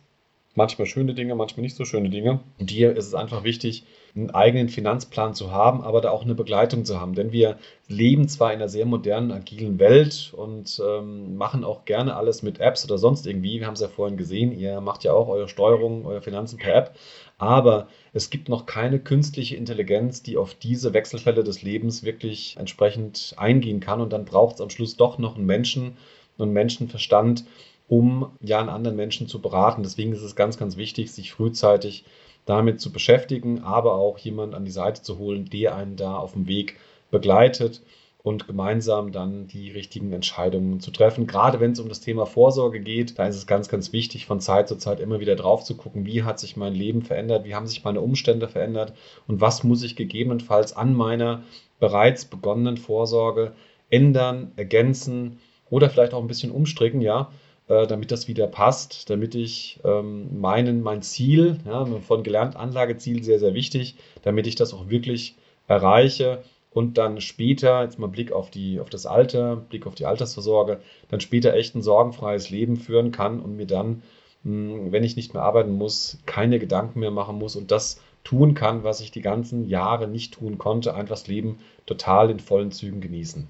manchmal 0.58 0.86
schöne 0.86 1.14
Dinge, 1.14 1.34
manchmal 1.34 1.62
nicht 1.62 1.76
so 1.76 1.86
schöne 1.86 2.10
Dinge. 2.10 2.40
Und 2.58 2.70
hier 2.70 2.94
ist 2.94 3.06
es 3.06 3.14
einfach 3.14 3.44
wichtig, 3.44 3.84
einen 4.14 4.30
eigenen 4.30 4.68
Finanzplan 4.68 5.32
zu 5.32 5.52
haben, 5.52 5.82
aber 5.82 6.00
da 6.00 6.10
auch 6.10 6.24
eine 6.24 6.34
Begleitung 6.34 6.84
zu 6.84 7.00
haben. 7.00 7.14
Denn 7.14 7.32
wir 7.32 7.58
leben 7.86 8.28
zwar 8.28 8.52
in 8.52 8.58
einer 8.58 8.68
sehr 8.68 8.84
modernen, 8.84 9.30
agilen 9.30 9.78
Welt 9.78 10.34
und 10.36 10.82
ähm, 10.84 11.36
machen 11.36 11.64
auch 11.64 11.84
gerne 11.84 12.16
alles 12.16 12.42
mit 12.42 12.58
Apps 12.60 12.84
oder 12.84 12.98
sonst 12.98 13.26
irgendwie. 13.26 13.60
Wir 13.60 13.66
haben 13.66 13.74
es 13.74 13.80
ja 13.80 13.88
vorhin 13.88 14.16
gesehen, 14.16 14.52
ihr 14.52 14.80
macht 14.80 15.04
ja 15.04 15.12
auch 15.12 15.28
eure 15.28 15.48
Steuerung, 15.48 16.04
eure 16.04 16.22
Finanzen 16.22 16.58
per 16.58 16.74
App. 16.74 16.96
Aber 17.38 17.86
es 18.12 18.28
gibt 18.28 18.48
noch 18.48 18.66
keine 18.66 18.98
künstliche 18.98 19.54
Intelligenz, 19.54 20.22
die 20.22 20.36
auf 20.36 20.54
diese 20.54 20.92
Wechselfälle 20.92 21.44
des 21.44 21.62
Lebens 21.62 22.02
wirklich 22.02 22.56
entsprechend 22.58 23.34
eingehen 23.36 23.80
kann. 23.80 24.00
Und 24.00 24.12
dann 24.12 24.24
braucht 24.24 24.56
es 24.56 24.60
am 24.60 24.70
Schluss 24.70 24.96
doch 24.96 25.18
noch 25.18 25.36
einen 25.36 25.46
Menschen, 25.46 25.96
einen 26.38 26.52
Menschenverstand, 26.52 27.44
um 27.88 28.30
ja 28.40 28.60
einen 28.60 28.68
anderen 28.68 28.96
Menschen 28.96 29.26
zu 29.26 29.40
beraten. 29.40 29.82
Deswegen 29.82 30.12
ist 30.12 30.22
es 30.22 30.36
ganz, 30.36 30.58
ganz 30.58 30.76
wichtig, 30.76 31.10
sich 31.10 31.32
frühzeitig 31.32 32.04
damit 32.44 32.80
zu 32.80 32.92
beschäftigen, 32.92 33.62
aber 33.62 33.94
auch 33.94 34.18
jemand 34.18 34.54
an 34.54 34.64
die 34.64 34.70
Seite 34.70 35.02
zu 35.02 35.18
holen, 35.18 35.50
der 35.50 35.74
einen 35.74 35.96
da 35.96 36.16
auf 36.16 36.32
dem 36.32 36.46
Weg 36.46 36.76
begleitet 37.10 37.82
und 38.22 38.46
gemeinsam 38.46 39.12
dann 39.12 39.46
die 39.46 39.70
richtigen 39.70 40.12
Entscheidungen 40.12 40.80
zu 40.80 40.90
treffen. 40.90 41.26
Gerade 41.26 41.60
wenn 41.60 41.72
es 41.72 41.80
um 41.80 41.88
das 41.88 42.00
Thema 42.00 42.26
Vorsorge 42.26 42.80
geht, 42.80 43.18
da 43.18 43.26
ist 43.26 43.36
es 43.36 43.46
ganz, 43.46 43.68
ganz 43.68 43.92
wichtig, 43.92 44.26
von 44.26 44.40
Zeit 44.40 44.68
zu 44.68 44.76
Zeit 44.76 45.00
immer 45.00 45.20
wieder 45.20 45.36
drauf 45.36 45.64
zu 45.64 45.76
gucken, 45.76 46.04
wie 46.04 46.24
hat 46.24 46.38
sich 46.38 46.56
mein 46.56 46.74
Leben 46.74 47.02
verändert, 47.02 47.44
wie 47.44 47.54
haben 47.54 47.66
sich 47.66 47.84
meine 47.84 48.00
Umstände 48.00 48.48
verändert 48.48 48.92
und 49.26 49.40
was 49.40 49.62
muss 49.62 49.82
ich 49.82 49.96
gegebenenfalls 49.96 50.76
an 50.76 50.94
meiner 50.94 51.42
bereits 51.80 52.24
begonnenen 52.24 52.76
Vorsorge 52.76 53.52
ändern, 53.88 54.52
ergänzen 54.56 55.38
oder 55.70 55.88
vielleicht 55.88 56.12
auch 56.12 56.20
ein 56.20 56.28
bisschen 56.28 56.50
umstricken, 56.50 57.00
ja, 57.00 57.30
äh, 57.68 57.86
damit 57.86 58.10
das 58.10 58.28
wieder 58.28 58.46
passt, 58.46 59.10
damit 59.10 59.34
ich 59.34 59.80
ähm, 59.84 60.40
meinen, 60.40 60.82
mein 60.82 61.02
Ziel, 61.02 61.60
ja, 61.66 61.84
von 61.84 62.22
gelernt 62.22 62.56
Anlageziel 62.56 63.22
sehr, 63.22 63.38
sehr 63.38 63.54
wichtig, 63.54 63.96
damit 64.22 64.46
ich 64.46 64.54
das 64.56 64.74
auch 64.74 64.88
wirklich 64.88 65.36
erreiche 65.66 66.42
und 66.70 66.98
dann 66.98 67.20
später, 67.20 67.82
jetzt 67.82 67.98
mal 67.98 68.08
Blick 68.08 68.32
auf, 68.32 68.50
die, 68.50 68.80
auf 68.80 68.90
das 68.90 69.06
Alter, 69.06 69.56
Blick 69.56 69.86
auf 69.86 69.94
die 69.94 70.06
Altersvorsorge, 70.06 70.80
dann 71.08 71.20
später 71.20 71.54
echt 71.54 71.74
ein 71.74 71.82
sorgenfreies 71.82 72.50
Leben 72.50 72.76
führen 72.76 73.12
kann 73.12 73.40
und 73.40 73.56
mir 73.56 73.66
dann, 73.66 74.02
wenn 74.42 75.04
ich 75.04 75.16
nicht 75.16 75.34
mehr 75.34 75.42
arbeiten 75.42 75.72
muss, 75.72 76.18
keine 76.24 76.58
Gedanken 76.58 77.00
mehr 77.00 77.10
machen 77.10 77.36
muss 77.36 77.56
und 77.56 77.70
das 77.70 78.00
tun 78.24 78.54
kann, 78.54 78.84
was 78.84 79.00
ich 79.00 79.10
die 79.10 79.22
ganzen 79.22 79.66
Jahre 79.66 80.08
nicht 80.08 80.34
tun 80.34 80.58
konnte, 80.58 80.94
einfach 80.94 81.16
das 81.16 81.28
Leben 81.28 81.58
total 81.86 82.30
in 82.30 82.40
vollen 82.40 82.70
Zügen 82.70 83.00
genießen. 83.00 83.48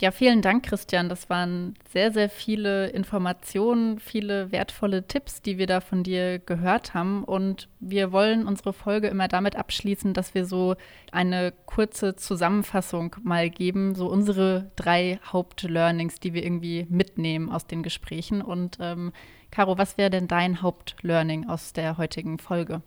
Ja, 0.00 0.12
vielen 0.12 0.42
Dank, 0.42 0.64
Christian. 0.64 1.08
Das 1.08 1.28
waren 1.28 1.74
sehr, 1.92 2.12
sehr 2.12 2.30
viele 2.30 2.86
Informationen, 2.90 3.98
viele 3.98 4.52
wertvolle 4.52 5.08
Tipps, 5.08 5.42
die 5.42 5.58
wir 5.58 5.66
da 5.66 5.80
von 5.80 6.04
dir 6.04 6.38
gehört 6.38 6.94
haben. 6.94 7.24
Und 7.24 7.68
wir 7.80 8.12
wollen 8.12 8.46
unsere 8.46 8.72
Folge 8.72 9.08
immer 9.08 9.26
damit 9.26 9.56
abschließen, 9.56 10.14
dass 10.14 10.34
wir 10.34 10.44
so 10.44 10.76
eine 11.10 11.52
kurze 11.66 12.14
Zusammenfassung 12.14 13.16
mal 13.24 13.50
geben, 13.50 13.96
so 13.96 14.08
unsere 14.08 14.70
drei 14.76 15.18
Hauptlearnings, 15.24 16.20
die 16.20 16.32
wir 16.32 16.44
irgendwie 16.44 16.86
mitnehmen 16.88 17.50
aus 17.50 17.66
den 17.66 17.82
Gesprächen. 17.82 18.40
Und 18.40 18.78
ähm, 18.80 19.12
Caro, 19.50 19.78
was 19.78 19.98
wäre 19.98 20.10
denn 20.10 20.28
dein 20.28 20.62
Hauptlearning 20.62 21.48
aus 21.48 21.72
der 21.72 21.98
heutigen 21.98 22.38
Folge? 22.38 22.82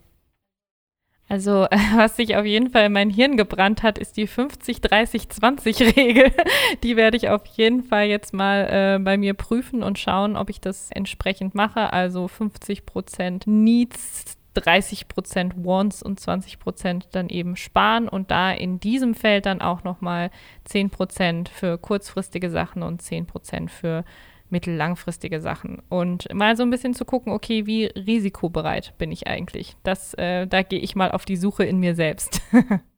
Also, 1.31 1.65
was 1.95 2.17
sich 2.17 2.35
auf 2.35 2.45
jeden 2.45 2.71
Fall 2.71 2.87
in 2.87 2.91
mein 2.91 3.09
Hirn 3.09 3.37
gebrannt 3.37 3.83
hat, 3.83 3.97
ist 3.97 4.17
die 4.17 4.27
50-30-20-Regel. 4.27 6.33
Die 6.83 6.97
werde 6.97 7.15
ich 7.15 7.29
auf 7.29 7.45
jeden 7.45 7.83
Fall 7.83 8.07
jetzt 8.07 8.33
mal 8.33 8.67
äh, 8.69 8.99
bei 9.01 9.17
mir 9.17 9.33
prüfen 9.33 9.81
und 9.81 9.97
schauen, 9.97 10.35
ob 10.35 10.49
ich 10.49 10.59
das 10.59 10.91
entsprechend 10.91 11.55
mache. 11.55 11.93
Also 11.93 12.25
50% 12.25 13.49
Needs, 13.49 14.37
30% 14.57 15.51
Wants 15.63 16.03
und 16.03 16.19
20% 16.19 17.03
dann 17.13 17.29
eben 17.29 17.55
sparen 17.55 18.09
und 18.09 18.29
da 18.29 18.51
in 18.51 18.81
diesem 18.81 19.15
Feld 19.15 19.45
dann 19.45 19.61
auch 19.61 19.85
nochmal 19.85 20.31
10% 20.69 21.47
für 21.47 21.77
kurzfristige 21.77 22.49
Sachen 22.49 22.83
und 22.83 23.01
10% 23.01 23.69
für 23.69 24.03
mittellangfristige 24.51 25.41
Sachen 25.41 25.81
und 25.89 26.31
mal 26.33 26.55
so 26.55 26.63
ein 26.63 26.69
bisschen 26.69 26.93
zu 26.93 27.05
gucken, 27.05 27.33
okay, 27.33 27.65
wie 27.65 27.85
risikobereit 27.85 28.97
bin 28.97 29.11
ich 29.11 29.27
eigentlich? 29.27 29.75
Das, 29.83 30.13
äh, 30.15 30.47
da 30.47 30.61
gehe 30.61 30.79
ich 30.79 30.95
mal 30.95 31.11
auf 31.11 31.25
die 31.25 31.37
Suche 31.37 31.63
in 31.63 31.79
mir 31.79 31.95
selbst. 31.95 32.41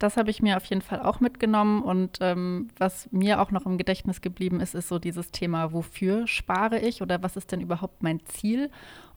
Das 0.00 0.16
habe 0.16 0.30
ich 0.30 0.40
mir 0.40 0.56
auf 0.56 0.64
jeden 0.64 0.80
Fall 0.80 1.02
auch 1.02 1.20
mitgenommen. 1.20 1.82
Und 1.82 2.18
ähm, 2.22 2.68
was 2.78 3.12
mir 3.12 3.38
auch 3.38 3.50
noch 3.50 3.66
im 3.66 3.76
Gedächtnis 3.76 4.22
geblieben 4.22 4.58
ist, 4.58 4.74
ist 4.74 4.88
so 4.88 4.98
dieses 4.98 5.30
Thema, 5.30 5.74
wofür 5.74 6.26
spare 6.26 6.78
ich 6.80 7.02
oder 7.02 7.22
was 7.22 7.36
ist 7.36 7.52
denn 7.52 7.60
überhaupt 7.60 8.02
mein 8.02 8.24
Ziel? 8.24 8.70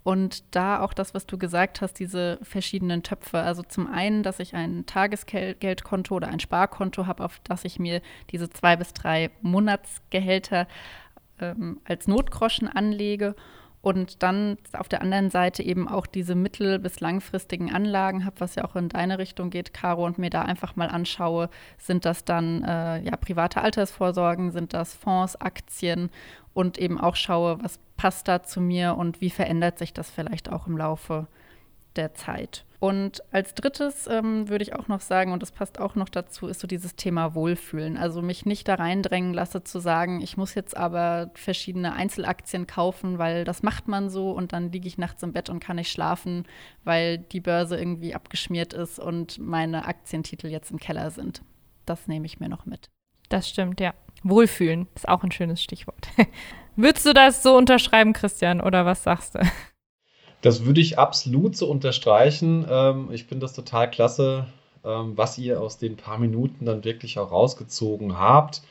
Und 0.04 0.54
da 0.54 0.82
auch 0.82 0.94
das, 0.94 1.14
was 1.14 1.26
du 1.26 1.38
gesagt 1.38 1.80
hast, 1.80 1.94
diese 1.94 2.38
verschiedenen 2.42 3.02
Töpfe. 3.02 3.40
Also 3.40 3.64
zum 3.64 3.88
einen, 3.88 4.24
dass 4.24 4.40
ich 4.40 4.56
ein 4.56 4.86
Tagesgeldkonto 4.86 6.16
oder 6.16 6.28
ein 6.28 6.42
Sparkonto 6.42 7.08
habe, 7.08 7.24
auf 7.24 7.40
das 7.46 7.64
ich 7.64 7.80
mir 7.80 8.02
diese 8.30 8.50
zwei 8.50 8.76
bis 8.76 8.92
drei 8.92 9.32
Monatsgehälter 9.42 10.68
ähm, 11.44 11.80
als 11.86 12.08
Notgroschen 12.08 12.68
anlege 12.68 13.36
und 13.84 14.24
dann 14.24 14.58
auf 14.72 14.88
der 14.88 15.02
anderen 15.02 15.30
Seite 15.30 15.62
eben 15.62 15.90
auch 15.90 16.06
diese 16.06 16.36
mittel- 16.36 16.80
bis 16.80 17.02
langfristigen 17.02 17.74
Anlagen 17.74 18.24
habe, 18.24 18.40
was 18.40 18.56
ja 18.56 18.64
auch 18.64 18.78
in 18.78 18.88
deine 18.88 19.20
Richtung 19.20 19.50
geht, 19.50 19.74
Caro, 19.74 20.06
und 20.06 20.18
mir 20.18 20.30
da 20.30 20.44
einfach 20.44 20.78
mal 20.78 20.88
anschaue, 20.88 21.50
sind 21.78 22.06
das 22.06 22.24
dann 22.24 22.64
äh, 22.64 23.02
ja, 23.02 23.18
private 23.18 23.62
Altersvorsorgen, 23.62 24.52
sind 24.52 24.74
das 24.74 24.94
Fonds, 24.94 25.36
Aktien 25.36 26.10
und 26.54 26.78
eben 26.78 26.98
auch 26.98 27.18
schaue, 27.18 27.62
was 27.62 27.78
passt 27.98 28.30
da 28.30 28.42
zu 28.42 28.62
mir 28.62 28.96
und 28.96 29.20
wie 29.20 29.30
verändert 29.30 29.78
sich 29.78 29.92
das 29.92 30.10
vielleicht 30.10 30.50
auch 30.50 30.66
im 30.66 30.78
Laufe 30.78 31.28
der 31.98 32.14
Zeit. 32.14 32.64
Und 32.84 33.24
als 33.32 33.56
drittes 33.56 34.08
ähm, 34.08 34.50
würde 34.50 34.62
ich 34.62 34.76
auch 34.76 34.90
noch 34.90 35.00
sagen, 35.00 35.32
und 35.32 35.42
das 35.42 35.54
passt 35.54 35.80
auch 35.80 35.96
noch 35.96 36.10
dazu, 36.10 36.48
ist 36.48 36.60
so 36.60 36.68
dieses 36.68 36.98
Thema 36.98 37.34
Wohlfühlen. 37.34 37.96
Also 37.96 38.22
mich 38.22 38.46
nicht 38.46 38.68
da 38.68 38.76
reindrängen 38.76 39.34
lasse 39.34 39.64
zu 39.64 39.80
sagen, 39.80 40.20
ich 40.20 40.36
muss 40.36 40.54
jetzt 40.54 40.76
aber 40.76 41.32
verschiedene 41.34 41.94
Einzelaktien 41.94 42.68
kaufen, 42.68 43.20
weil 43.20 43.46
das 43.46 43.64
macht 43.64 43.88
man 43.88 44.10
so 44.10 44.32
und 44.32 44.52
dann 44.52 44.74
liege 44.74 44.90
ich 44.90 44.98
nachts 44.98 45.24
im 45.24 45.32
Bett 45.32 45.50
und 45.50 45.64
kann 45.64 45.78
nicht 45.78 45.94
schlafen, 45.94 46.46
weil 46.84 47.20
die 47.20 47.40
Börse 47.40 47.78
irgendwie 47.78 48.16
abgeschmiert 48.16 48.74
ist 48.74 49.00
und 49.00 49.40
meine 49.40 49.86
Aktientitel 49.86 50.48
jetzt 50.48 50.70
im 50.70 50.78
Keller 50.78 51.10
sind. 51.10 51.42
Das 51.86 52.10
nehme 52.10 52.26
ich 52.26 52.42
mir 52.42 52.50
noch 52.50 52.66
mit. 52.66 52.90
Das 53.30 53.48
stimmt, 53.48 53.80
ja. 53.80 53.94
Wohlfühlen 54.24 54.88
ist 54.94 55.08
auch 55.08 55.24
ein 55.24 55.32
schönes 55.32 55.64
Stichwort. 55.64 56.10
Würdest 56.76 57.06
du 57.06 57.14
das 57.14 57.44
so 57.44 57.56
unterschreiben, 57.56 58.12
Christian, 58.12 58.60
oder 58.60 58.86
was 58.86 59.04
sagst 59.04 59.36
du? 59.36 59.40
Das 60.44 60.66
würde 60.66 60.82
ich 60.82 61.00
absolut 61.00 61.56
so 61.56 61.68
unterstreichen. 61.68 62.66
Ähm, 62.70 63.08
ich 63.14 63.24
finde 63.24 63.46
das 63.46 63.54
total 63.54 63.90
klasse, 63.90 64.48
ähm, 64.84 65.14
was 65.16 65.38
ihr 65.38 65.62
aus 65.62 65.78
den 65.78 65.96
paar 65.96 66.18
Minuten 66.18 66.66
dann 66.66 66.84
wirklich 66.84 67.18
auch 67.18 67.32
rausgezogen 67.32 68.20
habt. 68.20 68.62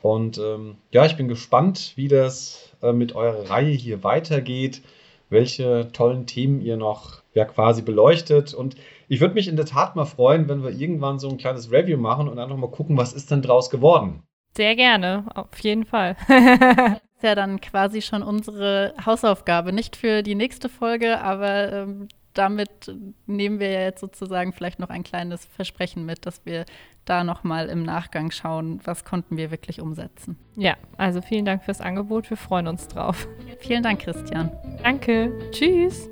Und 0.00 0.38
ähm, 0.38 0.76
ja, 0.90 1.04
ich 1.04 1.16
bin 1.18 1.28
gespannt, 1.28 1.92
wie 1.96 2.08
das 2.08 2.72
äh, 2.80 2.94
mit 2.94 3.14
eurer 3.14 3.50
Reihe 3.50 3.72
hier 3.72 4.02
weitergeht, 4.02 4.80
welche 5.28 5.92
tollen 5.92 6.24
Themen 6.24 6.62
ihr 6.62 6.78
noch 6.78 7.20
ja, 7.34 7.44
quasi 7.44 7.82
beleuchtet. 7.82 8.54
Und 8.54 8.76
ich 9.08 9.20
würde 9.20 9.34
mich 9.34 9.48
in 9.48 9.56
der 9.56 9.66
Tat 9.66 9.96
mal 9.96 10.06
freuen, 10.06 10.48
wenn 10.48 10.62
wir 10.62 10.70
irgendwann 10.70 11.18
so 11.18 11.28
ein 11.28 11.36
kleines 11.36 11.70
Review 11.70 11.98
machen 11.98 12.28
und 12.28 12.38
einfach 12.38 12.56
mal 12.56 12.70
gucken, 12.70 12.96
was 12.96 13.12
ist 13.12 13.30
denn 13.30 13.42
draus 13.42 13.68
geworden. 13.68 14.22
Sehr 14.56 14.76
gerne, 14.76 15.24
auf 15.34 15.58
jeden 15.60 15.84
Fall. 15.84 16.16
ist 17.18 17.24
ja 17.24 17.34
dann 17.34 17.60
quasi 17.60 18.00
schon 18.00 18.22
unsere 18.22 18.94
Hausaufgabe. 19.04 19.72
Nicht 19.72 19.96
für 19.96 20.22
die 20.22 20.34
nächste 20.36 20.68
Folge, 20.68 21.20
aber 21.20 21.72
ähm, 21.72 22.08
damit 22.32 22.94
nehmen 23.26 23.58
wir 23.58 23.70
ja 23.70 23.80
jetzt 23.80 24.00
sozusagen 24.00 24.52
vielleicht 24.52 24.78
noch 24.78 24.90
ein 24.90 25.02
kleines 25.02 25.44
Versprechen 25.44 26.06
mit, 26.06 26.26
dass 26.26 26.46
wir 26.46 26.64
da 27.04 27.24
nochmal 27.24 27.68
im 27.68 27.82
Nachgang 27.82 28.30
schauen, 28.30 28.80
was 28.84 29.04
konnten 29.04 29.36
wir 29.36 29.50
wirklich 29.50 29.80
umsetzen. 29.80 30.38
Ja, 30.56 30.76
also 30.96 31.20
vielen 31.20 31.44
Dank 31.44 31.64
fürs 31.64 31.80
Angebot. 31.80 32.30
Wir 32.30 32.36
freuen 32.36 32.68
uns 32.68 32.86
drauf. 32.86 33.26
Vielen 33.58 33.82
Dank, 33.82 34.00
Christian. 34.00 34.52
Danke. 34.82 35.32
Tschüss. 35.50 36.08